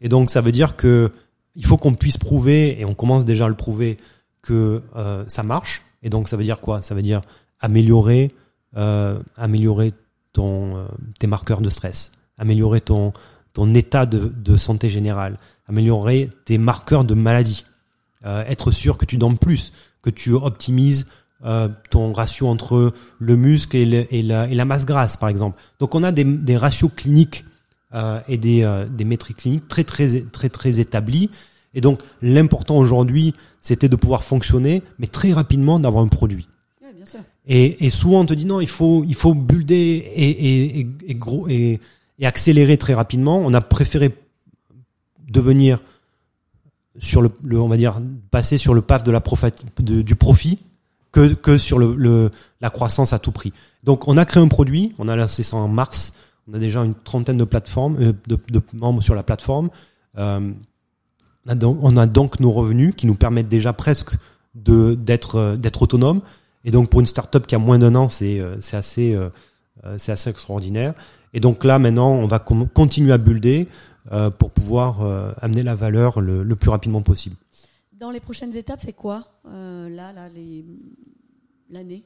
[0.00, 1.12] Et donc, ça veut dire que
[1.54, 3.96] il faut qu'on puisse prouver, et on commence déjà à le prouver,
[4.42, 5.82] que euh, ça marche.
[6.02, 6.82] Et donc, ça veut dire quoi?
[6.82, 7.22] Ça veut dire
[7.60, 8.34] améliorer,
[8.76, 9.94] euh, améliorer
[10.34, 10.86] ton, euh,
[11.18, 13.14] tes marqueurs de stress, améliorer ton,
[13.54, 17.64] ton état de, de santé générale, améliorer tes marqueurs de maladie.
[18.24, 19.72] être sûr que tu donnes plus,
[20.02, 21.06] que tu optimises
[21.44, 25.28] euh, ton ratio entre le muscle et, le- et la, et la masse grasse, par
[25.28, 25.60] exemple.
[25.78, 27.44] Donc on a des, des ratios cliniques
[27.94, 31.30] euh, et des, euh, des métriques cliniques très très très très établis.
[31.74, 36.48] Et donc l'important aujourd'hui, c'était de pouvoir fonctionner, mais très rapidement d'avoir un produit.
[36.82, 37.20] Ouais, bien sûr.
[37.46, 41.46] Et, et souvent on te dit non, il faut il faut builder et, gros
[42.22, 43.38] accélérer très rapidement.
[43.38, 44.16] On a préféré
[45.28, 45.80] devenir
[46.98, 48.00] sur le, le- on va dire
[48.30, 50.58] passer sur le path de la profa- de- du profit
[51.34, 53.52] que sur la croissance à tout prix.
[53.84, 56.12] Donc on a créé un produit, on a lancé ça en mars.
[56.48, 59.70] On a déjà une trentaine de plateformes euh, de, membres sur la plateforme.
[60.18, 60.52] Euh,
[61.48, 64.10] on a donc, nos revenus qui nous permettent déjà presque
[64.54, 66.20] d'être euh, d'être autonome.
[66.64, 68.40] Et donc pour une startup qui a moins d'un an, c'est
[68.74, 69.16] assez
[70.26, 70.94] extraordinaire.
[71.32, 73.68] Et donc là maintenant, on va continuer à builder
[74.38, 74.96] pour pouvoir
[75.40, 77.36] amener la valeur le, le plus rapidement possible.
[77.98, 80.28] Dans les prochaines étapes, c'est quoi euh, là, là,
[81.70, 82.04] l'année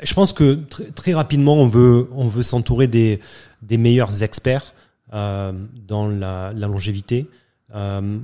[0.00, 0.60] Je pense que
[0.94, 3.18] très, rapidement, on veut, on veut s'entourer des,
[3.62, 4.72] des meilleurs experts
[5.12, 5.52] euh,
[5.88, 7.26] dans la, longévité,
[7.74, 8.18] euh,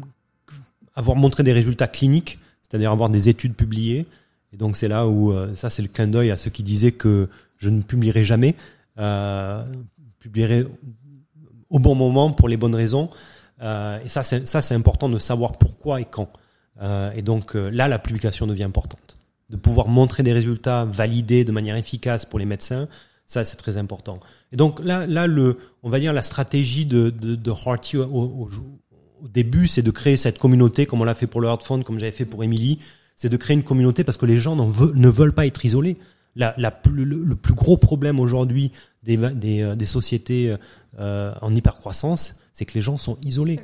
[0.95, 4.07] avoir montré des résultats cliniques, c'est-à-dire avoir des études publiées.
[4.53, 7.31] Et donc c'est là où ça c'est le clin d'œil à ceux qui disaient que
[7.59, 8.55] je ne publierai jamais,
[10.21, 10.67] publierai
[11.71, 13.09] au bon moment pour les bonnes raisons.
[13.63, 16.29] Euh, et ça c'est important de savoir pourquoi et quand.
[16.81, 19.19] Euh, et donc euh, là la publication devient importante
[19.51, 22.89] de pouvoir montrer des résultats validés de manière efficace pour les médecins,
[23.27, 24.19] ça c'est très important.
[24.51, 28.49] Et donc là, là le, on va dire la stratégie de, de, de Hearty au,
[29.29, 32.13] début, c'est de créer cette communauté, comme on l'a fait pour le Fund, comme j'avais
[32.13, 32.79] fait pour Emily,
[33.15, 35.97] c'est de créer une communauté parce que les gens ne veulent pas être isolés.
[36.35, 38.73] La, le, plus gros problème aujourd'hui
[39.03, 40.57] des, des sociétés
[40.99, 43.61] euh, en hypercroissance, c'est que les gens sont isolés.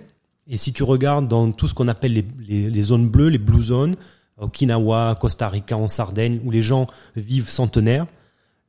[0.47, 3.39] Et si tu regardes dans tout ce qu'on appelle les, les, les zones bleues, les
[3.39, 3.97] blue zones,
[4.39, 6.87] Okinawa, Costa Rica, en Sardaigne, où les gens
[7.17, 8.07] vivent centenaires,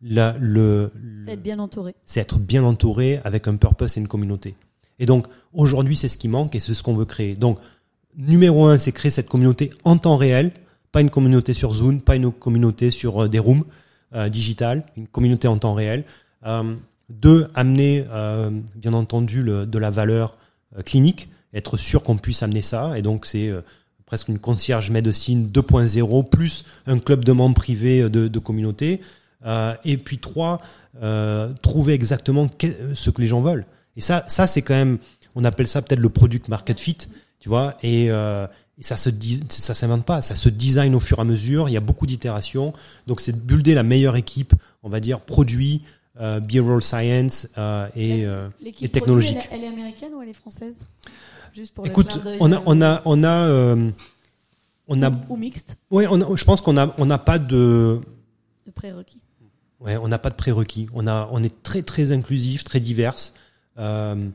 [0.02, 1.96] la- le, le- C'est être bien entouré.
[2.06, 4.56] c'est être bien entouré avec un purpose et une communauté.
[5.00, 7.36] Et donc aujourd'hui, c'est ce qui manque et c'est ce qu'on veut créer.
[7.36, 7.60] Donc
[8.18, 10.52] numéro un, c'est créer cette communauté en temps réel,
[10.92, 13.64] pas une communauté sur Zoom, pas une communauté sur euh, des rooms
[14.16, 16.04] euh, digitales, une communauté en temps réel.
[16.46, 16.76] Euh,
[17.10, 20.38] deux, amener euh, bien entendu le- de la valeur
[20.78, 22.98] euh, clinique, être sûr qu'on puisse amener ça.
[22.98, 23.62] Et donc c'est euh,
[24.06, 29.02] presque une concierge médecine 2.0 plus un club de membres privés euh, de, de communauté.
[29.46, 30.62] Euh, et puis trois,
[31.02, 32.48] euh, trouver exactement
[32.94, 33.66] ce que les gens veulent.
[33.96, 34.98] Et ça, ça c'est quand même,
[35.36, 36.98] on appelle ça peut-être le product market fit,
[37.40, 37.78] tu vois.
[37.84, 38.06] Et,
[38.80, 39.10] et ça se
[39.50, 41.68] ça s'invente pas, ça se design au fur et à mesure.
[41.70, 42.74] Il y a beaucoup d'itérations.
[43.08, 44.54] Donc c'est de builder la meilleure équipe,
[44.84, 45.84] on va dire produit,
[46.20, 48.50] euh, behavioral science euh, et euh,
[48.82, 49.38] et technologique.
[49.38, 50.76] produit, Elle, est- elle est américaine ou elle est française?
[51.54, 53.92] Juste pour écoute, le d'œil, on a, euh, on a, on a, euh,
[54.88, 55.78] on a, ou mixte?
[55.92, 58.00] A- je pense qu'on a, on n'a pas de,
[58.66, 59.20] de prérequis.
[59.80, 60.88] Ouais, on n'a pas de prérequis.
[60.94, 63.34] On a, on est très très inclusif, très diverse.
[63.78, 64.28] Euh,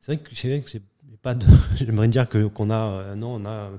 [0.00, 0.82] c'est vrai que c'est
[1.22, 1.46] pas de.
[1.76, 3.78] J'aimerais dire que qu'on a, euh, non, on a un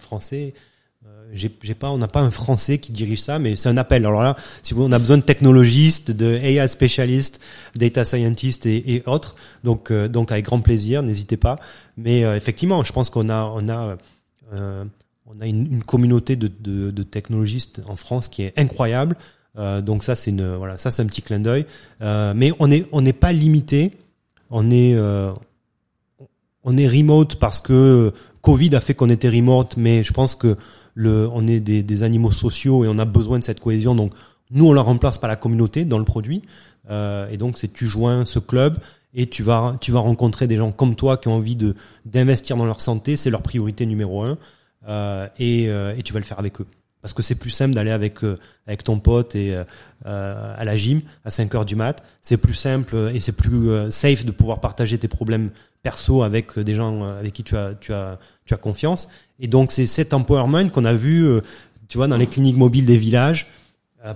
[1.05, 4.05] Euh, j'ai pas, on n'a pas un français qui dirige ça, mais c'est un appel.
[4.05, 7.41] Alors là, si vous, on a besoin de technologistes, de AI spécialistes,
[7.75, 9.35] data scientists et, autres.
[9.63, 11.59] Donc, euh, donc avec grand plaisir, n'hésitez pas.
[11.97, 13.97] Mais euh, effectivement, je pense qu'on a, on a,
[14.51, 19.15] on a une, communauté de, de, de technologistes en France qui est incroyable.
[19.83, 21.65] Donc ça c'est une voilà ça c'est un petit clin d'œil
[22.01, 23.93] mais on est on n'est pas limité
[24.49, 24.93] on est
[26.65, 28.11] on est remote parce que
[28.41, 30.57] Covid a fait qu'on était remote mais je pense que
[30.95, 33.93] le on est des, animaux sociaux et on a besoin de cette cohésion.
[33.93, 34.13] Donc
[34.49, 36.41] nous on la remplace par la communauté dans le produit.
[36.89, 38.79] Euh, et donc c'est tu joins ce club
[39.13, 42.57] et tu vas tu vas rencontrer des gens comme toi qui ont envie de d'investir
[42.57, 43.15] dans leur santé.
[43.17, 44.37] C'est leur priorité numéro un.
[44.87, 46.67] Euh, et, euh, et tu vas le faire avec eux
[47.05, 49.63] parce que c'est plus simple d'aller avec euh, avec ton pote et euh,
[50.07, 52.03] euh, à la gym à 5 heures du mat.
[52.23, 55.51] C'est plus simple et c'est plus euh, safe de pouvoir partager tes problèmes
[55.83, 59.07] perso avec des gens avec qui tu as tu as confiance.
[59.39, 61.29] Et donc c'est cet empowerment qu'on a vu,
[61.87, 63.45] tu vois, dans les cliniques mobiles des villages.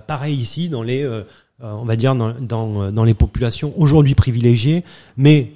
[0.08, 1.08] Pareil ici dans les
[1.60, 4.82] on va dire dans dans, dans les populations aujourd'hui privilégiées,
[5.16, 5.52] mais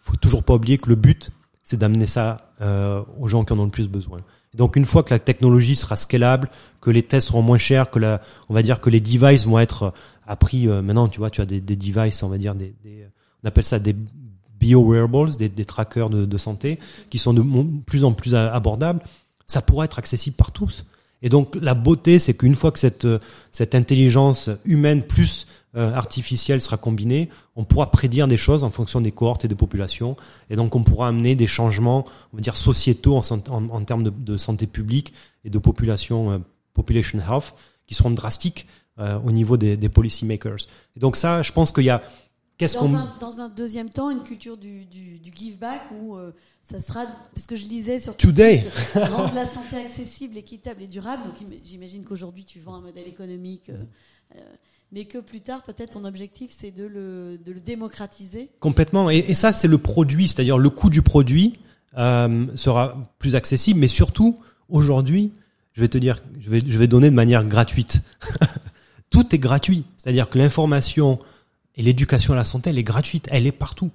[0.00, 1.30] faut toujours pas oublier que le but
[1.64, 2.50] c'est d'amener ça
[3.20, 4.22] aux gens qui en ont le plus besoin.
[4.56, 6.48] Donc une fois que la technologie sera scalable,
[6.80, 9.58] que les tests seront moins chers, que la, on va dire que les devices vont
[9.58, 9.92] être
[10.26, 12.74] à prix euh, maintenant, tu vois, tu as des, des devices, on va dire des,
[12.82, 13.06] des-
[13.44, 13.94] on appelle ça des
[14.58, 16.78] bio wearables, des, des trackers de, de santé,
[17.10, 17.42] qui sont de
[17.84, 19.00] plus en plus abordables.
[19.46, 20.84] Ça pourra être accessible par tous.
[21.22, 23.18] Et donc la beauté, c'est qu'une fois que cette euh,
[23.52, 29.00] cette intelligence humaine plus euh, artificielle sera combinée, on pourra prédire des choses en fonction
[29.00, 30.16] des cohortes et des populations,
[30.50, 34.04] et donc on pourra amener des changements, on va dire sociétaux en, en, en termes
[34.04, 35.12] de, de, santé publique
[35.44, 36.38] et de population, euh,
[36.72, 37.54] population health,
[37.86, 38.66] qui seront drastiques
[38.98, 40.66] euh, au niveau des, des policy makers.
[40.96, 42.02] Et donc ça, je pense qu'il y a
[42.58, 46.16] Qu'est-ce dans, un, dans un deuxième temps, une culture du, du, du give back où
[46.16, 46.32] euh,
[46.62, 47.04] ça sera,
[47.34, 48.62] parce que je lisais sur Today.
[48.62, 51.24] Site, rendre la santé accessible, équitable et durable.
[51.24, 53.84] Donc j'imagine qu'aujourd'hui tu vends un modèle économique, euh,
[54.36, 54.40] euh,
[54.92, 58.50] mais que plus tard peut-être ton objectif c'est de le, démocratiser.
[58.60, 59.10] Complètement.
[59.10, 61.58] Et, ça c'est le produit, c'est-à-dire le coût du produit
[61.98, 64.38] euh, sera plus accessible, mais surtout
[64.68, 65.32] aujourd'hui,
[65.72, 68.02] je vais te dire, je vais, donner de manière gratuite.
[69.10, 71.18] Tout est gratuit, c'est-à-dire que l'information
[71.76, 73.90] et l'éducation à la santé, elle est gratuite, elle est partout.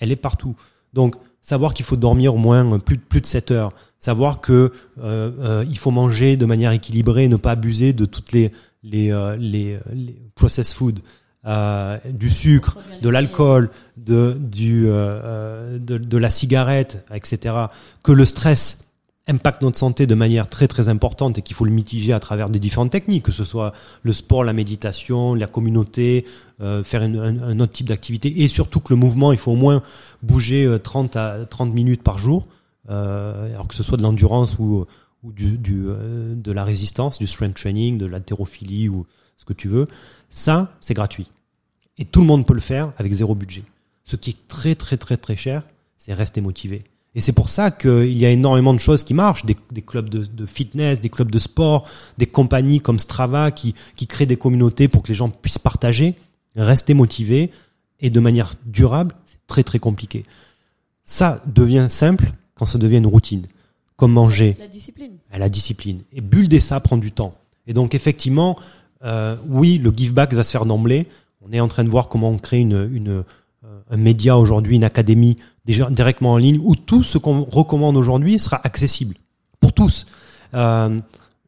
[0.00, 0.56] Elle est partout.
[0.92, 5.30] Donc, savoir qu'il faut dormir au moins plus, plus de 7 heures, savoir que euh,
[5.40, 8.50] euh, faut manger de manière équilibrée, ne pas abuser de toutes les
[8.82, 11.00] les euh, les, les processed food,
[11.46, 17.54] euh, du sucre, de l'alcool, de du euh, de, de la cigarette, etc.
[18.02, 18.92] Que le stress
[19.28, 22.48] impacte notre santé de manière très très importante et qu'il faut le mitiger à travers
[22.48, 23.72] des différentes techniques, que ce soit
[24.02, 26.26] le sport, la méditation, la communauté,
[26.60, 29.52] euh, faire une, un, un, autre type d'activité et surtout que le mouvement, il faut
[29.52, 29.82] au moins
[30.22, 32.46] bouger 30 euh, à 30 minutes par jour,
[32.90, 34.86] euh, alors que ce soit de l'endurance ou,
[35.22, 39.68] ou du, euh, de la résistance, du strength training, de l'haltérophilie ou ce que tu
[39.68, 39.88] veux.
[40.30, 41.30] Ça, c'est gratuit.
[41.98, 43.64] Et tout le monde peut le faire avec zéro budget.
[44.04, 45.64] Ce qui est très très très très cher,
[45.98, 46.84] c'est rester motivé
[47.14, 50.24] et c'est pour ça qu'il y a énormément de choses qui marchent, des, clubs de,
[50.24, 51.86] de, fitness, des clubs de sport,
[52.16, 56.16] des compagnies comme Strava qui, qui créent des communautés pour que les gens puissent partager,
[56.56, 57.50] rester motivés
[58.00, 60.24] et de manière durable, c'est très très compliqué.
[61.04, 63.46] Ça devient simple quand ça devient une routine,
[64.02, 64.56] comme manger.
[64.58, 65.12] La discipline.
[65.32, 66.02] La discipline.
[66.12, 67.34] Et builder ça prend du temps.
[67.68, 68.58] Et donc effectivement,
[69.04, 71.06] euh, oui, le give back va se faire d'emblée.
[71.40, 73.22] On est en train de voir comment on crée une, une
[73.92, 78.40] un média aujourd'hui, une académie déjà directement en ligne, où tout ce qu'on recommande aujourd'hui
[78.40, 79.14] sera accessible
[79.60, 80.06] pour tous.
[80.54, 80.98] Euh,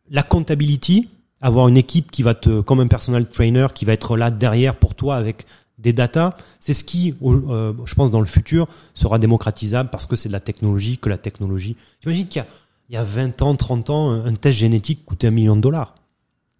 [0.08, 1.08] la comptability,
[1.40, 4.76] avoir une équipe qui va te, comme un personal trainer, qui va être là derrière
[4.76, 5.44] pour toi avec
[5.84, 10.16] des datas, c'est ce qui, euh, je pense, dans le futur, sera démocratisable parce que
[10.16, 11.76] c'est de la technologie, que la technologie.
[12.00, 12.48] J'imagine qu'il y a,
[12.88, 15.94] il y a 20 ans, 30 ans, un test génétique coûtait un million de dollars.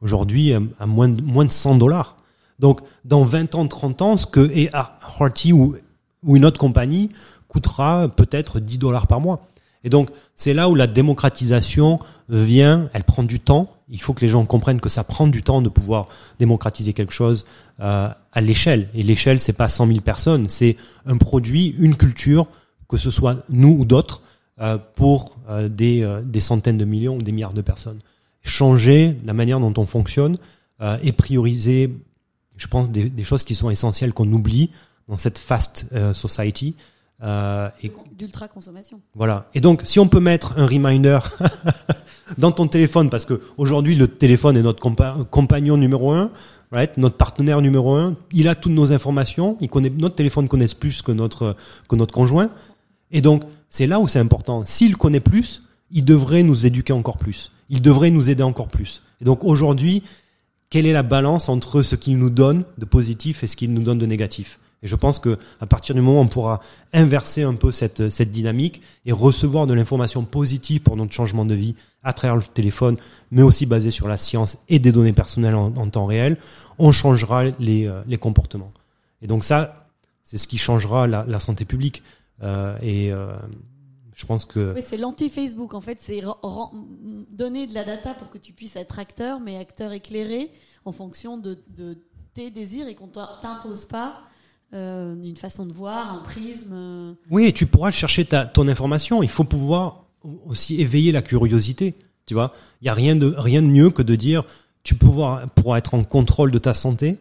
[0.01, 2.17] Aujourd'hui, à moins de, moins de 100 dollars.
[2.59, 5.77] Donc, dans 20 ans, 30 ans, ce que Harty ou,
[6.23, 7.11] ou une autre compagnie
[7.49, 9.49] coûtera peut-être 10 dollars par mois.
[9.85, 13.71] Et donc, c'est là où la démocratisation vient, elle prend du temps.
[13.89, 16.09] Il faut que les gens comprennent que ça prend du temps de pouvoir
[16.39, 17.45] démocratiser quelque chose
[17.81, 18.89] euh, à l'échelle.
[18.95, 22.47] Et l'échelle, c'est pas 100 000 personnes, c'est un produit, une culture,
[22.89, 24.23] que ce soit nous ou d'autres,
[24.61, 27.99] euh, pour euh, des, euh, des centaines de millions ou des milliards de personnes.
[28.43, 30.39] Changer la manière dont on fonctionne
[30.81, 31.91] euh, et prioriser
[32.57, 34.71] je pense, des, des choses qui sont essentielles qu'on oublie
[35.09, 36.75] dans cette fast euh, society.
[37.25, 37.71] Euh,
[38.19, 39.01] d'ultra consommation.
[39.15, 39.49] Voilà.
[39.55, 41.19] Et donc, si on peut mettre un reminder
[42.39, 46.31] dans ton téléphone, parce que aujourd'hui le téléphone est notre compa compagnon numéro un,
[46.71, 50.69] right, notre partenaire numéro un, il a toutes nos informations, il connaît notre téléphone connaît
[50.69, 51.57] plus que notre
[51.89, 52.51] que notre conjoint,
[53.11, 54.67] et donc c'est là où c'est important.
[54.67, 59.01] S'il connaît plus, il devrait nous éduquer encore plus, il devrait nous aider encore plus.
[59.23, 60.03] Et donc aujourd'hui,
[60.69, 63.83] quelle est la balance entre ce qu'il nous donne de positif et ce qu'il nous
[63.83, 64.59] donne de négatif?
[64.85, 66.61] Et je pense que à partir du moment où on pourra
[66.93, 71.55] inverser un peu cette, cette dynamique et recevoir de l'information positive pour notre changement de
[71.55, 71.75] vie
[72.05, 72.99] à travers le téléphone,
[73.31, 76.37] mais aussi basé sur la science et des données personnelles en, temps réel,
[76.79, 78.73] on changera les, euh, les comportements.
[79.23, 79.89] Et donc ça,
[80.23, 82.03] c'est ce qui changera la, santé publique.
[82.43, 83.35] Euh, et euh,
[84.15, 84.75] je pense que.
[84.75, 85.73] Oui, c'est l'anti-Facebook.
[85.73, 86.21] En fait, c'est
[87.31, 90.51] donner de la data pour que tu puisses être acteur, mais acteur éclairé
[90.85, 91.97] en fonction de, de
[92.35, 94.21] tes désirs et qu'on t'impose pas
[94.75, 97.17] euh, une façon de voir, un prisme.
[97.31, 99.23] Oui, tu pourras chercher ta, ton information.
[99.23, 100.05] Il faut pouvoir
[100.47, 101.95] aussi éveiller la curiosité.
[102.27, 104.45] Tu vois, il y a rien de rien de mieux que de dire
[104.83, 107.19] tu pourras, pourras être en contrôle de ta santé,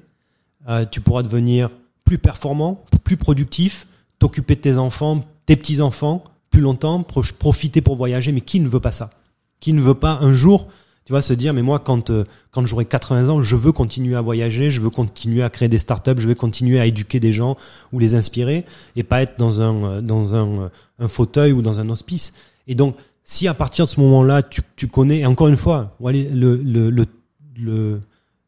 [0.68, 1.70] euh, tu pourras devenir
[2.04, 3.88] plus performant, plus productif,
[4.20, 8.68] t'occuper de tes enfants, tes petits enfants plus longtemps, profiter pour voyager, mais qui ne
[8.68, 9.10] veut pas ça?
[9.60, 10.68] Qui ne veut pas un jour,
[11.06, 14.16] tu vois, se dire, mais moi, quand euh, quand j'aurai 80 ans, je veux continuer
[14.16, 17.32] à voyager, je veux continuer à créer des startups, je veux continuer à éduquer des
[17.32, 17.58] gens
[17.92, 18.66] ou les inspirer,
[18.96, 22.34] et pas être dans un euh, dans un, un fauteuil ou dans un hospice.
[22.68, 26.56] Et donc, si à partir de ce moment-là, tu, tu connais, encore une fois, le
[26.58, 27.06] le
[27.56, 28.00] le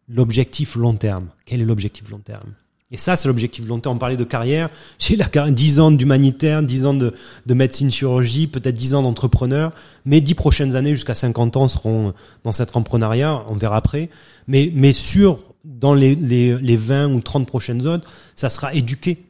[0.08, 1.28] l'objectif long terme.
[1.46, 2.54] Quel est l'objectif long terme?
[2.92, 3.96] Et ça, c'est l'objectif long terme.
[3.96, 4.70] On parlait de carrière.
[5.00, 7.14] J'ai la 10 ans d'humanitaire, 10 ans de,
[7.46, 9.72] de médecine chirurgie, peut-être 10 ans d'entrepreneur.
[10.06, 12.14] Mes 10 prochaines années jusqu'à 50 ans seront
[12.44, 13.44] dans cet entrepreneuriat.
[13.50, 14.10] On verra après.
[14.48, 19.26] Mais, mais sur dans les, les, les 20 ou 30 prochaines autres, ça sera éduqué.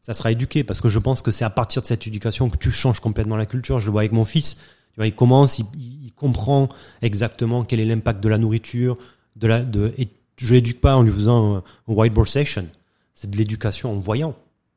[0.00, 2.58] Ça sera éduqué parce que je pense que c'est à partir de cette éducation que
[2.58, 3.80] tu changes complètement la culture.
[3.80, 4.56] Je le vois avec mon fils.
[5.02, 6.68] Il commence, il, il comprend
[7.02, 8.96] exactement quel est l'impact de la nourriture,
[9.34, 12.66] de la, de, et je l'éduque pas en lui faisant un, whiteboard session.
[13.14, 14.34] C'est de l'éducation en voyant.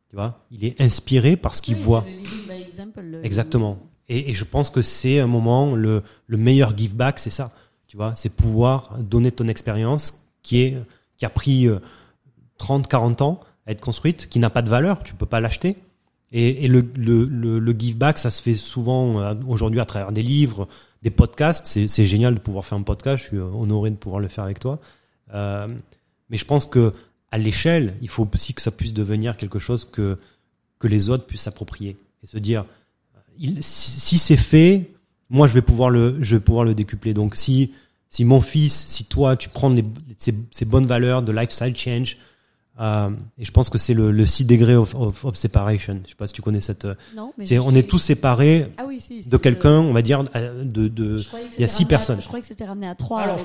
[0.10, 2.06] Tu vois, il est inspiré par ce qu'il Oui, voit.
[2.08, 3.78] c'est le living by example, le- Exactement.
[4.08, 7.52] Et, et je pense que c'est un moment, le, le meilleur give back, c'est ça.
[7.88, 10.78] Tu vois, c'est pouvoir donner ton expérience qui est,
[11.18, 11.80] qui a pris euh,
[12.58, 15.76] 30, 40 ans à être construite, qui n'a pas de valeur, tu peux pas l'acheter.
[16.32, 19.86] Et, et le, le, le, le give back, ça se fait souvent euh, aujourd'hui à
[19.86, 20.68] travers des livres,
[21.02, 21.66] des podcasts.
[21.66, 23.24] C'est, génial de pouvoir faire un podcast.
[23.24, 24.80] Je suis euh, honoré de pouvoir le faire avec toi.
[25.34, 25.68] Euh,
[26.30, 26.94] mais je pense que
[27.32, 30.18] à l'échelle, il faut aussi que ça puisse devenir quelque chose que
[30.80, 32.66] que les autres puissent s'approprier et se dire
[33.40, 34.92] il, si, c'est fait,
[35.30, 37.14] moi je vais pouvoir le je vais pouvoir le décupler.
[37.14, 37.74] Donc si
[38.10, 39.76] si mon fils, si toi tu prends
[40.18, 42.18] ces bonnes valeurs de lifestyle change
[42.80, 43.10] euh,
[43.40, 46.00] et je pense que c'est le, le 6 degrés of, of, of separation.
[46.06, 46.86] Je sais pas si tu connais cette.
[47.16, 50.88] Non, mais on est tous séparés Ah oui, si, de quelqu'un, on va dire, de,
[50.88, 52.22] il y a c'était six ramené à- personnes.
[52.22, 53.22] Je croyais que c'était ramené à 3.
[53.22, 53.40] alors,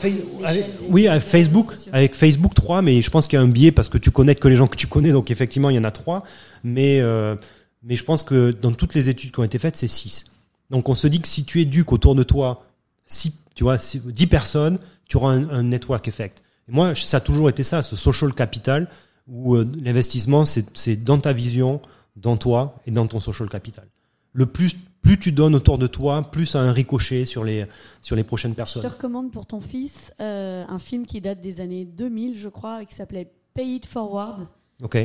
[0.45, 3.73] avec- oui, avec Facebook, avec Facebook 3, mais je pense qu'il y a un biais
[3.73, 5.85] parce que tu connais que les gens que tu connais, donc effectivement il y en
[5.85, 6.25] a 3,
[6.65, 7.35] mais euh,
[7.83, 10.25] mais je pense que dans toutes les études qui ont été faites, c'est 6.
[10.71, 12.65] Donc on se dit que si tu éduques autour de toi,
[13.07, 14.79] si tu vois, si- 10 personnes,
[15.09, 16.43] tu auras un, un network effect.
[16.69, 18.89] Et moi, ça a toujours été ça, ce social capital,
[19.29, 21.81] où euh, l'investissement, c'est dans ta vision,
[22.17, 23.87] dans toi et dans ton social capital.
[24.33, 27.67] Le plus plus tu donnes autour de toi, plus ça a un ricochet sur les
[28.03, 28.87] sur les prochaines Je te personnes.
[28.87, 32.87] recommande pour ton fils euh, un film qui date des années 2000, je crois, et
[32.87, 34.47] qui s'appelait Pay It Forward.
[34.83, 34.99] Ok.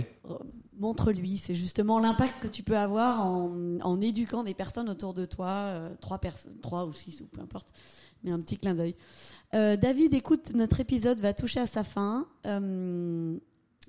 [0.79, 5.25] Montre-lui, c'est justement l'impact que tu peux avoir en, en éduquant des personnes autour de
[5.25, 7.67] toi, euh, trois personnes, trois ou six ou peu importe,
[8.23, 8.95] mais un petit clin d'œil.
[9.55, 12.27] Euh, David, écoute, notre épisode va toucher à sa fin.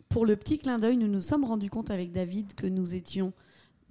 [0.08, 3.32] Pour le petit clin d'œil, nous nous sommes rendus compte avec David que nous étions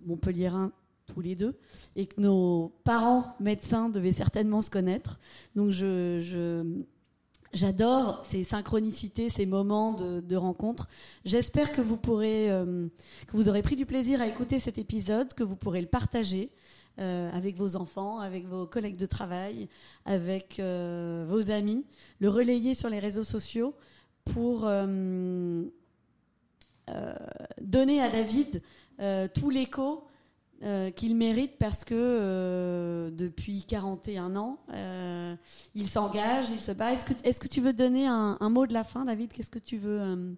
[0.06, 0.72] Montpelliérains
[1.06, 1.58] tous les deux
[1.96, 5.20] et que nos parents médecins devaient certainement se connaître.
[5.56, 5.72] Donc
[7.54, 10.88] J'adore ces synchronicités, ces moments de, rencontre.
[11.26, 12.88] J'espère que vous pourrez, euh,
[13.26, 16.52] que vous aurez pris du plaisir à écouter cet épisode, que vous pourrez le partager
[17.00, 19.70] euh, avec vos enfants, avec vos collègues de travail,
[20.06, 21.86] avec euh, vos amis,
[22.20, 23.74] le relayer sur les réseaux sociaux
[24.26, 24.70] pour
[27.62, 28.62] donner à David
[29.00, 30.08] euh, tout l'écho
[30.64, 35.36] euh, qu'il mérite parce que euh, depuis 41 ans, euh,
[35.76, 36.94] il s'engage, il se bat.
[36.94, 39.32] Est-ce que, tu veux donner un, mot de la fin, David?
[39.32, 40.34] Qu'est-ce que tu veux euh,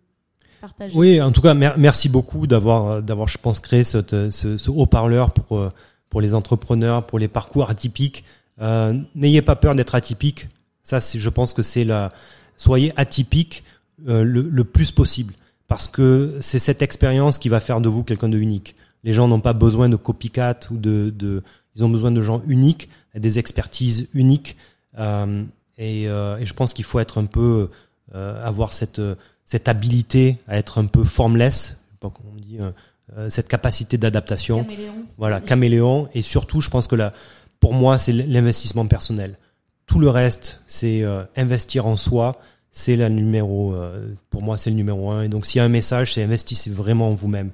[0.59, 0.97] partager?
[0.97, 5.69] Oui, en tout cas, mer- merci beaucoup d'avoir, je pense, créé ce, haut-parleur pour euh,
[6.09, 8.25] pour les entrepreneurs, pour les parcours atypiques.
[8.61, 10.47] Euh, N'ayez pas peur d'être atypique.
[10.83, 12.11] Ça, je pense que c'est la.
[12.57, 13.63] Soyez atypique
[14.07, 15.33] euh, le plus possible,
[15.69, 18.75] parce que c'est cette expérience qui va faire de vous quelqu'un de unique.
[19.05, 21.41] Les gens n'ont pas besoin de copycat ou de, de,
[21.75, 24.57] ils ont besoin de gens uniques, des expertises uniques.
[24.97, 25.37] Euh,
[25.77, 27.69] et, euh, et je pense qu'il faut être un peu,
[28.13, 29.01] euh, avoir cette
[29.49, 32.69] cette habilité à être un peu formless, pas comment on dit, euh,
[33.17, 34.63] euh, cette capacité d'adaptation.
[34.63, 34.93] Caméléon.
[35.17, 36.07] Voilà, caméléon.
[36.13, 37.13] Et surtout, je pense que là,
[37.59, 39.39] pour moi, c'est l'investissement personnel.
[39.87, 42.39] Tout le reste, c'est euh, investir en soi.
[42.79, 45.23] C'est la numéro, euh, pour moi, c'est le numéro un.
[45.23, 47.51] Et donc, s'il y a un message, c'est investissez vraiment en vous-même.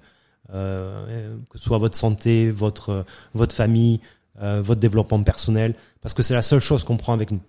[0.54, 3.04] Euh, que ce soit votre santé, votre euh,
[3.34, 4.02] votre famille,
[4.40, 7.40] votre développement personnel, parce que c'est la seule chose qu'on prend avec nous.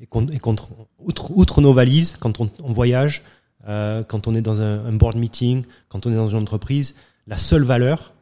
[0.00, 0.56] Et qu'on,
[0.98, 3.22] outre, outre nos valises, quand on, voyage,
[3.66, 6.96] quand on est dans un board meeting, quand on est dans une entreprise,
[7.26, 8.14] la seule valeur,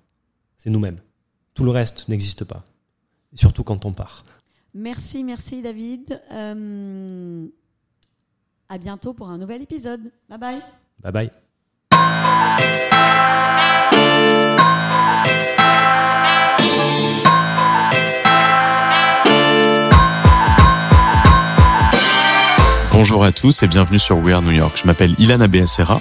[0.59, 0.99] c'est nous-mêmes.
[1.55, 2.65] Tout le reste n'existe pas.
[3.35, 4.25] Surtout quand on part.
[4.75, 6.21] Merci, merci David.
[8.73, 10.13] À bientôt pour un nouvel épisode.
[10.29, 10.61] Bye bye.
[11.03, 11.31] Bye bye.
[22.93, 24.79] Bonjour à tous et bienvenue sur We Are New York.
[24.81, 26.01] Je m'appelle Ilana Beacera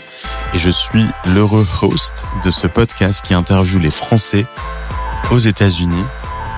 [0.53, 4.45] et je suis l'heureux host de ce podcast qui interviewe les Français
[5.31, 6.05] aux États-Unis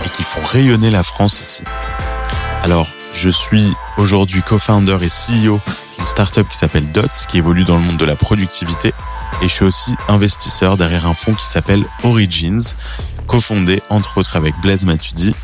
[0.05, 1.63] et qui font rayonner la France ici.
[2.63, 5.61] Alors, je suis aujourd'hui co-founder et CEO
[6.01, 8.91] d'une startup qui s'appelle Dots, qui évolue dans le monde de la productivité,
[9.43, 12.73] et je suis aussi investisseur derrière un fonds qui s'appelle Origins,
[13.27, 15.35] cofondé entre autres avec Blaise Matudi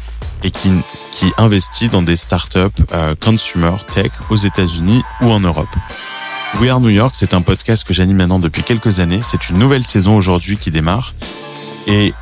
[0.44, 0.72] et qui,
[1.12, 2.60] qui investit dans des startups
[2.92, 5.70] euh, consumer tech aux États-Unis ou en Europe.
[6.60, 9.22] We Are New York, c'est un podcast que j'anime maintenant depuis quelques années.
[9.22, 11.14] C'est une nouvelle saison aujourd'hui qui démarre
[11.86, 12.16] et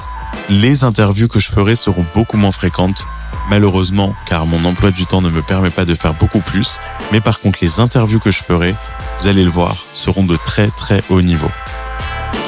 [0.49, 3.05] les interviews que je ferai seront beaucoup moins fréquentes,
[3.49, 6.79] malheureusement, car mon emploi du temps ne me permet pas de faire beaucoup plus.
[7.11, 8.75] Mais par contre, les interviews que je ferai
[9.19, 11.49] vous allez le voir, seront de très très haut niveau.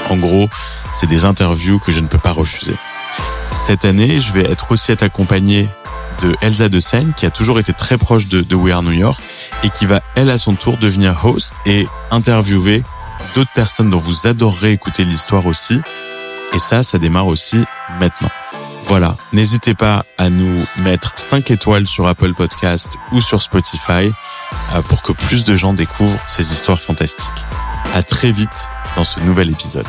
[0.10, 0.50] En gros,
[0.94, 2.76] c'est des interviews que je ne peux pas refuser.
[3.60, 5.68] Cette année, je vais être aussi accompagné
[6.22, 8.92] de Elsa de Seine, qui a toujours été très proche de, de We Are New
[8.92, 9.22] York,
[9.64, 12.84] et qui va, elle, à son tour, devenir host et interviewer
[13.36, 15.80] d'autres personnes dont vous adorerez écouter l'histoire aussi.
[16.54, 17.64] Et ça, ça démarre aussi
[18.00, 18.30] maintenant.
[18.88, 24.12] Voilà, n'hésitez pas à nous mettre 5 étoiles sur Apple Podcast ou sur Spotify
[24.74, 27.28] euh, pour que plus de gens découvrent ces histoires fantastiques.
[27.94, 29.88] À très vite dans ce nouvel épisode.